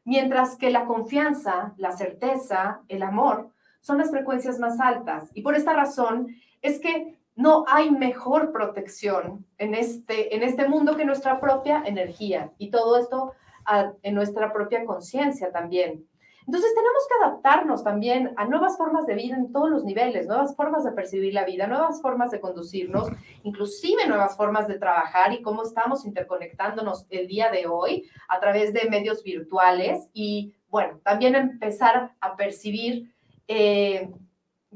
[0.04, 3.50] Mientras que la confianza, la certeza, el amor
[3.80, 5.30] son las frecuencias más altas.
[5.34, 6.28] Y por esta razón
[6.62, 12.52] es que no hay mejor protección en este, en este mundo que nuestra propia energía.
[12.58, 13.32] Y todo esto
[13.66, 16.06] ah, en nuestra propia conciencia también.
[16.48, 20.56] Entonces tenemos que adaptarnos también a nuevas formas de vida en todos los niveles, nuevas
[20.56, 23.10] formas de percibir la vida, nuevas formas de conducirnos,
[23.42, 28.72] inclusive nuevas formas de trabajar y cómo estamos interconectándonos el día de hoy a través
[28.72, 33.14] de medios virtuales y bueno, también empezar a percibir,
[33.46, 34.10] eh,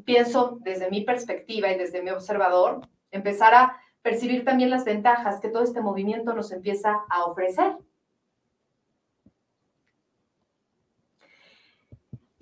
[0.04, 5.48] pienso desde mi perspectiva y desde mi observador, empezar a percibir también las ventajas que
[5.48, 7.78] todo este movimiento nos empieza a ofrecer.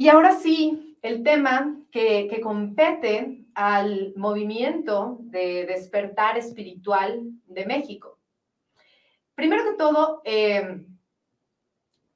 [0.00, 8.18] Y ahora sí, el tema que, compete al movimiento de despertar espiritual de México.
[9.34, 10.86] Primero que todo, eh,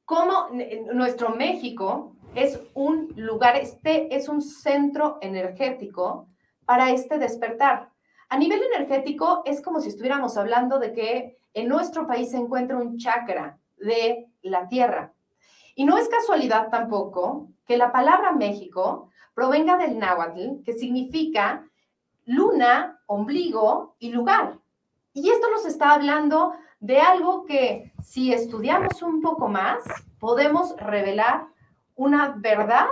[0.07, 0.49] cómo
[0.95, 6.31] nuestro México es un lugar, este es un centro energético
[6.65, 7.91] para este despertar.
[8.31, 12.79] A nivel energético es como si estuviéramos hablando de que en nuestro país se encuentra
[12.79, 15.13] un chakra de la tierra.
[15.75, 21.67] Y no es casualidad tampoco que la palabra México provenga del náhuatl, que significa
[22.25, 24.59] luna, ombligo y lugar.
[25.13, 29.83] Y esto nos está hablando de algo que si estudiamos un poco más,
[30.19, 31.47] podemos revelar
[31.95, 32.87] una verdad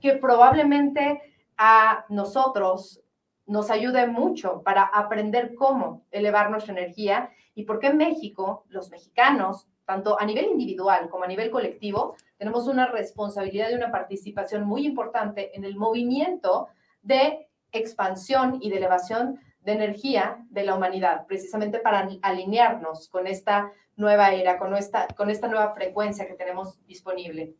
[0.00, 1.20] que probablemente
[1.56, 3.02] a nosotros
[3.46, 9.68] nos ayude mucho para aprender cómo elevar nuestra energía y por qué México, los mexicanos,
[9.84, 14.86] tanto a nivel individual como a nivel colectivo, tenemos una responsabilidad y una participación muy
[14.86, 16.68] importante en el movimiento
[17.02, 23.72] de expansión y de elevación de energía de la humanidad, precisamente para alinearnos con esta
[23.96, 27.54] nueva era, con esta, con esta nueva frecuencia que tenemos disponible.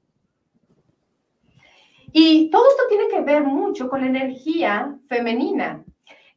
[2.13, 5.85] Y todo esto tiene que ver mucho con la energía femenina.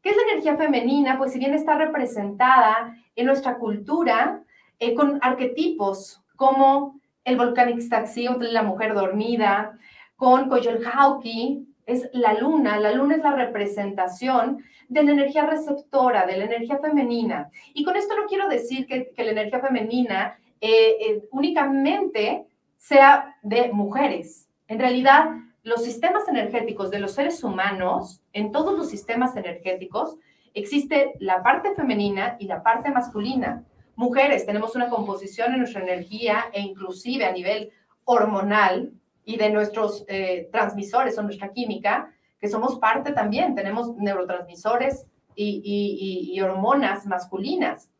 [0.01, 1.17] ¿Qué es la energía femenina?
[1.17, 4.43] Pues si bien está representada en nuestra cultura,
[4.79, 9.77] eh, con arquetipos como el volcán Ixtaccíhuatl, la mujer dormida,
[10.15, 12.79] con Coyolxauhqui, es la luna.
[12.79, 17.49] La luna es la representación de la energía receptora, de la energía femenina.
[17.73, 22.45] Y con esto no quiero decir que, la energía femenina eh, eh, únicamente
[22.77, 24.49] sea de mujeres.
[24.67, 25.29] En realidad,
[25.63, 30.17] los sistemas energéticos de los seres humanos, en todos los sistemas energéticos,
[30.53, 33.63] existe la parte femenina y la parte masculina
[33.97, 37.71] mujeres tenemos una composición en nuestra energía e inclusive a nivel
[38.05, 38.93] hormonal
[39.25, 45.05] y de nuestros eh, transmisores o nuestra química, que somos parte también, tenemos neurotransmisores
[45.35, 47.91] y, hormonas masculinas.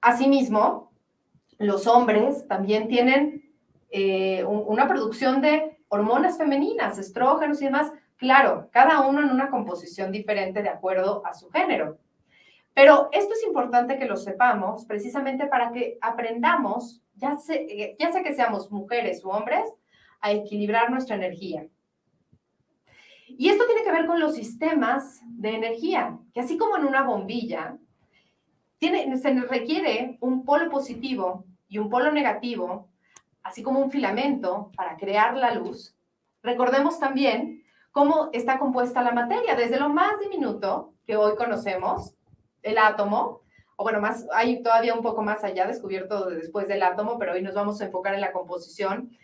[0.00, 0.92] Asimismo,
[1.58, 3.50] los hombres también tienen
[3.90, 10.12] eh, una producción de hormonas femeninas, estrógenos y demás, claro, cada uno en una composición
[10.12, 11.98] diferente de acuerdo a su género.
[12.74, 17.58] Pero esto es importante que lo sepamos precisamente para que aprendamos, ya sea,
[17.98, 19.64] ya sea que seamos mujeres u hombres,
[20.20, 21.66] a equilibrar nuestra energía.
[23.26, 27.02] Y esto tiene que ver con los sistemas de energía, que así como en una
[27.02, 27.78] bombilla,
[28.80, 32.90] se requiere un polo positivo y un polo negativo,
[33.42, 35.96] así como un filamento para crear la luz.
[36.42, 42.14] Recordemos también cómo está compuesta la materia, desde lo más diminuto que hoy conocemos,
[42.64, 43.42] el átomo,
[43.76, 47.42] o bueno, más, hay todavía un poco más allá descubierto después del átomo, pero hoy
[47.42, 49.16] nos vamos a enfocar en la composición.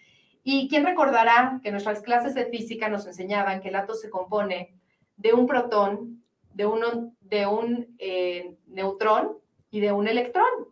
[0.42, 4.74] ¿Y quién recordará que nuestras clases de física nos enseñaban que el átomo se compone
[5.16, 6.22] de un protón,
[6.54, 9.38] de, uno, de un eh, neutrón
[9.70, 10.70] y de un electrón?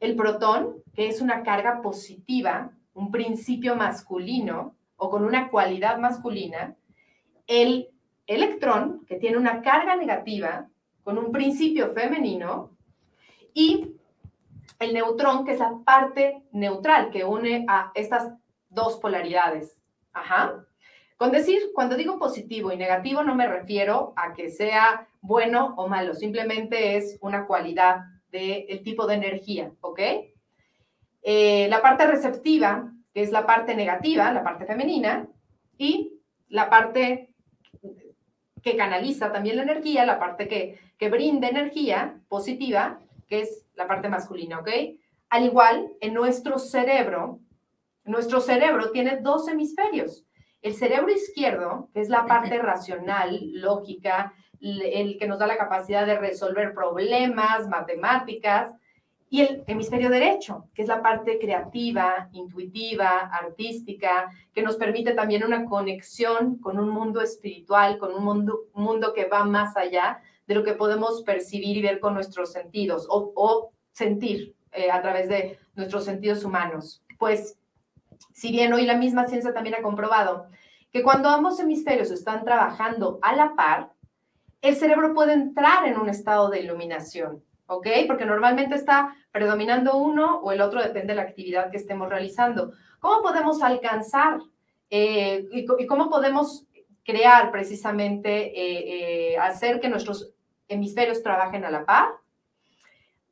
[0.00, 6.76] el protón, que es una carga positiva, un principio masculino o con una cualidad masculina,
[7.46, 7.88] el
[8.26, 10.68] electrón, que tiene una carga negativa
[11.08, 12.76] con un principio femenino,
[13.54, 13.94] y
[14.78, 18.34] el neutrón, que es la parte neutral que une a estas
[18.68, 19.80] dos polaridades.
[20.12, 20.66] Ajá.
[21.16, 25.88] Con decir, cuando digo positivo y negativo, no me refiero a que sea bueno o
[25.88, 30.00] malo, simplemente es una cualidad del tipo de energía, ¿ok?
[31.22, 35.26] Eh, la parte receptiva, que es la parte negativa, la parte femenina,
[35.78, 37.27] y la parte
[38.70, 43.86] que canaliza también la energía, la parte que, que brinda energía positiva, que es la
[43.86, 44.68] parte masculina, ¿ok?
[45.30, 47.40] Al igual, en nuestro cerebro,
[48.04, 50.26] nuestro cerebro tiene dos hemisferios.
[50.60, 56.04] El cerebro izquierdo, que es la parte racional, lógica, el que nos da la capacidad
[56.04, 58.74] de resolver problemas, matemáticas,
[59.30, 65.44] y el hemisferio derecho, que es la parte creativa, intuitiva, artística, que nos permite también
[65.44, 70.54] una conexión con un mundo espiritual, con un mundo, mundo que va más allá de
[70.54, 75.58] lo que podemos percibir y ver con nuestros sentidos o, sentir eh, a través de
[75.74, 77.02] nuestros sentidos humanos.
[77.18, 77.58] Pues,
[78.32, 80.46] si bien hoy la misma ciencia también ha comprobado
[80.90, 83.92] que cuando ambos hemisferios están trabajando a la par,
[84.62, 87.86] el cerebro puede entrar en un estado de iluminación, ¿ok?
[88.06, 92.72] Porque normalmente está predominando uno o el otro, depende de la actividad que estemos realizando.
[92.98, 94.40] ¿Cómo podemos alcanzar
[94.90, 96.66] eh, y, cómo podemos
[97.04, 100.32] crear precisamente, eh, hacer que nuestros
[100.66, 102.08] hemisferios trabajen a la par,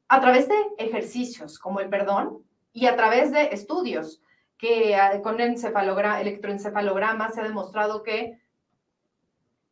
[0.09, 2.43] a través de ejercicios como el perdón
[2.73, 4.23] y a través de estudios
[4.59, 8.39] que ah, con electroencefalograma se ha demostrado que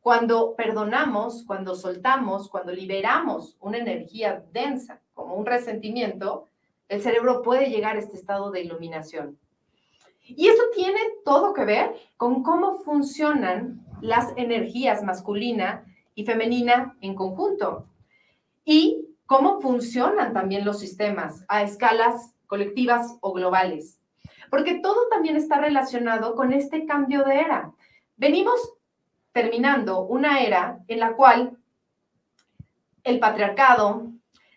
[0.04, 6.44] cuando perdonamos, cuando soltamos, cuando liberamos una energía densa, como un resentimiento,
[6.90, 9.38] el cerebro puede llegar a este estado de iluminación.
[10.20, 17.14] Y eso tiene todo que ver con cómo funcionan las energías masculina y femenina en
[17.14, 17.86] conjunto.
[18.62, 23.98] Y cómo funcionan también los sistemas a escalas colectivas o globales.
[24.50, 27.72] Porque todo también está relacionado con este cambio de era.
[28.18, 28.74] Venimos
[29.34, 31.58] terminando una era en la cual
[33.02, 34.12] el patriarcado,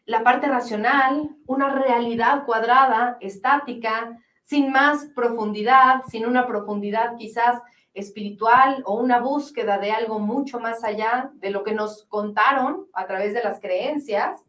[0.05, 7.61] la parte racional, una realidad cuadrada, estática, sin más profundidad, sin una profundidad quizás
[7.93, 13.07] espiritual o una búsqueda de algo mucho más allá de lo que nos contaron a
[13.07, 14.39] través de las creencias.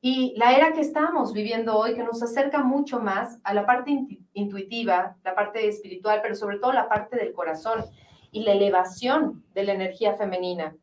[0.00, 3.96] Y la era que estamos viviendo hoy, que nos acerca mucho más a la parte
[4.32, 7.84] intuitiva, la parte espiritual, pero sobre todo la parte del corazón
[8.36, 10.76] y la elevación de la energía femenina.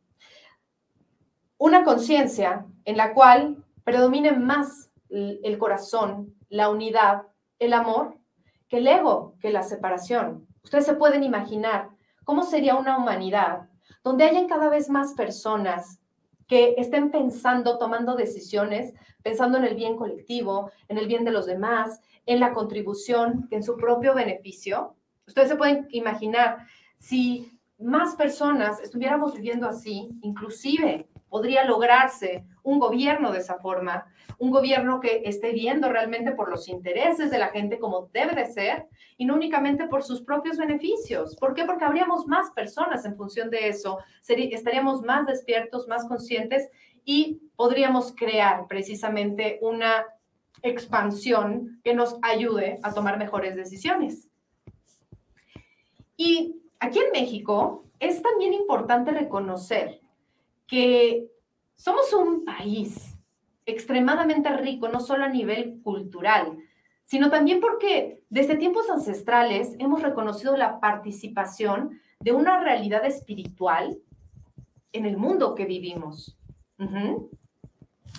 [1.60, 7.28] Una conciencia en la cual predomine más el corazón, la unidad,
[7.60, 8.18] el amor,
[8.68, 10.48] que el ego, que la separación.
[10.64, 11.90] Ustedes se pueden imaginar
[12.24, 13.70] cómo sería una humanidad
[14.04, 16.00] donde hayan cada vez más personas
[16.48, 21.46] que estén pensando, tomando decisiones, pensando en el bien colectivo, en el bien de los
[21.46, 24.96] demás, en la contribución, en su propio beneficio.
[25.28, 26.66] Ustedes se pueden imaginar
[27.04, 34.06] si más personas estuviéramos viviendo así, inclusive podría lograrse un gobierno de esa forma,
[34.40, 38.46] un gobierno que esté viendo realmente por los intereses de la gente como debe de
[38.46, 41.36] ser y no únicamente por sus propios beneficios.
[41.36, 41.66] ¿Por qué?
[41.66, 46.70] Porque habríamos más personas en función de eso, estaríamos más despiertos, más conscientes
[47.04, 50.06] y podríamos crear precisamente una
[50.62, 54.30] expansión que nos ayude a tomar mejores decisiones.
[56.16, 60.02] Y aquí en México es también importante reconocer
[60.68, 61.28] que
[61.76, 63.16] somos un país
[63.66, 66.58] extremadamente rico, no solo a nivel cultural,
[67.06, 73.98] sino también porque desde tiempos ancestrales hemos reconocido la participación de una realidad espiritual
[74.92, 76.38] en el mundo que vivimos.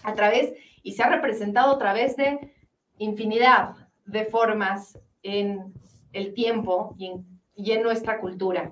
[0.04, 2.54] A través, y se ha representado a través de
[2.96, 3.76] infinidad
[4.06, 5.74] de formas en
[6.12, 8.70] el tiempo y en, y en nuestra cultura.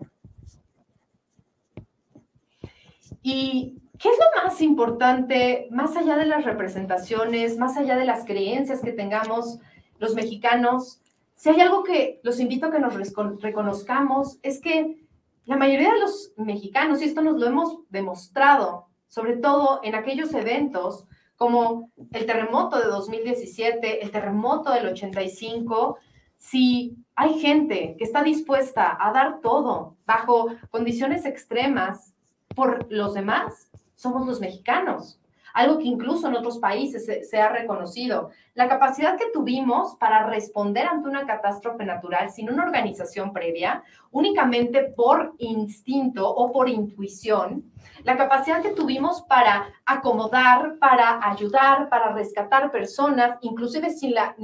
[3.23, 8.25] ¿Y qué es lo más importante, más allá de las representaciones, más allá de las
[8.25, 9.59] creencias que tengamos
[9.99, 11.01] los mexicanos?
[11.35, 12.95] Si hay algo que los invito a que nos
[13.41, 15.07] reconozcamos, es que
[15.45, 20.33] la mayoría de los mexicanos, y esto nos lo hemos demostrado, sobre todo en aquellos
[20.35, 21.07] eventos
[21.37, 25.99] como el terremoto de 2017, el terremoto del 85,
[26.39, 32.13] si hay gente que está dispuesta a dar todo bajo condiciones extremas,
[32.55, 35.19] por los demás, somos los mexicanos.
[35.55, 38.31] algo que incluso en otros países se, ha reconocido.
[38.55, 44.85] La capacidad que tuvimos para responder ante una catástrofe natural sin una organización previa, únicamente
[44.97, 47.71] por instinto o por intuición,
[48.03, 54.35] la capacidad que tuvimos para acomodar, para ayudar, para rescatar personas, inclusive sin la,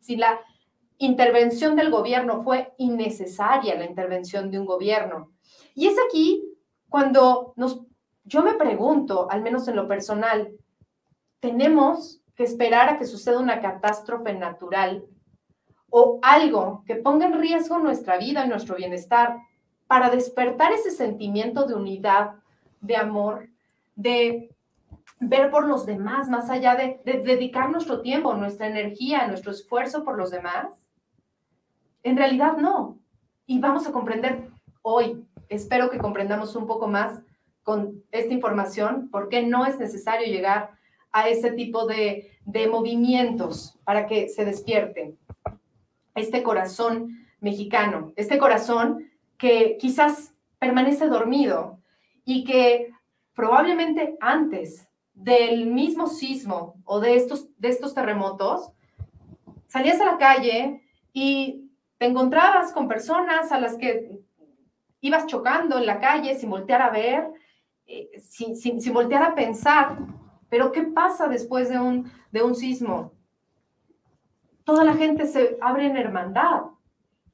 [0.00, 0.40] sin la
[1.00, 5.32] intervención del gobierno, fue innecesaria la intervención de un gobierno.
[5.74, 6.44] Y es aquí
[6.88, 7.82] cuando nos
[8.24, 10.52] yo me pregunto, al menos en lo personal,
[11.40, 15.04] ¿tenemos que esperar a que suceda una catástrofe natural
[15.88, 19.38] o algo que ponga en riesgo nuestra vida y nuestro bienestar
[19.88, 22.36] para despertar ese sentimiento de unidad,
[22.80, 23.48] de amor,
[23.96, 24.54] de
[25.18, 30.16] ver por los demás, más allá de, dedicar nuestro tiempo, nuestra energía, nuestro esfuerzo por
[30.16, 30.86] los demás?
[32.02, 32.98] En realidad no.
[33.46, 34.48] Y vamos a comprender
[34.82, 37.22] hoy, espero que comprendamos un poco más
[37.62, 40.70] con esta información, porque no es necesario llegar
[41.12, 45.16] a ese tipo de, de movimientos para que se despierte
[46.14, 51.78] este corazón mexicano, este corazón que quizás permanece dormido
[52.24, 52.92] y que
[53.34, 58.70] probablemente antes del mismo sismo o de estos, de estos terremotos,
[59.66, 60.82] salías a la calle
[61.12, 61.69] y
[62.00, 64.22] te encontrabas con personas a las que
[65.02, 67.28] ibas chocando en la calle sin voltear a ver,
[67.86, 69.98] eh, sin, voltear a pensar,
[70.48, 73.12] pero ¿qué pasa después de un, de un sismo?
[74.64, 76.62] Toda la gente se abre en hermandad,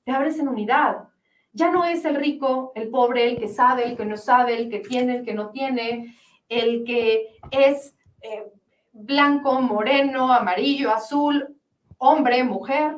[0.03, 1.11] te abres en unidad.
[1.53, 4.69] Ya no es el rico, el pobre, el que sabe, el que no sabe, el
[4.69, 6.17] que tiene, el que no tiene,
[6.49, 8.53] el que es eh,
[8.93, 11.57] blanco, moreno, amarillo, azul,
[11.99, 12.97] hombre, mujer,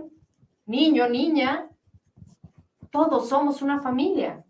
[0.69, 1.69] niño, niña.
[2.91, 4.45] Todos somos una familia.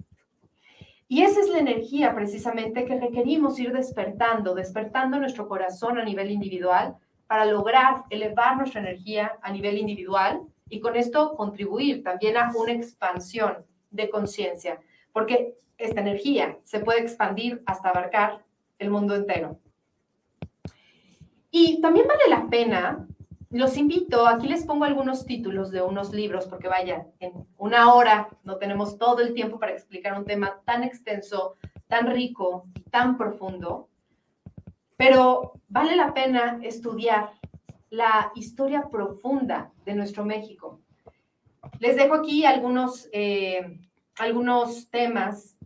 [1.08, 6.30] Y esa es la energía precisamente que requerimos ir despertando, despertando nuestro corazón a nivel
[6.30, 6.96] individual
[7.26, 12.72] para lograr elevar nuestra energía a nivel individual y con esto contribuir también a una
[12.72, 14.80] expansión de conciencia,
[15.12, 18.44] porque esta energía se puede expandir hasta abarcar
[18.78, 19.58] el mundo entero.
[21.50, 23.08] Y también vale la pena
[23.50, 28.28] los invito, aquí les pongo algunos títulos de unos libros, porque vaya, en una hora
[28.44, 31.56] no tenemos todo el tiempo para explicar un tema tan extenso,
[31.86, 33.88] tan rico, tan profundo,
[34.96, 37.30] pero vale la pena estudiar
[37.90, 40.80] la historia profunda de nuestro México.
[41.78, 43.78] Les dejo aquí algunos, eh,
[44.18, 45.57] algunos temas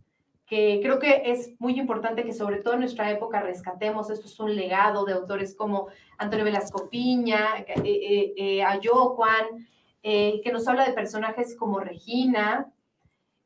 [0.47, 4.09] creo que es muy importante que sobre todo en nuestra época rescatemos.
[4.09, 5.87] Esto es un legado de autores como
[6.17, 9.67] Antonio Velasco Piña, eh, eh, eh Ayocuan,
[10.01, 12.71] eh, que nos habla de personajes como Regina,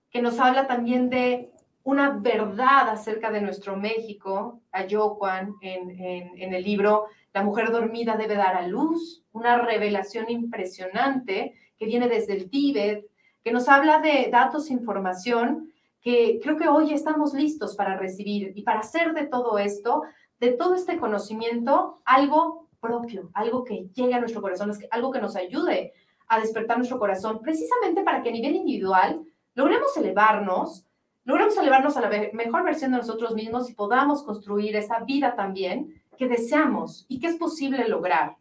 [0.10, 1.52] que nos habla también de
[1.84, 8.18] una verdad acerca de nuestro México, Ayocuan, en, en, en el libro La mujer dormida
[8.18, 13.06] debe dar a luz, una revelación impresionante que viene desde el Tíbet,
[13.44, 15.72] que nos habla de datos, información
[16.08, 20.04] que creo que hoy estamos listos para recibir y para hacer de todo esto,
[20.40, 25.36] de todo este conocimiento, algo propio, algo que llegue a nuestro corazón, algo que nos
[25.36, 25.92] ayude
[26.30, 29.22] a despertar nuestro corazón, precisamente para que a nivel individual
[29.54, 30.86] logremos elevarnos,
[31.26, 36.02] logremos elevarnos a la mejor versión de nosotros mismos y podamos construir esa vida también
[36.18, 38.38] que deseamos y que es posible lograr.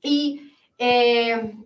[0.00, 1.58] Y eh,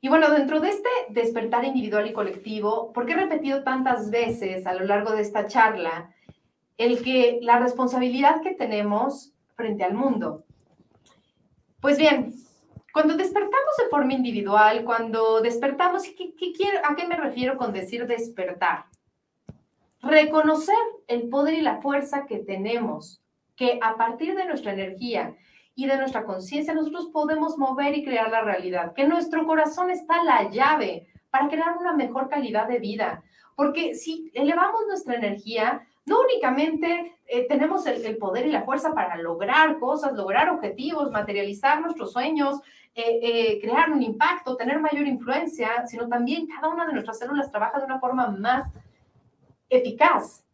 [0.00, 4.66] y bueno, dentro de este despertar individual y colectivo, ¿por qué he repetido tantas veces
[4.66, 6.14] a lo largo de esta charla
[6.78, 10.44] el que la responsabilidad que tenemos frente al mundo?
[11.80, 12.34] Pues bien,
[12.94, 18.06] cuando despertamos de forma individual, cuando despertamos, ¿qué, quiero, ¿a qué me refiero con decir
[18.06, 18.86] despertar?
[20.00, 20.76] Reconocer
[21.08, 23.22] el poder y la fuerza que tenemos,
[23.54, 25.36] que a partir de nuestra energía
[25.84, 30.22] y de nuestra conciencia, nosotros podemos mover y crear la realidad, que nuestro corazón está
[30.22, 33.22] la llave para crear una mejor calidad de vida.
[33.56, 39.16] Porque si elevamos nuestra energía, no únicamente eh, tenemos el, poder y la fuerza para
[39.16, 42.60] lograr cosas, lograr objetivos, materializar nuestros sueños,
[42.94, 47.50] eh, eh, crear un impacto, tener mayor influencia, sino también cada una de nuestras células
[47.50, 48.70] trabaja de una forma más
[49.68, 50.44] eficaz.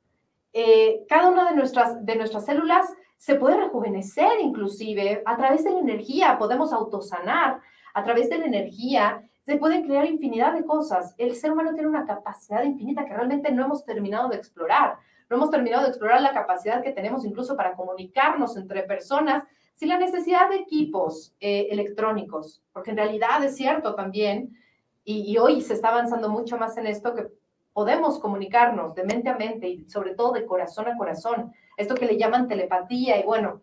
[1.08, 2.86] cada una de nuestras, de nuestras células
[3.16, 7.60] se puede rejuvenecer inclusive a través de la energía, podemos autosanar
[7.94, 11.14] a través de la energía, se pueden crear infinidad de cosas.
[11.18, 14.98] El ser humano tiene una capacidad infinita que realmente no hemos terminado de explorar.
[15.30, 19.44] No hemos terminado de explorar la capacidad que tenemos incluso para comunicarnos entre personas
[19.74, 24.56] sin la necesidad de equipos eh, electrónicos, porque en realidad es cierto también,
[25.04, 27.26] y, y hoy se está avanzando mucho más en esto, que
[27.72, 32.06] podemos comunicarnos de mente a mente y sobre todo de corazón a corazón, esto que
[32.06, 33.60] le llaman telepatía y bueno,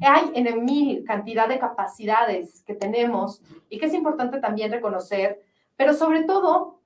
[0.00, 5.42] hay en mil cantidad de capacidades que tenemos y que es importante también reconocer,
[5.76, 6.80] pero sobre todo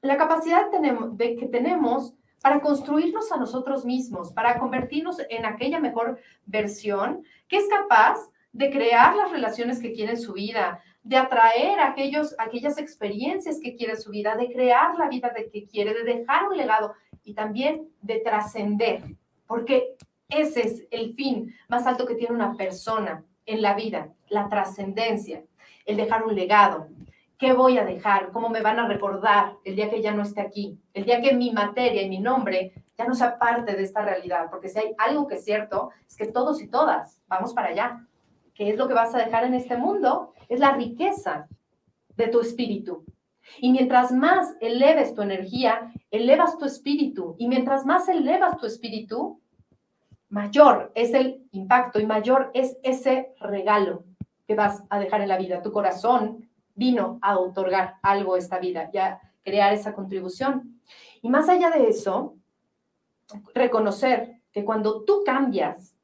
[0.00, 6.18] la capacidad de que tenemos para construirnos a nosotros mismos, para convertirnos en aquella mejor
[6.44, 8.18] versión que es capaz
[8.52, 13.76] de crear las relaciones que quiere en su vida, de atraer aquellos, aquellas experiencias que
[13.76, 16.94] quiere en su vida, de crear la vida de que quiere, de dejar un legado
[17.22, 19.02] y también de trascender,
[19.46, 19.96] porque
[20.28, 25.44] ese es el fin más alto que tiene una persona en la vida, la trascendencia,
[25.84, 26.88] el dejar un legado.
[27.38, 28.32] ¿Qué voy a dejar?
[28.32, 30.78] ¿Cómo me van a recordar el día que ya no esté aquí?
[30.94, 34.48] El día que mi materia y mi nombre ya no sea parte de esta realidad.
[34.50, 38.06] Porque si hay algo que es cierto, es que todos y todas vamos para allá.
[38.54, 40.32] ¿Qué es lo que vas a dejar en este mundo?
[40.48, 41.46] Es la riqueza
[42.16, 43.04] de tu espíritu.
[43.58, 47.36] Y mientras más eleves tu energía, elevas tu espíritu.
[47.38, 49.40] Y mientras más elevas tu espíritu,
[50.28, 54.04] mayor es el impacto y mayor es ese regalo
[54.46, 55.62] que vas a dejar en la vida.
[55.62, 60.80] Tu corazón vino a otorgar algo a esta vida y a crear esa contribución.
[61.22, 62.36] Y más allá de eso,
[63.54, 65.96] reconocer que cuando tú cambias,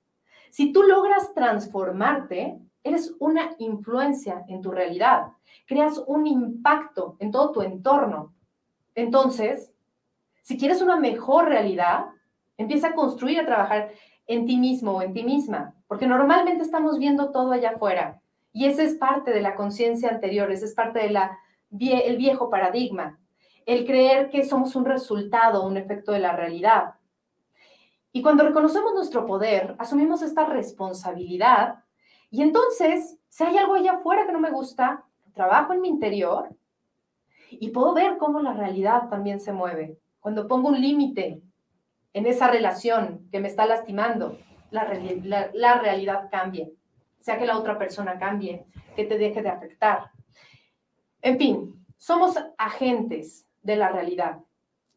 [0.50, 5.28] si tú logras transformarte, eres una influencia en tu realidad,
[5.66, 8.34] creas un impacto en todo tu entorno.
[8.94, 9.72] Entonces,
[10.42, 12.06] si quieres una mejor realidad,
[12.56, 13.92] empieza a construir, a trabajar
[14.26, 18.20] en ti mismo o en ti misma, porque normalmente estamos viendo todo allá afuera
[18.52, 21.18] y ese es parte de la conciencia anterior, ese es parte del
[21.80, 23.18] el viejo paradigma,
[23.64, 26.94] el creer que somos un resultado, un efecto de la realidad.
[28.12, 31.81] Y cuando reconocemos nuestro poder, asumimos esta responsabilidad
[32.32, 35.04] y entonces, si hay algo allá afuera que no me gusta,
[35.34, 36.48] trabajo en mi interior
[37.50, 39.98] y puedo ver cómo la realidad también se mueve.
[40.18, 41.42] Cuando pongo un límite
[42.14, 44.38] en esa relación que me está lastimando,
[44.70, 44.86] la,
[45.78, 46.68] realidad cambia,
[47.20, 48.64] sea que la otra persona cambie,
[48.96, 50.10] que te deje de afectar.
[51.20, 54.38] En fin, somos agentes de la realidad.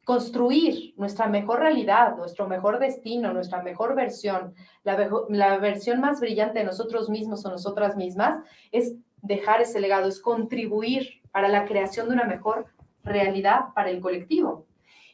[0.05, 4.53] Construir nuestra mejor realidad, nuestro mejor destino, nuestra mejor versión,
[4.83, 8.39] la, versión más brillante de nosotros mismos o nosotras mismas,
[8.71, 12.67] es dejar ese legado, es contribuir para la creación de una mejor
[13.03, 14.65] realidad para el colectivo.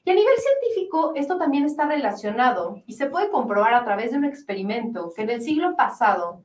[0.04, 4.18] Y a nivel científico, esto también está relacionado y se puede comprobar a través de
[4.18, 6.44] un experimento que en el siglo pasado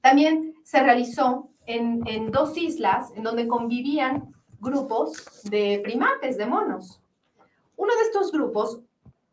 [0.00, 7.00] también se realizó en dos islas en donde convivían grupos de primates, de monos.
[7.76, 8.80] Uno de estos grupos,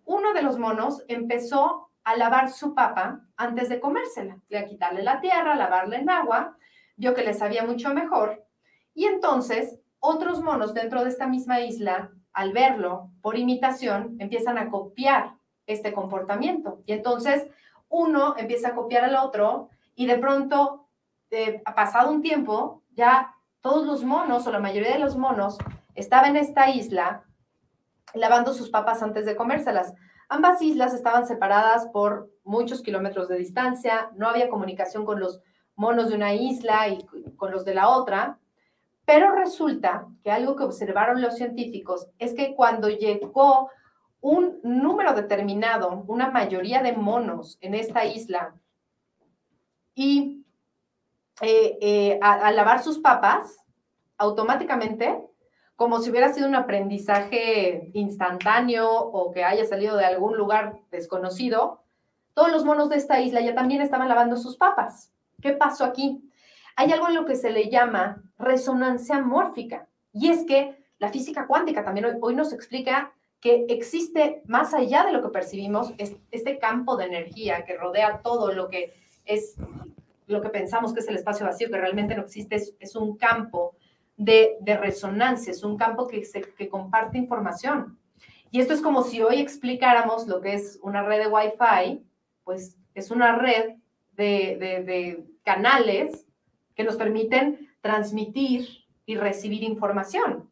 [0.05, 5.21] uno de los monos empezó a lavar su papa antes de comérsela, a quitarle la
[5.21, 6.57] tierra, lavarla en agua,
[6.97, 8.43] vio que le sabía mucho mejor,
[8.93, 14.69] y entonces otros monos dentro de esta misma isla al verlo por imitación, empiezan a
[14.69, 16.81] copiar este comportamiento.
[16.85, 17.47] Y entonces
[17.89, 20.87] uno empieza a copiar al otro y de pronto,
[21.31, 25.57] eh, ha pasado un tiempo, ya todos los monos o la mayoría de los monos
[25.95, 27.23] estaban en esta isla
[28.13, 29.93] lavando sus papas antes de comérselas.
[30.29, 35.41] Ambas islas estaban separadas por muchos kilómetros de distancia, no había comunicación con los
[35.75, 37.05] monos de una isla y
[37.35, 38.39] con los de la otra,
[39.05, 43.69] pero resulta que algo que observaron los científicos es que cuando llegó
[44.21, 48.55] un número determinado, una mayoría de monos en esta isla,
[49.95, 50.45] y
[51.41, 53.59] eh, eh, a, lavar sus papas,
[54.17, 55.21] automáticamente,
[55.75, 61.83] como si hubiera sido un aprendizaje instantáneo o que haya salido de algún lugar desconocido,
[62.33, 65.11] todos los monos de esta isla ya también estaban lavando sus papas.
[65.41, 66.29] ¿Qué pasó aquí?
[66.75, 69.87] hay algo en lo que se le llama resonancia mórfica.
[70.11, 75.11] Y es que la física cuántica también hoy, nos explica que existe más allá de
[75.11, 78.93] lo que percibimos este campo de energía que rodea todo lo que
[79.25, 79.55] es
[80.27, 83.75] lo que pensamos que es el espacio vacío, que realmente no existe, es, un campo
[84.17, 86.23] de, resonancia, es un campo que,
[86.69, 87.97] comparte información.
[88.51, 92.03] Y esto es como si hoy explicáramos lo que es una red de Wi-Fi,
[92.43, 93.75] pues es una red
[94.11, 96.27] de, de, de canales
[96.75, 98.67] que nos permiten transmitir
[99.05, 100.49] y recibir información.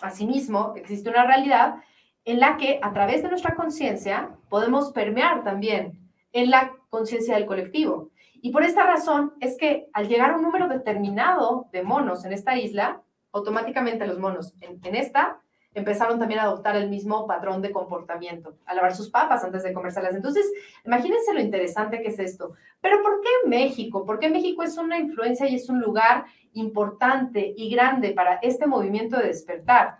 [0.00, 1.76] Asimismo, existe una realidad
[2.24, 5.98] en la que a través de nuestra conciencia podemos permear también
[6.32, 8.09] en la conciencia del colectivo.
[8.42, 12.32] Y por esta razón es que al llegar a un número determinado de monos en
[12.32, 13.02] esta isla,
[13.32, 15.40] automáticamente los monos en, esta
[15.72, 19.72] empezaron también a adoptar el mismo patrón de comportamiento, a lavar sus papas antes de
[19.72, 20.14] comérselas.
[20.14, 20.50] Entonces,
[20.84, 22.54] imagínense lo interesante que es esto.
[22.80, 24.04] Pero ¿por qué México?
[24.04, 28.66] ¿Por qué México es una influencia y es un lugar importante y grande para este
[28.66, 29.98] movimiento de despertar?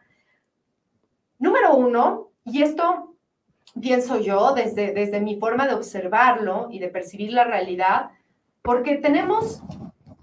[1.38, 3.14] Número uno, y esto
[3.80, 8.10] pienso yo desde, desde mi forma de observarlo y de percibir la realidad,
[8.62, 9.62] porque tenemos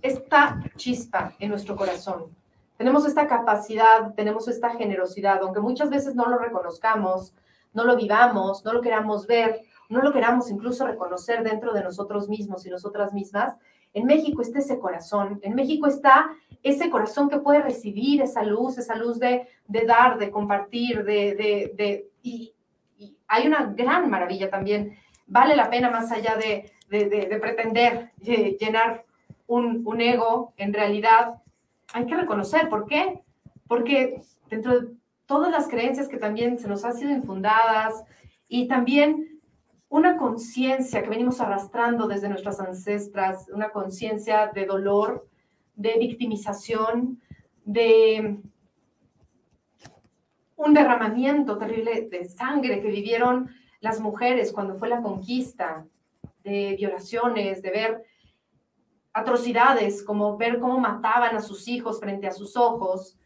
[0.01, 2.35] esta chispa en nuestro corazón,
[2.77, 7.33] tenemos esta capacidad, tenemos esta generosidad, aunque muchas veces no lo reconozcamos,
[7.73, 12.29] no lo vivamos, no lo queramos ver, no lo queramos incluso reconocer dentro de nosotros
[12.29, 13.57] mismos y nosotras mismas,
[13.93, 16.29] en México está ese corazón, en México está
[16.61, 22.53] ese corazón que puede recibir esa luz, esa luz de, dar, de compartir, de, y,
[23.27, 24.97] hay una gran maravilla también.
[25.25, 29.05] Vale la pena más allá de, pretender llenar
[29.47, 31.41] un, un ego, en realidad
[31.93, 32.69] hay que reconocer.
[32.69, 33.21] ¿Por qué?
[33.67, 34.87] Porque dentro de
[35.25, 38.03] todas las creencias que también se nos han sido infundadas
[38.47, 39.39] y también
[39.89, 45.27] una conciencia que venimos arrastrando desde nuestras ancestras, una conciencia de dolor,
[45.75, 47.21] de victimización,
[47.63, 48.39] de
[50.55, 53.49] un derramamiento terrible de sangre que vivieron
[53.79, 55.85] las mujeres cuando fue la conquista,
[56.77, 58.03] violaciones, de ver
[59.13, 63.17] atrocidades, como ver cómo mataban a sus hijos frente a sus ojos,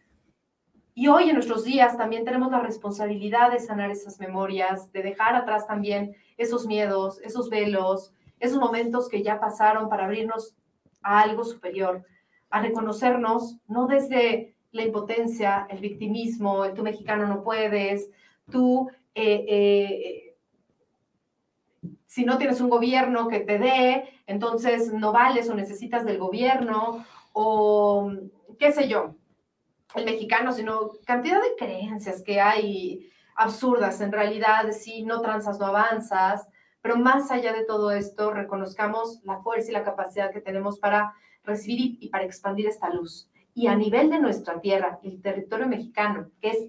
[0.93, 5.35] y hoy en nuestros días también tenemos la responsabilidad de sanar esas memorias, de dejar
[5.35, 10.55] atrás también esos miedos, esos velos, esos momentos que ya pasaron para abrirnos
[11.01, 12.05] a algo superior,
[12.49, 18.09] a reconocernos no desde la impotencia, el victimismo, el tú mexicano no puedes,
[18.51, 20.30] tú, eh, eh,
[22.11, 27.05] si no tienes un gobierno que te dé, entonces no vales o necesitas del gobierno,
[27.31, 28.11] o
[28.59, 29.15] qué sé yo,
[29.95, 34.01] el mexicano, sino cantidad de creencias que hay absurdas.
[34.01, 36.49] En realidad, si no transas, no avanzas.
[36.81, 41.13] Pero más allá de todo esto, reconozcamos la fuerza y la capacidad que tenemos para
[41.45, 43.29] recibir y, para expandir esta luz.
[43.53, 46.67] Y a nivel de nuestra tierra, el territorio mexicano, que es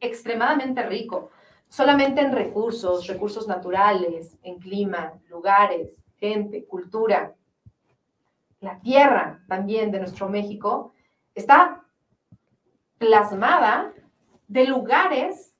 [0.00, 1.30] extremadamente rico,
[1.74, 5.90] solamente en recursos, recursos naturales, en clima, lugares,
[6.20, 7.34] gente, cultura.
[8.60, 10.94] La tierra también de nuestro México
[11.34, 11.84] está
[12.96, 13.92] plasmada
[14.46, 15.56] de lugares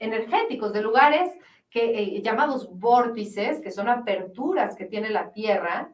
[0.00, 1.30] energéticos, de lugares
[1.70, 5.92] que, eh, llamados vórtices, que son aperturas que tiene la Tierra,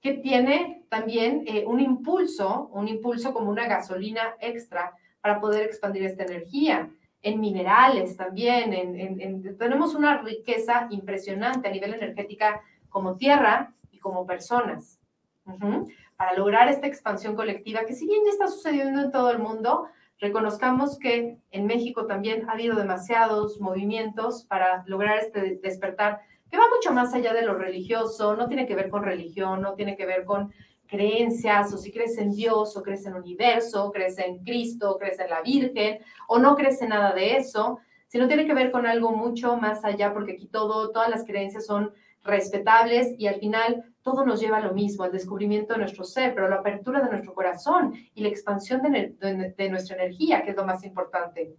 [0.00, 6.04] que tiene también eh, un impulso, un impulso como una gasolina extra para poder expandir
[6.04, 6.90] esta energía.
[7.22, 15.00] En minerales también, tenemos una riqueza impresionante a nivel energética como tierra y como personas.
[16.16, 19.88] Para lograr esta expansión colectiva, que si bien ya está sucediendo en todo el mundo,
[20.20, 26.20] reconozcamos que en México también ha habido demasiados movimientos para lograr este despertar
[26.50, 29.74] que va mucho más allá de lo religioso, no tiene que ver con religión, no
[29.74, 30.52] tiene que ver con
[30.88, 35.20] creencias, o si crees en Dios, o crees en el universo, crees en Cristo, crees
[35.20, 37.78] en la Virgen, o no crees en nada de eso,
[38.08, 41.66] sino tiene que ver con algo mucho más allá, porque aquí todo, todas las creencias
[41.66, 41.92] son
[42.24, 46.34] respetables y al final todo nos lleva a lo mismo, al descubrimiento de nuestro ser,
[46.34, 50.64] pero la apertura de nuestro corazón y la expansión de, nuestra energía, que es lo
[50.64, 51.54] más importante.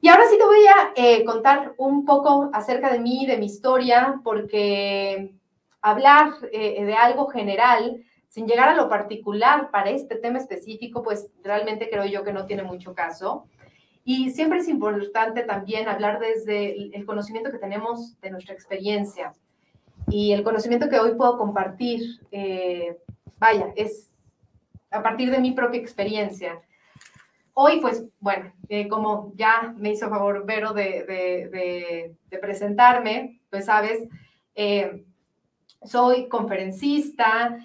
[0.00, 3.46] Y ahora sí te voy a eh, contar un poco acerca de mí, de mi
[3.46, 5.34] historia, porque
[5.80, 11.30] hablar eh, de algo general, sin llegar a lo particular para este tema específico, pues
[11.42, 13.46] realmente creo yo que no tiene mucho caso.
[14.04, 19.32] Y siempre es importante también hablar desde el conocimiento que tenemos de nuestra experiencia.
[20.08, 22.96] Y el conocimiento que hoy puedo compartir, eh,
[23.38, 24.12] vaya, es
[24.90, 26.60] a partir de mi propia experiencia.
[27.54, 34.06] Hoy, pues, bueno, eh, como ya me hizo favor Vero de, presentarme, pues, sabes,
[34.54, 35.04] eh,
[35.84, 37.58] soy conferencista,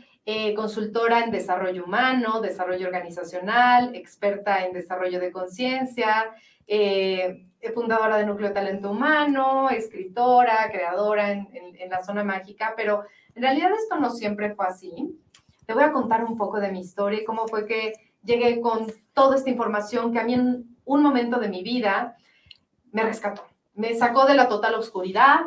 [0.55, 6.33] consultora en desarrollo humano, desarrollo organizacional, experta en desarrollo de conciencia,
[7.73, 11.49] fundadora de Núcleo Talento Humano, escritora, creadora en,
[11.89, 13.03] la zona mágica, pero
[13.35, 15.19] en realidad esto no siempre fue así.
[15.65, 17.93] Te voy a contar un poco de mi historia y cómo fue que
[18.23, 22.15] llegué con toda esta información que a mí en un momento de mi vida
[22.91, 23.43] me rescató,
[23.73, 25.41] me sacó de la total oscuridad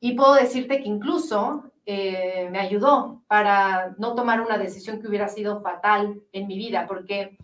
[0.00, 5.28] y puedo decirte que incluso eh, me ayudó para no tomar una decisión que hubiera
[5.28, 7.36] sido fatal en mi vida, porque,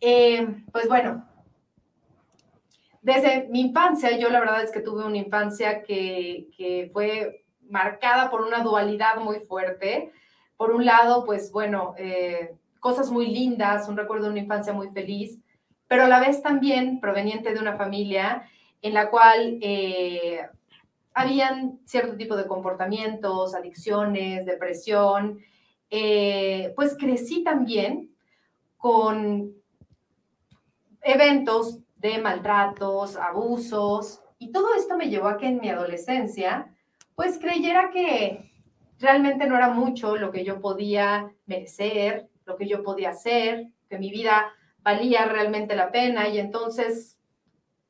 [0.00, 1.26] eh, pues bueno,
[3.00, 8.30] desde mi infancia, yo la verdad es que tuve una infancia que, que fue marcada
[8.30, 10.12] por una dualidad muy fuerte.
[10.56, 14.88] Por un lado, pues bueno, eh, cosas muy lindas, un recuerdo de una infancia muy
[14.90, 15.38] feliz,
[15.86, 18.48] pero a la vez también proveniente de una familia
[18.82, 19.58] en la cual
[21.16, 25.40] habían cierto tipo de comportamientos, adicciones, depresión.
[25.88, 28.14] Eh, pues crecí también
[28.76, 29.54] con
[31.00, 36.76] eventos de maltratos, abusos, y todo esto me llevó a que en mi adolescencia,
[37.14, 38.52] pues creyera que
[38.98, 43.98] realmente no era mucho lo que yo podía merecer, lo que yo podía hacer, que
[43.98, 44.52] mi vida
[44.82, 47.18] valía realmente la pena y entonces,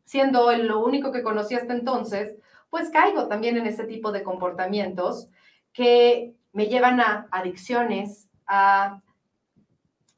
[0.05, 2.36] siendo lo único que conocía hasta entonces,
[2.77, 5.31] pues caigo también en ese tipo de comportamientos
[5.73, 9.01] que me llevan a adicciones, a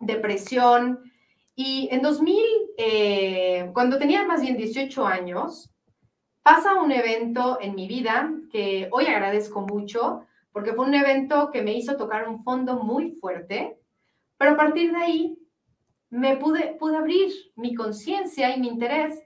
[0.00, 0.98] depresión.
[1.54, 2.36] Y en 2000,
[2.76, 5.70] eh, cuando tenía más bien 18 años,
[6.42, 11.62] pasa un evento en mi vida que hoy agradezco mucho, porque fue un evento que
[11.62, 13.78] me hizo tocar un fondo muy fuerte,
[14.36, 15.38] pero a partir de ahí
[16.10, 19.22] me pude, pude abrir mi conciencia y mi interés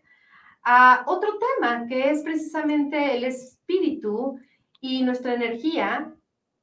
[0.64, 4.38] a otro tema, que es precisamente el espíritu
[4.80, 6.14] y nuestra energía.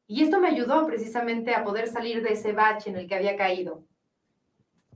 [0.08, 3.36] Y esto me ayudó precisamente a poder salir de ese bache en el que había
[3.36, 3.84] caído.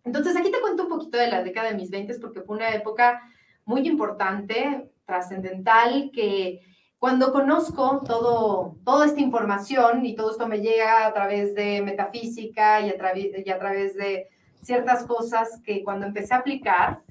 [0.04, 2.74] Entonces, aquí te cuento un poquito de la década de mis 20 porque fue una
[2.74, 3.22] época
[3.66, 6.62] muy importante, trascendental, que
[6.98, 12.82] cuando conozco todo, toda esta información y todo esto me llega a través de metafísica
[12.82, 14.30] y a, y a través de
[14.62, 17.03] ciertas cosas que cuando empecé a aplicar,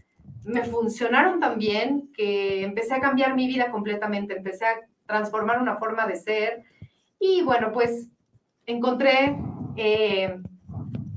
[0.44, 5.76] me funcionaron tan bien que empecé a cambiar mi vida completamente, empecé a transformar una
[5.76, 6.64] forma de ser.
[7.18, 8.08] Y bueno, pues
[8.66, 9.36] encontré
[9.76, 10.40] eh,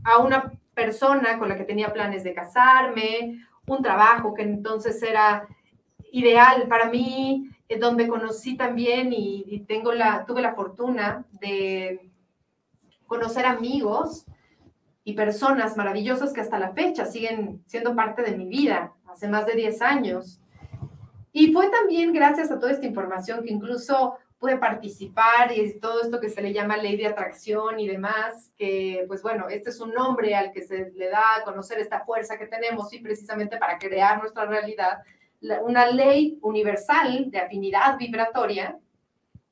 [0.04, 5.48] a una persona con la que tenía planes de casarme, un trabajo que entonces era
[6.12, 12.12] ideal para mí, eh, donde conocí también y, tengo la, tuve la fortuna de
[13.08, 14.26] conocer amigos
[15.04, 19.46] y personas maravillosas que hasta la fecha siguen siendo parte de mi vida, hace más
[19.46, 20.42] de 10 años.
[21.32, 26.20] Y fue también gracias a toda esta información que incluso pude participar y todo esto
[26.20, 29.94] que se le llama ley de atracción y demás, que pues bueno, este es un
[29.94, 33.80] nombre al que se le da a conocer esta fuerza que tenemos y precisamente para
[33.80, 35.00] crear nuestra realidad,
[35.64, 38.78] una ley universal de afinidad vibratoria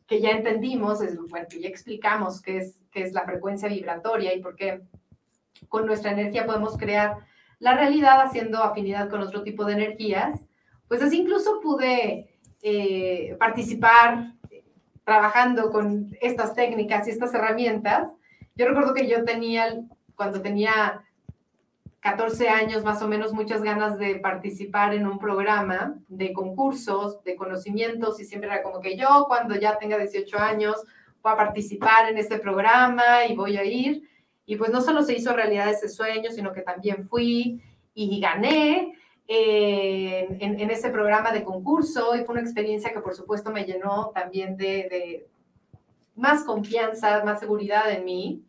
[0.06, 4.34] que ya entendimos, es, bueno, que ya explicamos qué es, qué es la frecuencia vibratoria
[4.34, 4.82] y por qué
[5.70, 7.18] con nuestra energía podemos crear
[7.64, 10.42] la realidad haciendo afinidad con otro tipo de energías,
[10.90, 14.34] pues así incluso pude eh, participar
[15.06, 18.12] trabajando con estas técnicas y estas herramientas.
[18.56, 19.80] Yo recuerdo que yo tenía,
[20.16, 21.06] cuando tenía
[22.02, 27.38] 14 años más o menos, muchas ganas de participar en un programa de concursos, de
[27.38, 30.84] conocimientos, y siempre era como que yo, cuando ya tenga 18 años,
[31.22, 34.04] voy a participar en este programa y voy a ir.
[34.46, 37.62] Y pues no solo se hizo realidad ese sueño, sino que también fui
[37.94, 38.94] y gané
[39.28, 44.12] eh, en, ese programa de concurso y fue una experiencia que por supuesto me llenó
[44.14, 45.28] también de,
[46.16, 48.44] más confianza, más seguridad en mí.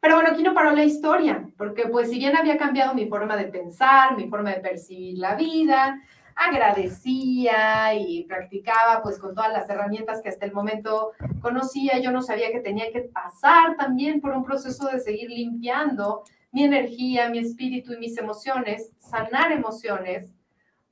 [0.00, 3.36] Pero bueno, aquí no paró la historia, porque pues si bien había cambiado mi forma
[3.36, 6.00] de pensar, mi forma de percibir la vida,
[6.38, 12.22] agradecía y practicaba pues con todas las herramientas que hasta el momento conocía, yo no
[12.22, 17.38] sabía que tenía que pasar también por un proceso de seguir limpiando mi energía, mi
[17.38, 20.30] espíritu y mis emociones, sanar emociones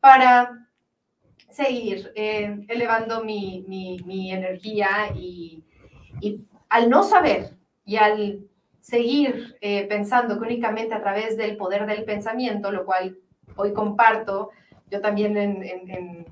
[0.00, 0.68] para
[1.50, 5.64] seguir eh, elevando mi, mi, energía y,
[6.20, 8.40] y, al no saber y al
[8.80, 13.16] seguir eh, pensando únicamente a través del poder del pensamiento, lo cual
[13.56, 14.50] hoy comparto,
[14.90, 16.26] yo también en,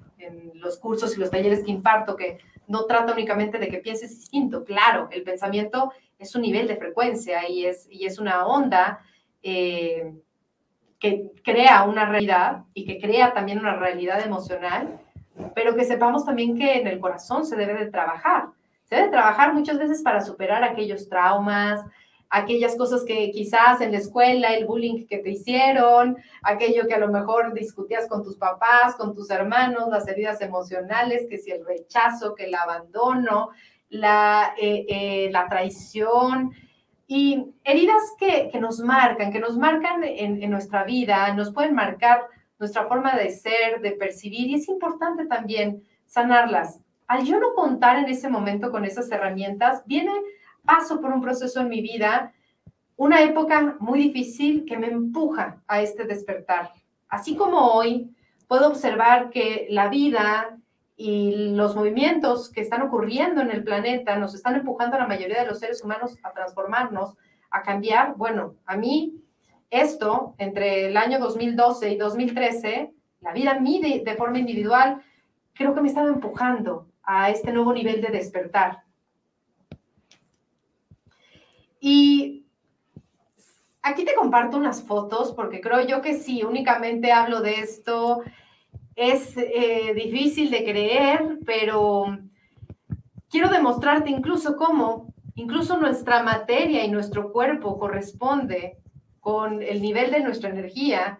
[0.54, 4.64] los cursos y los talleres que imparto, que no trata únicamente de que pienses distinto,
[4.64, 9.00] claro, el pensamiento es un nivel de frecuencia y es, y es una onda
[9.42, 10.14] eh,
[10.98, 14.98] que crea una realidad y que crea también una realidad emocional,
[15.54, 18.46] pero que sepamos también que en el corazón se debe de trabajar.
[18.84, 21.84] Se debe trabajar muchas veces para superar aquellos traumas,
[22.34, 26.98] aquellas cosas que quizás en la escuela, el bullying que te hicieron, aquello que a
[26.98, 31.64] lo mejor discutías con tus papás, con tus hermanos, las heridas emocionales, que si el
[31.64, 33.50] rechazo, que el abandono,
[33.88, 36.52] la, eh, eh, la traición,
[37.06, 42.26] y heridas que, nos marcan, que nos marcan en, nuestra vida, nos pueden marcar
[42.58, 46.80] nuestra forma de ser, de percibir, y es importante también sanarlas.
[47.06, 50.12] Al yo no contar en ese momento con esas herramientas, viene,
[50.64, 52.32] paso por un proceso en mi vida,
[52.96, 56.72] una época muy difícil que me empuja a este despertar.
[57.08, 58.14] Así como hoy
[58.46, 60.58] puedo observar que la vida
[60.96, 65.40] y los movimientos que están ocurriendo en el planeta nos están empujando a la mayoría
[65.40, 67.16] de los seres humanos a transformarnos,
[67.50, 68.14] a cambiar.
[68.16, 69.20] Bueno, a mí
[69.70, 72.92] esto, entre el año 2012 y 2013,
[73.22, 75.02] la vida a de, forma individual,
[75.52, 78.83] creo que me estaba empujando a este nuevo nivel de despertar.
[81.86, 82.46] Y
[83.82, 88.22] aquí te comparto unas fotos porque creo yo que si únicamente hablo de esto
[88.96, 92.16] es eh, difícil de creer, pero
[93.28, 98.78] quiero demostrarte incluso cómo incluso nuestra materia y nuestro cuerpo corresponde
[99.20, 101.18] con el nivel de nuestra energía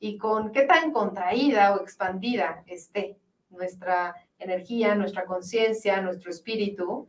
[0.00, 3.16] y con qué tan contraída o expandida esté
[3.48, 7.06] nuestra energía, nuestra conciencia, nuestro espíritu.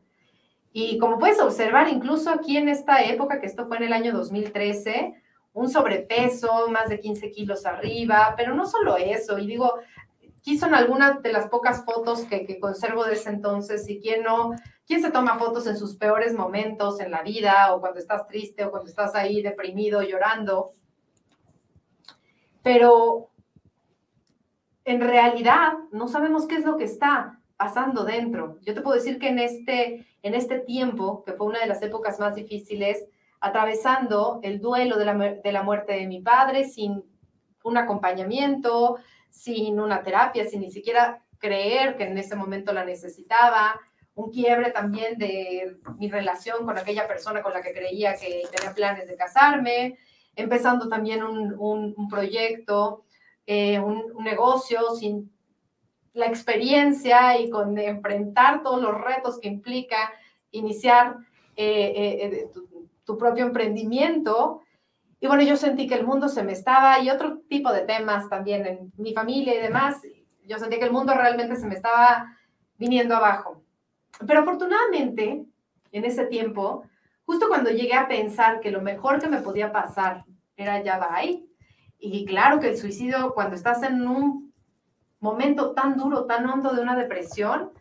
[0.74, 4.14] Y como puedes observar, incluso aquí en esta época, que esto fue en el año
[4.14, 5.22] 2013,
[5.54, 9.74] un sobrepeso, más de 15 kilos arriba, pero no solo eso, y digo,
[10.40, 14.52] aquí son algunas de las pocas fotos que, conservo de ese entonces, y quién no,
[14.88, 18.64] quién se toma fotos en sus peores momentos en la vida, o cuando estás triste,
[18.64, 20.72] o cuando estás ahí deprimido, llorando.
[22.64, 23.30] Pero
[24.86, 28.58] en realidad no sabemos qué es lo que está pasando dentro.
[28.62, 31.84] Yo te puedo decir que en este, en este tiempo, que fue una de las
[31.84, 33.06] épocas más difíciles,
[33.40, 37.04] atravesando el duelo de la, de la muerte de mi padre sin
[37.64, 38.98] un acompañamiento,
[39.30, 43.80] sin una terapia, sin ni siquiera creer que en ese momento la necesitaba,
[44.16, 48.74] un quiebre también de mi relación con aquella persona con la que creía que tenía
[48.74, 50.00] planes de casarme,
[50.36, 53.04] empezando también un, un, proyecto,
[53.46, 55.32] eh, un, un, negocio sin
[56.14, 60.12] la experiencia y con enfrentar todos los retos que implica
[60.52, 61.18] iniciar
[61.56, 64.62] eh, eh, tu, tu, propio emprendimiento.
[65.20, 68.28] Y bueno, yo sentí que el mundo se me estaba, y otro tipo de temas
[68.30, 70.02] también en mi familia y demás,
[70.46, 72.38] yo sentí que el mundo realmente se me estaba
[72.78, 73.64] viniendo abajo.
[74.26, 75.46] Pero afortunadamente,
[75.92, 76.84] en ese tiempo,
[77.26, 80.26] justo cuando llegué a pensar que lo mejor que me podía pasar
[80.58, 81.46] era ya bye,
[82.00, 84.51] y claro que el suicidio, cuando estás en un
[85.22, 87.72] momento tan duro, tan hondo de una depresión,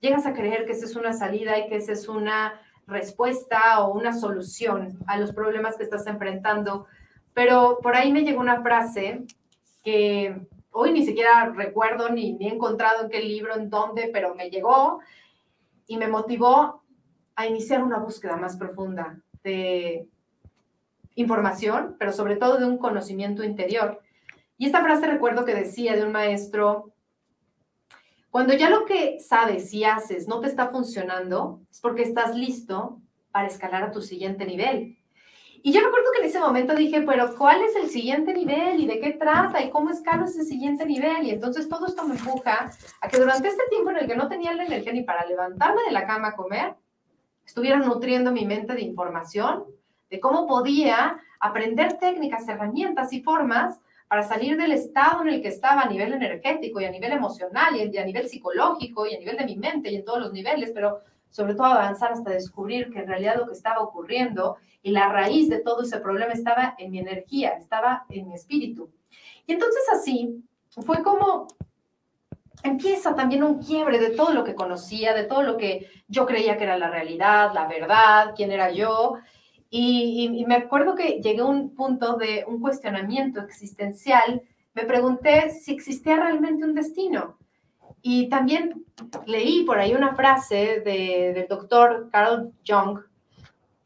[0.00, 3.92] llegas a creer que esa es una salida y que esa es una respuesta o
[3.92, 6.86] una solución a los problemas que estás enfrentando.
[7.34, 9.24] Pero por ahí me llegó una frase
[9.82, 14.34] que hoy ni siquiera recuerdo ni, ni he encontrado en qué libro, en dónde, pero
[14.34, 15.00] me llegó
[15.86, 16.82] y me motivó
[17.34, 20.06] a iniciar una búsqueda más profunda de
[21.14, 24.00] información, pero sobre todo de un conocimiento interior.
[24.60, 26.92] Y esta frase recuerdo que decía de un maestro,
[28.30, 33.00] cuando ya lo que sabes y haces no te está funcionando, es porque estás listo
[33.32, 34.98] para escalar a tu siguiente nivel.
[35.62, 38.86] Y yo recuerdo que en ese momento dije, pero ¿cuál es el siguiente nivel y
[38.86, 41.24] de qué trata y cómo escalo ese siguiente nivel?
[41.24, 42.70] Y entonces todo esto me empuja
[43.00, 45.80] a que durante este tiempo en el que no tenía la energía ni para levantarme
[45.86, 46.74] de la cama a comer,
[47.46, 49.64] estuviera nutriendo mi mente de información,
[50.10, 53.80] de cómo podía aprender técnicas, herramientas y formas
[54.10, 57.76] para salir del estado en el que estaba a nivel energético y a nivel emocional
[57.76, 60.72] y a nivel psicológico y a nivel de mi mente y en todos los niveles,
[60.74, 65.12] pero sobre todo avanzar hasta descubrir que en realidad lo que estaba ocurriendo y la
[65.12, 68.90] raíz de todo ese problema estaba en mi energía, estaba en mi espíritu.
[69.46, 70.42] Y entonces así
[70.84, 71.46] fue como
[72.64, 76.58] empieza también un quiebre de todo lo que conocía, de todo lo que yo creía
[76.58, 79.18] que era la realidad, la verdad, quién era yo.
[79.70, 84.42] Y, y, me acuerdo que llegué a un punto de un cuestionamiento existencial.
[84.74, 87.38] Me pregunté si existía realmente un destino.
[88.02, 88.84] Y también
[89.26, 93.00] leí por ahí una frase de, del doctor Carl Jung,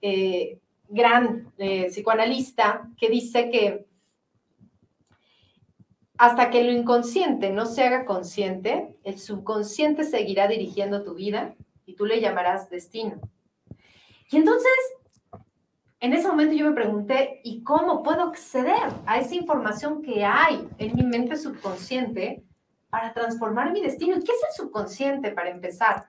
[0.01, 0.59] eh,
[0.89, 3.87] gran eh, psicoanalista, que dice que
[6.17, 11.55] hasta que lo inconsciente no se haga consciente, el subconsciente seguirá dirigiendo tu vida
[11.87, 13.21] y tú le llamarás destino.
[14.31, 14.71] Y entonces,
[16.05, 20.69] en ese momento yo me pregunté, ¿y cómo puedo acceder a esa información que hay
[20.77, 22.45] en mi mente subconsciente
[22.91, 24.17] para transformar mi destino?
[24.17, 26.07] ¿Qué es el subconsciente para empezar?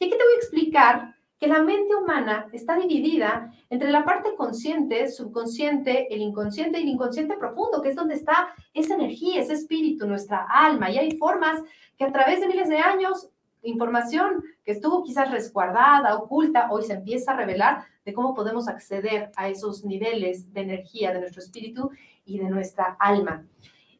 [0.00, 4.34] Y aquí te voy a explicar que la mente humana está dividida entre la parte
[4.34, 9.52] consciente, subconsciente, el inconsciente y el inconsciente profundo, que es donde está esa energía, ese
[9.52, 10.90] espíritu, nuestra alma.
[10.90, 11.62] Y hay formas
[11.96, 13.30] que a través de miles de años,
[13.66, 19.30] información que estuvo quizás resguardada, oculta, hoy se empieza a revelar de cómo podemos acceder
[19.36, 21.90] a esos niveles de energía de nuestro espíritu
[22.24, 23.46] y de nuestra alma.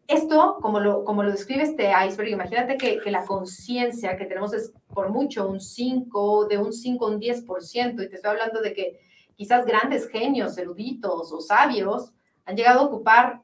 [0.06, 4.52] Esto, como lo, como lo describe este iceberg, imagínate que, que la conciencia que tenemos
[4.55, 8.60] es por mucho un 5, de un 5 a un 10%, y te estoy hablando
[8.60, 9.01] de que
[9.34, 12.12] quizás grandes genios, eruditos o sabios
[12.44, 13.43] han llegado a ocupar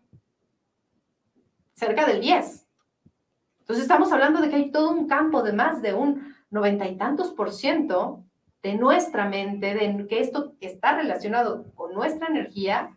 [1.74, 2.61] cerca del 10.
[3.62, 6.97] Entonces estamos hablando de que hay todo un campo de más de un noventa y
[6.97, 8.24] tantos por ciento
[8.60, 12.97] de nuestra mente, de que esto está relacionado con nuestra energía,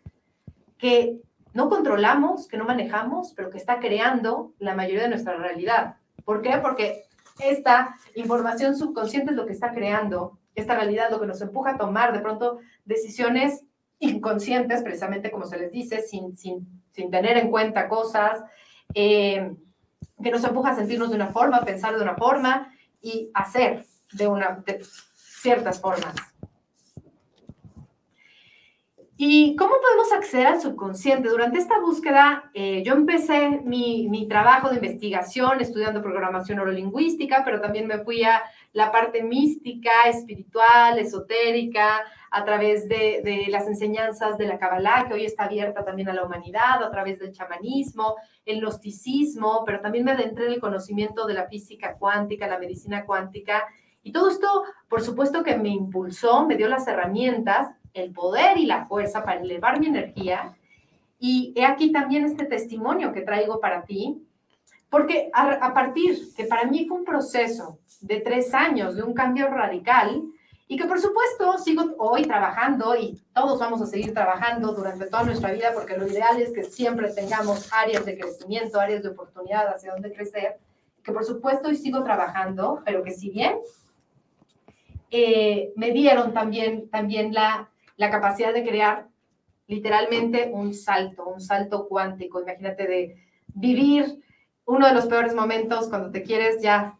[0.76, 1.20] que
[1.54, 5.96] no controlamos, que no manejamos, pero que está creando la mayoría de nuestra realidad.
[6.24, 6.58] ¿Por qué?
[6.60, 7.04] Porque
[7.38, 11.78] esta información subconsciente es lo que está creando esta realidad, lo que nos empuja a
[11.78, 13.64] tomar de pronto decisiones
[14.00, 18.42] inconscientes, precisamente como se les dice, sin, sin, sin tener en cuenta cosas,
[18.92, 19.54] eh,
[20.22, 22.72] que nos empuja a sentirnos de una forma, pensar de una forma
[23.02, 24.62] y hacer de, una,
[25.14, 26.14] ciertas formas.
[29.18, 31.30] ¿Y cómo podemos acceder al subconsciente?
[31.30, 37.62] Durante esta búsqueda, eh, yo empecé mi, mi, trabajo de investigación estudiando programación neurolingüística, pero
[37.62, 44.36] también me fui a la parte mística, espiritual, esotérica, a través de, de las enseñanzas
[44.36, 48.16] de la Kabbalah, que hoy está abierta también a la humanidad, a través del chamanismo,
[48.44, 53.04] el gnosticismo, pero también me adentré en el conocimiento de la física cuántica, la medicina
[53.06, 53.64] cuántica.
[54.02, 58.66] Y todo esto, por supuesto que me impulsó, me dio las herramientas el poder y
[58.66, 60.54] la fuerza para elevar mi energía.
[61.18, 64.25] Y he aquí también este testimonio que traigo para ti,
[64.96, 69.48] porque a, partir, que para mí fue un proceso de tres años, de un cambio
[69.48, 70.22] radical,
[70.66, 75.24] y que por supuesto sigo hoy trabajando y todos vamos a seguir trabajando durante toda
[75.24, 79.68] nuestra vida, porque lo ideal es que siempre tengamos áreas de crecimiento, áreas de oportunidad
[79.68, 80.56] hacia donde crecer,
[81.02, 83.58] que por supuesto hoy sigo trabajando, pero que si bien
[85.10, 87.68] eh, me dieron también, también la,
[87.98, 89.08] la capacidad de crear
[89.66, 92.40] literalmente un salto, un salto cuántico.
[92.40, 93.16] Imagínate de
[93.48, 94.22] vivir
[94.66, 96.98] uno de los peores momentos cuando te quieres ya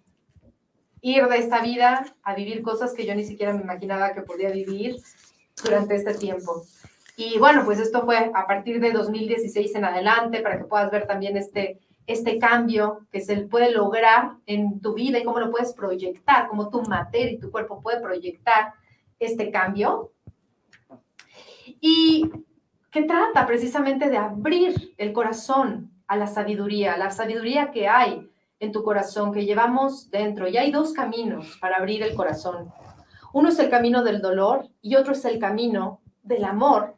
[1.01, 4.51] ir de esta vida a vivir cosas que yo ni siquiera me imaginaba que podía
[4.51, 4.97] vivir
[5.63, 6.65] durante este tiempo.
[7.17, 11.07] Y bueno, pues esto fue a partir de 2016 en adelante para que puedas ver
[11.07, 15.73] también este, este cambio que se puede lograr en tu vida y cómo lo puedes
[15.73, 18.75] proyectar, cómo tu materia y tu cuerpo puede proyectar
[19.19, 20.13] este cambio
[21.81, 22.31] y
[22.91, 28.31] que trata precisamente de abrir el corazón a la sabiduría, la sabiduría que hay
[28.61, 30.49] en tu corazón, que llevamos dentro.
[30.49, 32.73] Y hay dos caminos para abrir el corazón.
[33.33, 36.97] Uno es el camino del dolor y otro es el camino del amor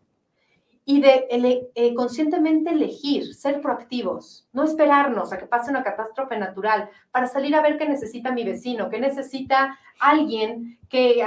[0.85, 1.26] y de
[1.74, 7.55] eh, conscientemente elegir, ser proactivos, no esperarnos a que pase una catástrofe natural para salir
[7.55, 11.22] a ver qué necesita mi vecino, qué necesita alguien que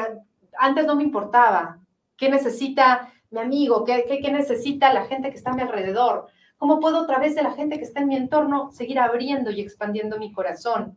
[0.57, 1.77] antes no me importaba,
[2.17, 6.25] qué necesita mi amigo, qué, qué, necesita la gente que está a mi alrededor,
[6.61, 9.61] cómo puedo a través de la gente que está en mi entorno seguir abriendo y
[9.61, 10.95] expandiendo mi corazón.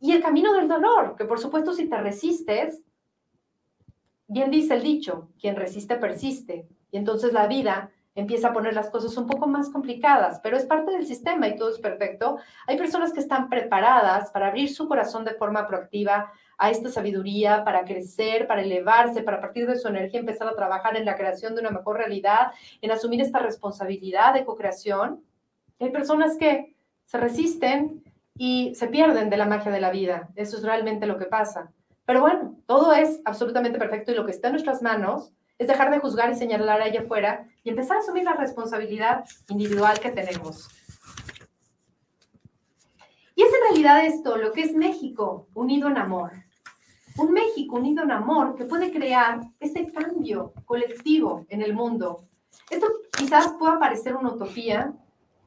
[0.00, 2.82] Y el camino del dolor, que por supuesto si te resistes,
[4.28, 6.66] bien dice el dicho, quien resiste persiste.
[6.90, 10.64] Y entonces la vida empieza a poner las cosas un poco más complicadas, pero es
[10.64, 12.38] parte del sistema y todo es perfecto.
[12.66, 17.64] Hay personas que están preparadas para abrir su corazón de forma proactiva a esta sabiduría,
[17.64, 21.54] para crecer, para elevarse, para partir de su energía empezar a trabajar en la creación
[21.54, 22.48] de una mejor realidad,
[22.82, 25.22] en asumir esta responsabilidad de co-creación.
[25.78, 26.74] Hay personas que
[27.04, 28.02] se resisten
[28.36, 30.28] y se pierden de la magia de la vida.
[30.34, 31.72] Eso es realmente lo que pasa.
[32.04, 35.90] Pero bueno, todo es absolutamente perfecto y lo que está en nuestras manos es dejar
[35.90, 40.68] de juzgar y señalar allá afuera y empezar a asumir la responsabilidad individual que tenemos.
[43.34, 46.32] Y es en realidad esto lo que es México unido en amor.
[47.18, 52.28] Un México unido en amor que puede crear este cambio colectivo en el mundo.
[52.70, 52.86] Esto
[53.16, 54.92] quizás pueda parecer una utopía,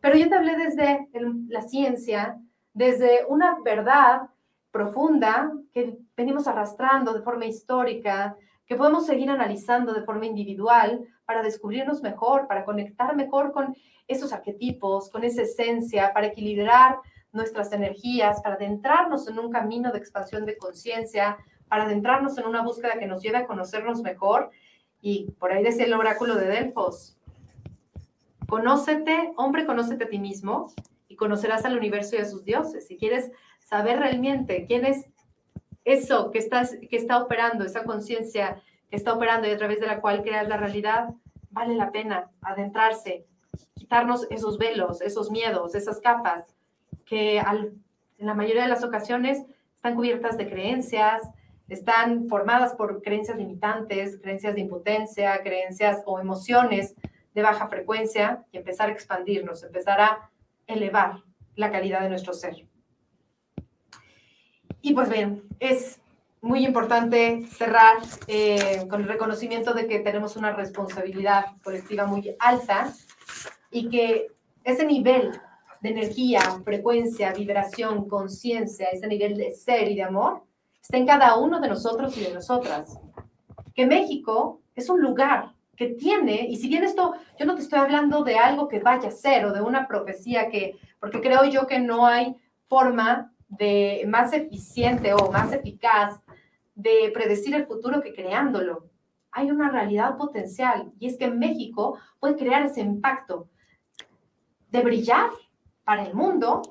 [0.01, 1.07] pero yo te hablé desde
[1.47, 2.37] la ciencia,
[2.73, 4.23] desde una verdad
[4.71, 8.35] profunda que venimos arrastrando de forma histórica,
[8.65, 13.75] que podemos seguir analizando de forma individual para descubrirnos mejor, para conectar mejor con
[14.07, 16.97] esos arquetipos, con esa esencia, para equilibrar
[17.31, 21.37] nuestras energías, para adentrarnos en un camino de expansión de conciencia,
[21.71, 24.51] para adentrarnos en una búsqueda que nos lleve a conocernos mejor.
[24.99, 27.15] Y por ahí decía el oráculo de Delfos,
[28.49, 30.73] conócete, hombre, conócete a ti mismo
[31.07, 32.87] y conocerás al universo y a sus dioses.
[32.87, 35.05] Si quieres saber realmente quién es
[35.85, 39.87] eso que, estás, que está operando, esa conciencia que está operando y a través de
[39.87, 41.13] la cual creas la realidad,
[41.51, 43.25] vale la pena adentrarse,
[43.75, 46.53] quitarnos esos velos, esos miedos, esas capas
[47.05, 47.81] que en
[48.17, 51.21] la mayoría de las ocasiones están cubiertas de creencias,
[51.73, 56.95] están formadas por creencias limitantes, creencias de impotencia, creencias o emociones
[57.33, 60.29] de baja frecuencia y empezar a expandirnos, empezar a
[60.67, 61.23] elevar
[61.55, 62.67] la calidad de nuestro ser.
[64.81, 66.01] Y pues bien, es
[66.41, 72.93] muy importante cerrar eh, con el reconocimiento de que tenemos una responsabilidad colectiva muy alta
[73.69, 74.27] y que
[74.65, 75.31] ese nivel
[75.79, 80.43] de energía, frecuencia, vibración, conciencia, ese nivel de ser y de amor,
[80.81, 82.99] está en cada uno de nosotros y de nosotras.
[83.73, 87.79] Que México es un lugar que tiene, y si bien esto, yo no te estoy
[87.79, 91.65] hablando de algo que vaya a ser o de una profecía que, porque creo yo
[91.65, 92.35] que no hay
[92.67, 96.21] forma de más eficiente o más eficaz
[96.75, 98.89] de predecir el futuro que creándolo.
[99.33, 103.47] hay una realidad potencial y es que México puede crear ese impacto
[104.69, 105.29] de brillar
[105.83, 106.61] para el mundo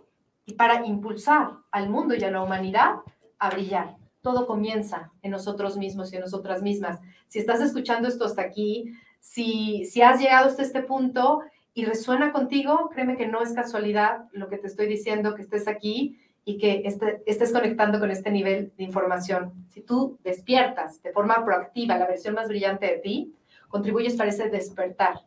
[0.44, 2.96] y para impulsar al mundo y a la humanidad
[3.38, 3.99] a brillar.
[4.22, 7.00] Todo comienza en nosotros mismos y en nosotras mismas.
[7.28, 11.40] Si estás escuchando esto hasta aquí, si, si has llegado hasta este punto
[11.74, 15.68] y resuena contigo, créeme que no es casualidad lo que te estoy diciendo, que estés
[15.68, 19.52] aquí y que este, estés conectando con este nivel de información.
[19.68, 23.34] Si tú despiertas de forma proactiva la versión más brillante de ti,
[23.68, 25.20] contribuyes para ese despertar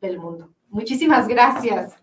[0.00, 0.50] del mundo.
[0.68, 1.96] Muchísimas gracias.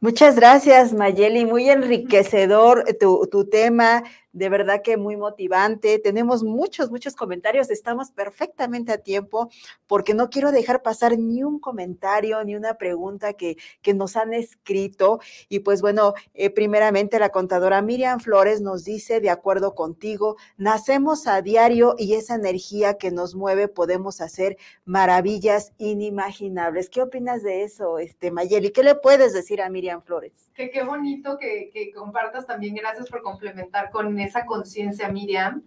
[0.00, 1.44] Muchas gracias, Mayeli.
[1.44, 4.04] Muy enriquecedor tu, tu tema
[4.38, 5.98] de verdad que muy motivante.
[5.98, 7.70] Tenemos muchos, muchos comentarios.
[7.70, 9.50] Estamos perfectamente a tiempo
[9.86, 14.32] porque no quiero dejar pasar ni un comentario, ni una pregunta que, que nos han
[14.32, 15.20] escrito.
[15.48, 21.26] Y pues bueno, eh, primeramente la contadora Miriam Flores nos dice, de acuerdo contigo, nacemos
[21.26, 26.88] a diario y esa energía que nos mueve podemos hacer maravillas inimaginables.
[26.90, 28.70] ¿Qué opinas de eso, este Mayeli?
[28.70, 30.47] ¿Qué le puedes decir a Miriam Flores?
[30.58, 32.74] Que qué bonito que, que compartas también.
[32.74, 35.62] Gracias por complementar con esa conciencia, Miriam,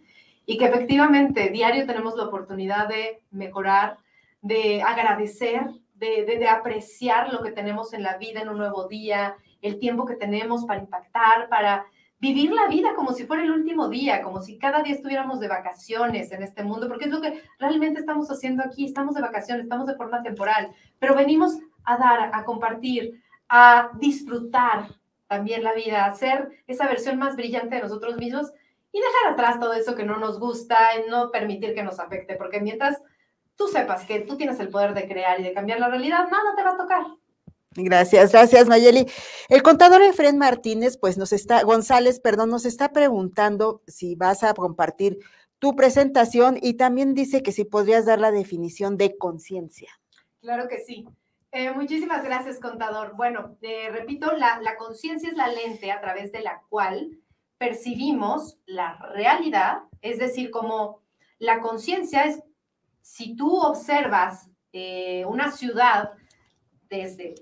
[0.45, 3.99] y que efectivamente diario tenemos la oportunidad de mejorar,
[4.41, 5.61] de agradecer,
[5.95, 10.05] de, de, apreciar lo que tenemos en la vida en un nuevo día, el tiempo
[10.05, 11.85] que tenemos para impactar, para
[12.19, 15.47] vivir la vida como si fuera el último día, como si cada día estuviéramos de
[15.47, 19.63] vacaciones en este mundo, porque es lo que realmente estamos haciendo aquí, estamos de vacaciones,
[19.63, 23.21] estamos de forma temporal, pero venimos a dar, a compartir,
[23.53, 24.87] a disfrutar
[25.27, 28.51] también la vida, hacer esa versión más brillante de nosotros mismos
[28.93, 32.35] y dejar atrás todo eso que no nos gusta y no permitir que nos afecte,
[32.35, 33.01] porque mientras
[33.57, 36.55] tú sepas que tú tienes el poder de crear y de cambiar la realidad, nada
[36.55, 37.03] te va a tocar.
[37.75, 39.05] Gracias, gracias Mayeli.
[39.49, 44.53] El contador Efren Martínez, pues nos está, González, perdón, nos está preguntando si vas a
[44.53, 45.19] compartir
[45.59, 49.89] tu presentación y también dice que si podrías dar la definición de conciencia.
[50.41, 51.05] Claro que sí.
[51.53, 53.15] Eh, muchísimas gracias, contador.
[53.17, 57.17] Bueno, eh, repito, la, conciencia es la lente a través de la cual
[57.57, 61.01] percibimos la realidad, es decir, como
[61.39, 62.41] la conciencia es,
[63.01, 66.11] si tú observas eh, una ciudad
[66.89, 67.35] desde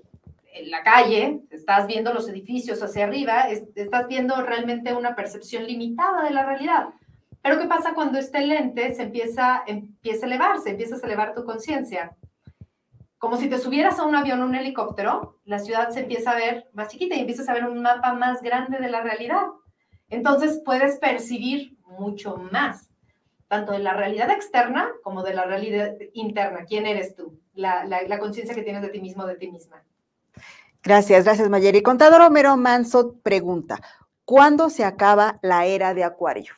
[0.64, 6.32] la calle, estás viendo los edificios hacia arriba, estás viendo realmente una percepción limitada de
[6.32, 6.88] la realidad.
[7.42, 11.44] Pero ¿qué pasa cuando este lente se empieza, empieza a elevarse, empiezas a elevar tu
[11.44, 12.16] conciencia?
[13.20, 16.36] Como si te subieras a un avión o un helicóptero, la ciudad se empieza a
[16.36, 19.42] ver más chiquita y empiezas a ver un mapa más grande de la realidad.
[20.08, 22.90] Entonces puedes percibir mucho más,
[23.46, 26.64] tanto de la realidad externa como de la realidad interna.
[26.64, 27.38] ¿Quién eres tú?
[27.52, 27.84] La,
[28.18, 29.84] conciencia que tienes de ti mismo, de ti misma.
[30.82, 31.82] Gracias, gracias Mayeri.
[31.82, 33.82] Contador Homero Manso pregunta,
[34.24, 36.54] ¿cuándo se acaba la era de Acuario?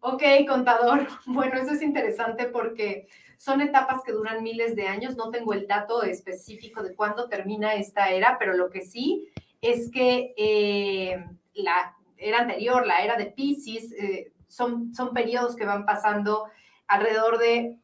[0.00, 1.06] Ok, contador.
[1.26, 3.06] Bueno, eso es interesante porque
[3.42, 5.16] son etapas que duran miles de años.
[5.16, 9.26] No tengo el dato específico de cuándo termina esta era, pero lo que sí
[9.60, 15.64] es que eh, la era anterior, la era de Pisces, eh, son, son periodos que
[15.64, 16.44] van pasando
[16.86, 17.80] alrededor de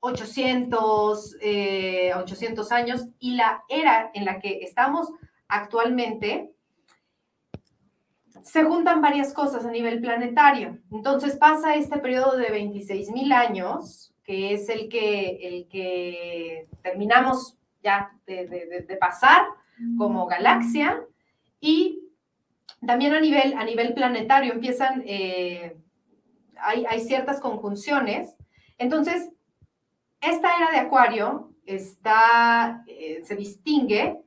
[0.00, 1.36] 800,
[2.16, 5.08] 800 eh, años y la era en la que estamos
[5.48, 6.52] actualmente
[8.42, 10.78] se juntan varias cosas a nivel planetario.
[10.92, 17.56] Entonces pasa este periodo de 26 mil años que es el que, el que terminamos
[17.82, 19.42] ya de, pasar
[19.98, 21.02] como galaxia,
[21.60, 22.04] y
[22.86, 25.76] también a nivel, a nivel planetario empiezan, eh,
[26.60, 28.36] hay, hay, ciertas conjunciones.
[28.78, 29.30] Entonces,
[30.20, 34.20] esta era de Acuario está, eh, se distingue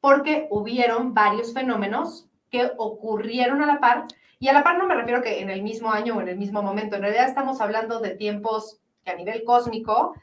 [0.00, 4.06] porque hubieron varios fenómenos que ocurrieron a la par,
[4.38, 6.38] y a la par no me refiero que en el mismo año o en el
[6.38, 10.14] mismo momento, en realidad estamos hablando de tiempos que a nivel cósmico,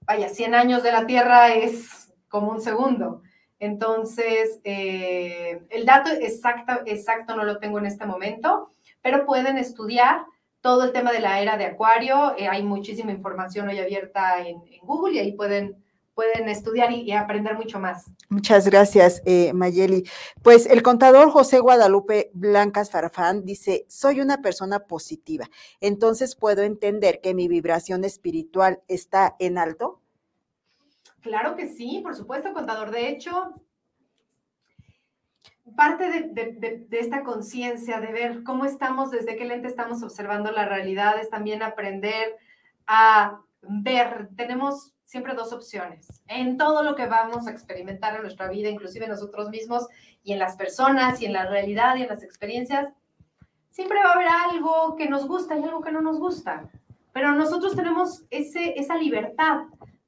[0.00, 3.22] vaya, 100 años de la Tierra es como un segundo.
[3.58, 10.26] Entonces, eh, el dato exacto, exacto no lo tengo en este momento, pero pueden estudiar
[10.60, 12.34] todo el tema de la era de Acuario.
[12.36, 15.85] Eh, hay muchísima información hoy abierta en, en Google y ahí pueden
[16.16, 18.10] pueden estudiar y, aprender mucho más.
[18.30, 20.08] Muchas gracias, eh, Mayeli.
[20.42, 25.46] Pues el contador José Guadalupe Blancas Farfán dice, soy una persona positiva,
[25.78, 30.00] entonces puedo entender que mi vibración espiritual está en alto.
[31.20, 32.92] Claro que sí, por supuesto, contador.
[32.92, 33.52] De hecho,
[35.76, 40.64] parte de, de, esta conciencia, de ver cómo estamos, desde qué lente estamos observando la
[40.64, 42.36] realidad, es también aprender
[42.86, 46.22] a ver, tenemos siempre dos opciones.
[46.26, 49.86] En todo lo que vamos a experimentar en nuestra vida, inclusive nosotros mismos
[50.22, 52.92] y en las personas y en la realidad y en las experiencias,
[53.70, 56.68] siempre va a haber algo que nos gusta y algo que no nos gusta.
[57.12, 59.62] pero nosotros tenemos ese, esa libertad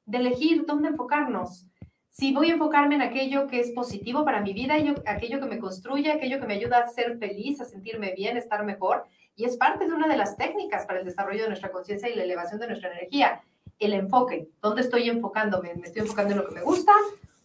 [0.05, 1.65] de elegir dónde enfocarnos.
[2.09, 4.75] Si voy a enfocarme en aquello que es positivo para mi vida,
[5.07, 8.63] aquello que me construye, aquello que me ayuda a ser feliz, a sentirme bien, estar
[8.63, 9.05] mejor,
[9.35, 12.15] y es parte de una de las técnicas para el desarrollo de nuestra conciencia y
[12.15, 13.41] la elevación de nuestra energía,
[13.79, 14.49] el enfoque.
[14.61, 15.73] ¿Dónde estoy enfocándome?
[15.75, 16.91] ¿Me estoy enfocando en lo que me gusta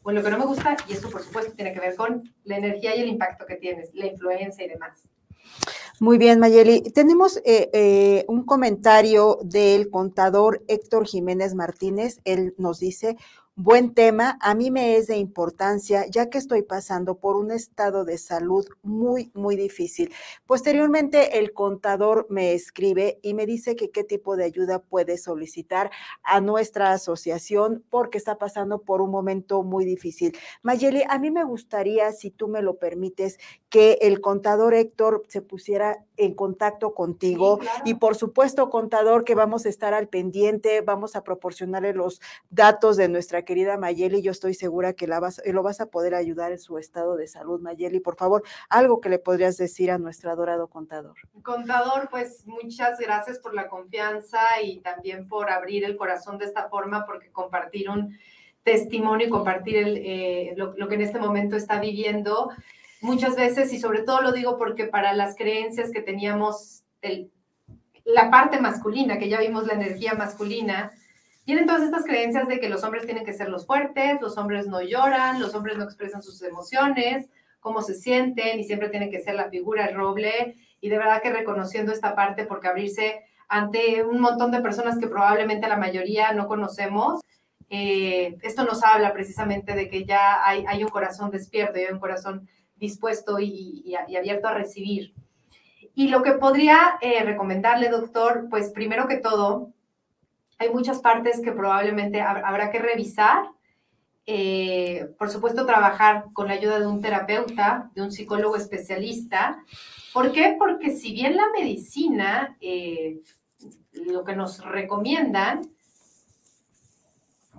[0.03, 0.77] o en lo que no me gusta?
[0.89, 3.95] Y eso, por supuesto, tiene que ver con la energía y el impacto que tienes,
[3.95, 5.05] la influencia y demás.
[6.01, 6.83] Muy bien, Mayeli.
[6.83, 12.21] Tenemos eh, eh, un comentario del contador Héctor Jiménez Martínez.
[12.25, 13.17] Él nos dice,
[13.57, 18.05] Buen tema, a mí me es de importancia ya que estoy pasando por un estado
[18.05, 20.13] de salud muy, muy difícil.
[20.45, 25.93] Posteriormente, el contador me escribe y me dice que qué tipo de ayuda puede solicitar
[26.25, 30.37] a nuestra asociación porque está pasando por un momento muy difícil.
[30.63, 33.39] Mayeli, a mí me gustaría, si tú me lo permites,
[33.75, 39.67] que el contador Héctor se pusiera en contacto contigo y por supuesto, contador, que vamos
[39.67, 42.21] a estar al pendiente, vamos a proporcionarle los
[42.51, 46.15] datos de nuestra querida Mayeli, yo estoy segura que la vas, lo vas a poder
[46.15, 47.61] ayudar en su estado de salud.
[47.61, 51.17] Mayeli, por favor, algo que le podrías decir a nuestro adorado contador.
[51.43, 56.69] Contador, pues muchas gracias por la confianza y también por abrir el corazón de esta
[56.69, 58.17] forma, porque compartir un
[58.63, 62.51] testimonio y compartir el, eh, lo, que en este momento está viviendo,
[63.05, 67.31] muchas veces, y sobre todo lo digo porque para las creencias que teníamos, el,
[68.05, 70.91] la parte masculina, que ya vimos la energía masculina,
[71.45, 74.67] tienen todas estas creencias de que los hombres tienen que ser los fuertes, los hombres
[74.67, 77.29] no lloran, los hombres no expresan sus emociones,
[77.61, 80.57] cómo se sienten y siempre tienen que ser la figura, el roble.
[80.81, 85.07] Y de verdad que reconociendo esta parte, porque abrirse ante un montón de personas que
[85.07, 87.21] probablemente la mayoría no conocemos,
[87.69, 92.01] eh, esto nos habla precisamente de que ya hay, hay un corazón despierto, hay un
[92.01, 92.49] corazón
[92.85, 95.15] dispuesto y, abierto a recibir.
[95.95, 99.73] Y lo que podría eh, recomendarle, doctor, pues primero que todo,
[100.59, 103.47] hay muchas partes que probablemente habrá que revisar.
[104.27, 109.63] Eh, por supuesto, trabajar con la ayuda de un terapeuta, de un psicólogo especialista.
[110.13, 110.57] ¿Por qué?
[110.59, 113.21] Porque si bien la medicina, eh,
[113.93, 115.63] lo que nos recomiendan,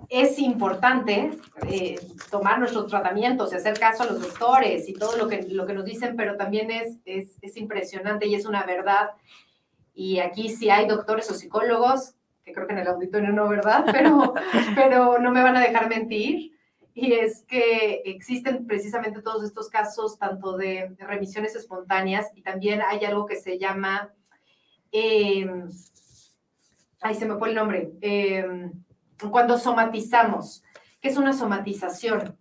[0.08, 1.30] es importante
[1.68, 1.98] eh,
[2.30, 5.74] tomar nuestros tratamientos y hacer caso a los doctores y todo lo que, lo que
[5.74, 9.10] nos dicen, pero también es, es, es impresionante y es una verdad.
[9.94, 12.16] Y aquí si hay doctores o psicólogos
[12.46, 13.84] que creo que en el auditorio no, ¿verdad?
[13.92, 14.32] Pero,
[14.76, 16.52] pero no me van a dejar mentir.
[16.94, 23.04] Y es que existen precisamente todos estos casos, tanto de remisiones espontáneas y también hay
[23.04, 24.14] algo que se llama,
[24.92, 25.46] eh,
[27.02, 28.72] ay, se me fue el nombre, em,
[29.30, 30.62] cuando somatizamos.
[31.00, 32.36] ¿Qué es una somatización?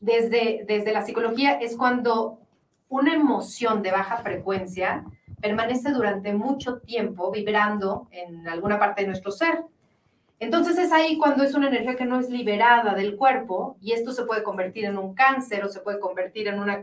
[0.00, 2.40] Desde, desde la psicología es cuando
[2.88, 5.04] una emoción de baja frecuencia
[5.40, 9.64] permanece durante mucho tiempo vibrando en alguna parte de nuestro ser.
[10.38, 14.12] Entonces es ahí cuando es una energía que no es liberada del cuerpo y esto
[14.12, 16.82] se puede convertir en un cáncer o se puede convertir en una,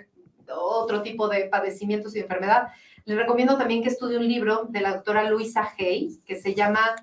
[0.58, 2.70] otro tipo de padecimientos y enfermedad.
[3.06, 6.96] Les recomiendo también que estudie un libro de la doctora Luisa Hay que se llama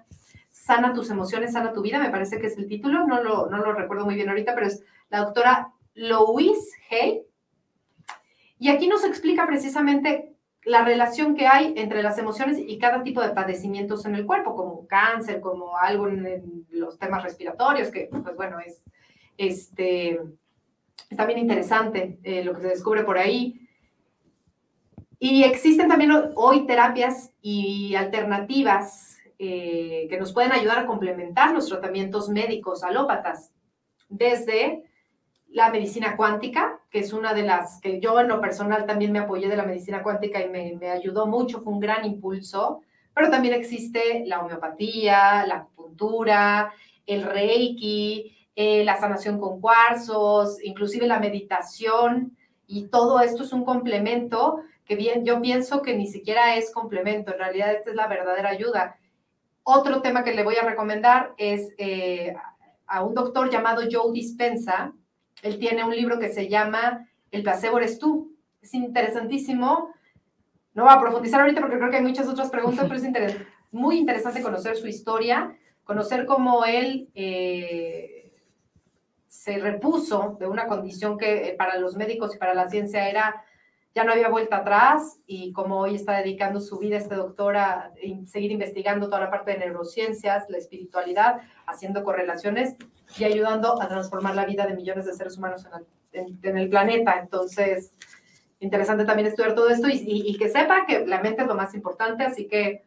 [0.66, 4.04] Sana tus emociones, sana tu vida, me parece que es el título, no lo, recuerdo
[4.04, 7.22] muy bien ahorita, pero es la doctora Louise Hay.
[8.58, 10.32] Y aquí nos explica precisamente
[10.64, 14.56] la relación que hay entre las emociones y cada tipo de padecimientos en el cuerpo,
[14.56, 18.82] como cáncer, como algo en, los temas respiratorios, que pues bueno, es
[19.38, 20.20] este,
[21.08, 23.68] está bien interesante eh, lo que se descubre por ahí.
[25.20, 31.68] Y existen también hoy terapias y alternativas eh, que nos pueden ayudar a complementar los
[31.68, 33.52] tratamientos médicos alópatas,
[34.08, 34.84] desde
[35.48, 39.20] la medicina cuántica, que es una de las que yo en lo personal también me
[39.20, 42.82] apoyé de la medicina cuántica y me, ayudó mucho, fue un gran impulso,
[43.14, 46.72] pero también existe la homeopatía, la acupuntura,
[47.06, 52.36] el reiki, eh, la sanación con cuarzos, inclusive la meditación,
[52.66, 57.32] y todo esto es un complemento que bien, yo pienso que ni siquiera es complemento,
[57.32, 58.96] en realidad esta es la verdadera ayuda.
[59.68, 62.36] Otro tema que le voy a recomendar es eh,
[62.86, 64.92] a un doctor llamado Joe Dispensa,
[65.42, 68.32] él tiene un libro que se llama El placebo eres tú.
[68.62, 69.92] Es interesantísimo.
[70.72, 73.36] No voy a profundizar ahorita porque creo que hay muchas otras preguntas, pero es
[73.72, 78.32] muy interesante conocer su historia, conocer cómo él eh,
[79.26, 83.44] se repuso de una condición que para los médicos y para la ciencia era
[83.96, 87.92] ya no había vuelta atrás y como hoy está dedicando su vida este doctor a
[88.26, 92.76] seguir investigando toda la parte de neurociencias, la espiritualidad, haciendo correlaciones
[93.18, 95.66] y ayudando a transformar la vida de millones de seres humanos
[96.12, 97.18] en el, planeta.
[97.18, 97.94] Entonces,
[98.60, 102.22] interesante también estudiar todo esto y, que sepa que la mente es lo más importante,
[102.22, 102.82] así que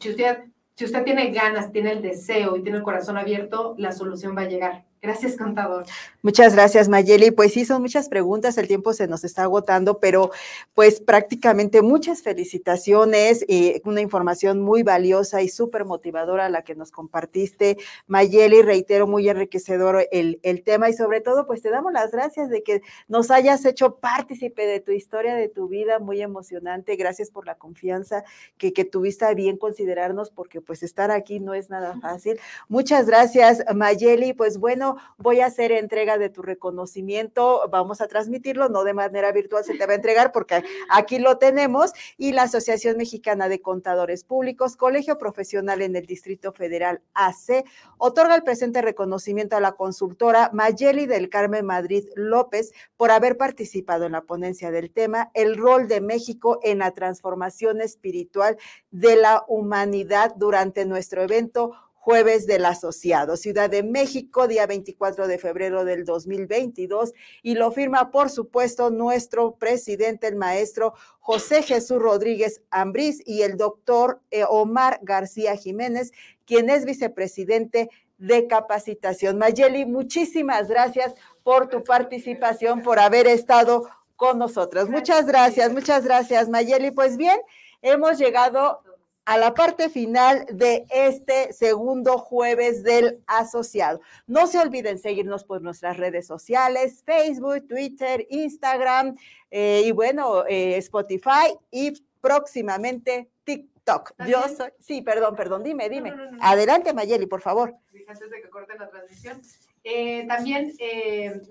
[0.00, 0.38] si usted
[0.74, 4.42] si usted tiene ganas, tiene el deseo y tiene el corazón abierto, la solución va
[4.42, 4.86] a llegar.
[5.02, 5.84] Gracias, contador.
[6.22, 7.32] Muchas gracias, Mayeli.
[7.32, 10.30] Pues sí, son muchas preguntas, el tiempo se nos está agotando, pero
[10.74, 16.92] pues prácticamente muchas felicitaciones y una información muy valiosa y súper motivadora la que nos
[16.92, 18.62] compartiste, Mayeli.
[18.62, 22.62] Reitero, muy enriquecedor el, el tema y sobre todo, pues te damos las gracias de
[22.62, 26.94] que nos hayas hecho partícipe de tu historia, de tu vida, muy emocionante.
[26.94, 28.22] Gracias por la confianza
[28.56, 32.38] que, que tuviste a bien considerarnos, porque pues estar aquí no es nada fácil.
[32.68, 34.32] Muchas gracias, Mayeli.
[34.32, 39.32] Pues bueno, voy a hacer entrega de tu reconocimiento, vamos a transmitirlo, no de manera
[39.32, 43.60] virtual se te va a entregar porque aquí lo tenemos, y la Asociación Mexicana de
[43.60, 47.64] Contadores Públicos, Colegio Profesional en el Distrito Federal AC,
[47.98, 54.06] otorga el presente reconocimiento a la consultora Mayeli del Carmen Madrid López por haber participado
[54.06, 58.56] en la ponencia del tema, el rol de México en la transformación espiritual
[58.90, 61.72] de la humanidad durante nuestro evento
[62.02, 67.12] Jueves del Asociado, Ciudad de México, día 24 de febrero del 2022,
[67.44, 73.56] y lo firma, por supuesto, nuestro presidente, el maestro José Jesús Rodríguez Ambrís y el
[73.56, 76.10] doctor eh, Omar García Jiménez,
[76.44, 77.88] quien es vicepresidente
[78.18, 79.38] de capacitación.
[79.38, 81.14] Mayeli, muchísimas gracias
[81.44, 84.88] por tu participación, por haber estado con nosotros.
[84.88, 86.90] Muchas gracias, muchas gracias, Mayeli.
[86.90, 87.38] Pues bien,
[87.80, 88.82] hemos llegado
[89.24, 94.00] a la parte final de este segundo jueves del asociado.
[94.26, 99.16] No se olviden seguirnos por nuestras redes sociales, Facebook, Twitter, Instagram
[99.50, 104.14] eh, y bueno, eh, Spotify y próximamente TikTok.
[104.26, 106.12] Yo soy, sí, perdón, perdón, dime, dime.
[106.40, 107.74] Adelante, Mayeli, por favor.
[108.08, 109.40] Antes de que corten la transmisión.
[109.84, 110.72] Eh, también,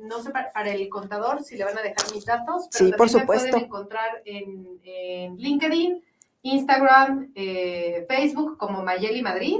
[0.04, 3.10] no sé para, el contador si le van a dejar mis datos, pero sí, por
[3.10, 3.50] supuesto.
[3.50, 6.02] pueden encontrar en, en LinkedIn,
[6.44, 9.58] Instagram, eh, Facebook como Mayeli Madrid.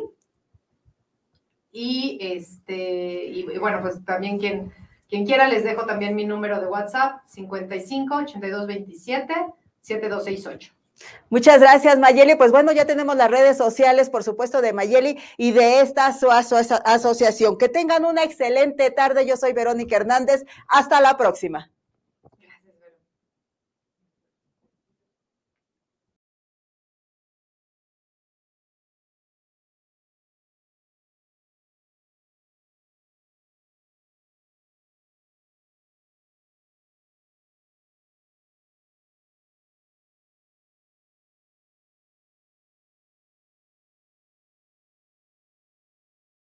[1.72, 4.74] Y este, y, bueno, pues también quien,
[5.08, 9.34] quien quiera les dejo también mi número de WhatsApp, 55 82 27
[9.82, 10.74] 7268.
[11.30, 12.36] Muchas gracias, Mayeli.
[12.36, 17.58] Pues bueno, ya tenemos las redes sociales, por supuesto, de Mayeli y de esta asociación.
[17.58, 19.26] Que tengan una excelente tarde.
[19.26, 20.46] Yo soy Verónica Hernández.
[20.68, 21.71] Hasta la próxima.